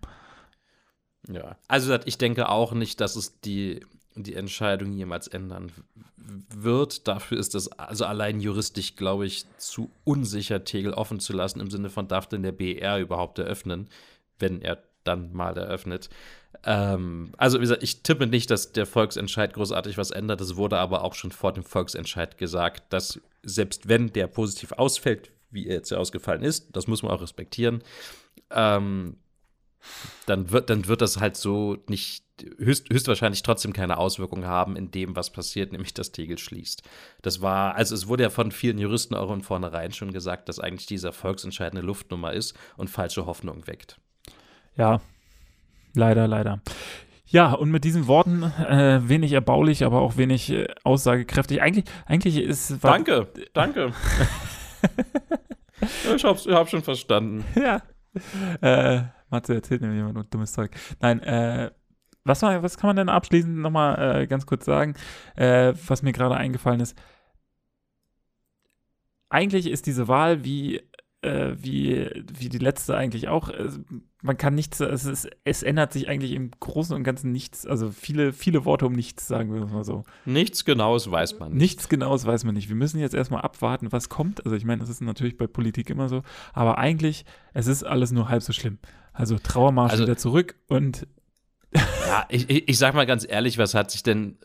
[1.29, 3.81] Ja, also ich denke auch nicht, dass es die,
[4.15, 5.73] die Entscheidung jemals ändern
[6.17, 7.07] wird.
[7.09, 11.71] Dafür ist das also allein juristisch, glaube ich, zu unsicher, Tegel offen zu lassen, im
[11.71, 13.89] Sinne von darf denn der BR überhaupt eröffnen,
[14.39, 16.09] wenn er dann mal eröffnet.
[16.65, 20.41] Ähm, also, wie gesagt, ich tippe nicht, dass der Volksentscheid großartig was ändert.
[20.41, 25.31] Es wurde aber auch schon vor dem Volksentscheid gesagt, dass selbst wenn der positiv ausfällt,
[25.51, 27.83] wie er jetzt ausgefallen ist, das muss man auch respektieren,
[28.51, 29.17] ähm,
[30.27, 32.25] dann wird, dann wird das halt so nicht
[32.59, 36.83] höchst, höchstwahrscheinlich trotzdem keine Auswirkungen haben in dem, was passiert, nämlich dass Tegel schließt.
[37.23, 40.59] Das war, also es wurde ja von vielen Juristen auch von vornherein schon gesagt, dass
[40.59, 43.99] eigentlich dieser Volksentscheid eine Luftnummer ist und falsche Hoffnung weckt.
[44.77, 45.01] Ja,
[45.95, 46.61] leider, leider.
[47.27, 51.61] Ja, und mit diesen Worten äh, wenig erbaulich, aber auch wenig äh, aussagekräftig.
[51.61, 52.83] Eigentlich, eigentlich ist.
[52.83, 53.93] Danke, danke.
[56.15, 57.45] ich hab's, ich hab schon verstanden.
[57.57, 57.83] Ja.
[58.63, 60.71] Äh, Matze erzählt mir jemand und dummes Zeug.
[61.01, 61.71] Nein, äh,
[62.25, 64.95] was, was kann man denn abschließend nochmal äh, ganz kurz sagen,
[65.37, 66.97] äh, was mir gerade eingefallen ist?
[69.29, 70.81] Eigentlich ist diese Wahl wie
[71.27, 73.49] äh, wie, wie die letzte eigentlich auch.
[73.49, 73.69] Äh,
[74.23, 77.67] man kann nichts, es, ist, es ändert sich eigentlich im Großen und Ganzen nichts.
[77.67, 80.05] Also viele, viele Worte um nichts, sagen wir mal so.
[80.25, 81.61] Nichts Genaues weiß man nicht.
[81.61, 82.69] Nichts Genaues weiß man nicht.
[82.69, 84.45] Wir müssen jetzt erstmal abwarten, was kommt.
[84.45, 86.23] Also ich meine, das ist natürlich bei Politik immer so.
[86.55, 88.79] Aber eigentlich, es ist alles nur halb so schlimm.
[89.13, 91.07] Also Trauermarsch also, wieder zurück und
[91.75, 94.39] ja, ich, ich sag mal ganz ehrlich, was hat sich denn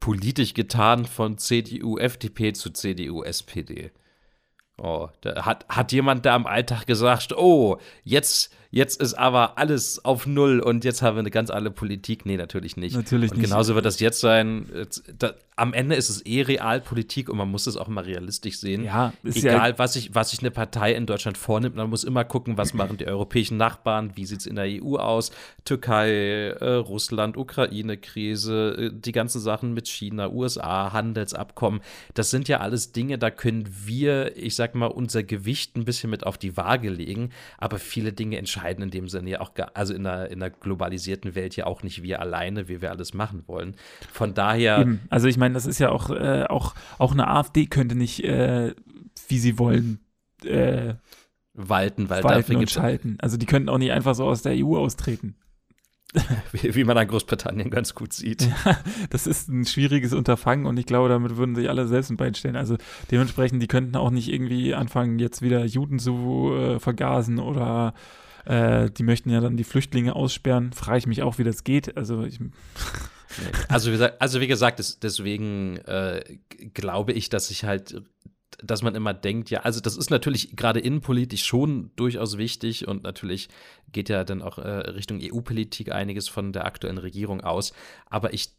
[0.00, 3.90] politisch getan von CDU, FDP zu CDU, SPD?
[4.78, 10.04] Oh, da hat, hat jemand da im Alltag gesagt, oh, jetzt Jetzt ist aber alles
[10.04, 12.26] auf Null und jetzt haben wir eine ganz andere Politik.
[12.26, 12.96] Nee, natürlich nicht.
[12.96, 14.66] Natürlich und genauso wird das jetzt sein.
[15.18, 18.84] Da, am Ende ist es eh Realpolitik und man muss es auch mal realistisch sehen.
[18.84, 22.24] Ja, Egal, ja was, sich was sich eine Partei in Deutschland vornimmt, man muss immer
[22.24, 25.30] gucken, was machen die europäischen Nachbarn, wie sieht es in der EU aus,
[25.64, 31.80] Türkei, äh, Russland, Ukraine-Krise, äh, die ganzen Sachen mit China, USA, Handelsabkommen.
[32.14, 36.10] Das sind ja alles Dinge, da können wir, ich sag mal, unser Gewicht ein bisschen
[36.10, 39.50] mit auf die Waage legen, aber viele Dinge entscheiden entscheiden in dem Sinne ja auch,
[39.74, 43.14] also in einer, in einer globalisierten Welt ja auch nicht wir alleine, wie wir alles
[43.14, 43.74] machen wollen.
[44.12, 44.80] Von daher.
[44.80, 45.00] Eben.
[45.10, 48.74] Also ich meine, das ist ja auch, äh, auch, auch eine AfD könnte nicht, äh,
[49.28, 50.00] wie sie wollen,
[50.44, 50.94] äh,
[51.54, 53.18] walten, weil walten dafür und schalten.
[53.20, 55.36] Also die könnten auch nicht einfach so aus der EU austreten.
[56.52, 58.48] wie, wie, man an Großbritannien ganz gut sieht.
[58.64, 58.78] Ja,
[59.10, 62.34] das ist ein schwieriges Unterfangen und ich glaube, damit würden sich alle selbst ein Bein
[62.34, 62.56] stellen.
[62.56, 62.76] Also
[63.10, 67.92] dementsprechend, die könnten auch nicht irgendwie anfangen, jetzt wieder Juden zu äh, vergasen oder
[68.46, 70.72] äh, die möchten ja dann die Flüchtlinge aussperren.
[70.72, 71.96] Frage ich mich auch, wie das geht.
[71.96, 72.40] Also ich.
[73.68, 76.38] Also wie also wie gesagt deswegen äh,
[76.72, 78.02] glaube ich, dass ich halt
[78.62, 83.02] dass man immer denkt, ja, also das ist natürlich gerade innenpolitisch schon durchaus wichtig und
[83.02, 83.48] natürlich
[83.92, 87.74] geht ja dann auch äh, Richtung EU-Politik einiges von der aktuellen Regierung aus.
[88.06, 88.50] Aber ich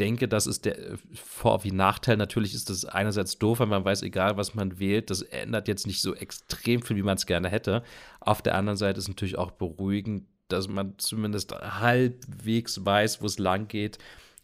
[0.00, 0.76] denke, das ist der
[1.14, 2.16] Vor- wie Nachteil.
[2.16, 5.86] Natürlich ist das einerseits doof, weil man weiß, egal was man wählt, das ändert jetzt
[5.86, 7.82] nicht so extrem viel, wie man es gerne hätte.
[8.20, 13.26] Auf der anderen Seite ist es natürlich auch beruhigend, dass man zumindest halbwegs weiß, wo
[13.26, 13.98] es lang geht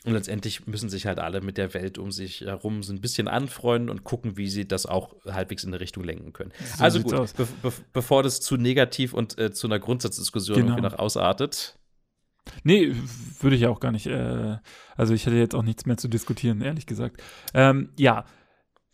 [0.04, 3.28] und letztendlich müssen sich halt alle mit der Welt um sich herum so ein bisschen
[3.28, 6.52] anfreunden und gucken, wie sie das auch halbwegs in eine Richtung lenken können.
[6.76, 10.68] So also gut, be be bevor das zu negativ und äh, zu einer Grundsatzdiskussion genau.
[10.68, 11.76] irgendwie noch ausartet.
[12.64, 12.94] Nee,
[13.40, 14.06] würde ich auch gar nicht.
[14.06, 14.56] Äh,
[14.96, 17.22] also ich hätte jetzt auch nichts mehr zu diskutieren, ehrlich gesagt.
[17.54, 18.24] Ähm, ja,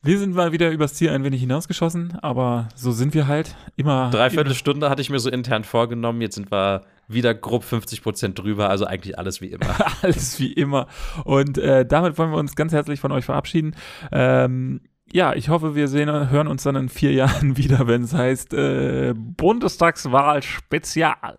[0.03, 4.11] wir sind mal wieder übers Ziel ein wenig hinausgeschossen, aber so sind wir halt immer.
[4.11, 6.21] Dreiviertel Stunde hatte ich mir so intern vorgenommen.
[6.21, 9.75] Jetzt sind wir wieder grob 50 Prozent drüber, also eigentlich alles wie immer.
[10.03, 10.87] alles wie immer.
[11.25, 13.75] Und äh, damit wollen wir uns ganz herzlich von euch verabschieden.
[14.13, 18.15] Ähm, ja, ich hoffe, wir sehen, hören uns dann in vier Jahren wieder, wenn es
[18.15, 21.39] heißt äh, Bundestagswahl Spezial.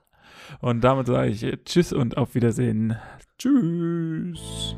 [0.60, 2.98] Und damit sage ich Tschüss und auf Wiedersehen.
[3.38, 4.76] Tschüss.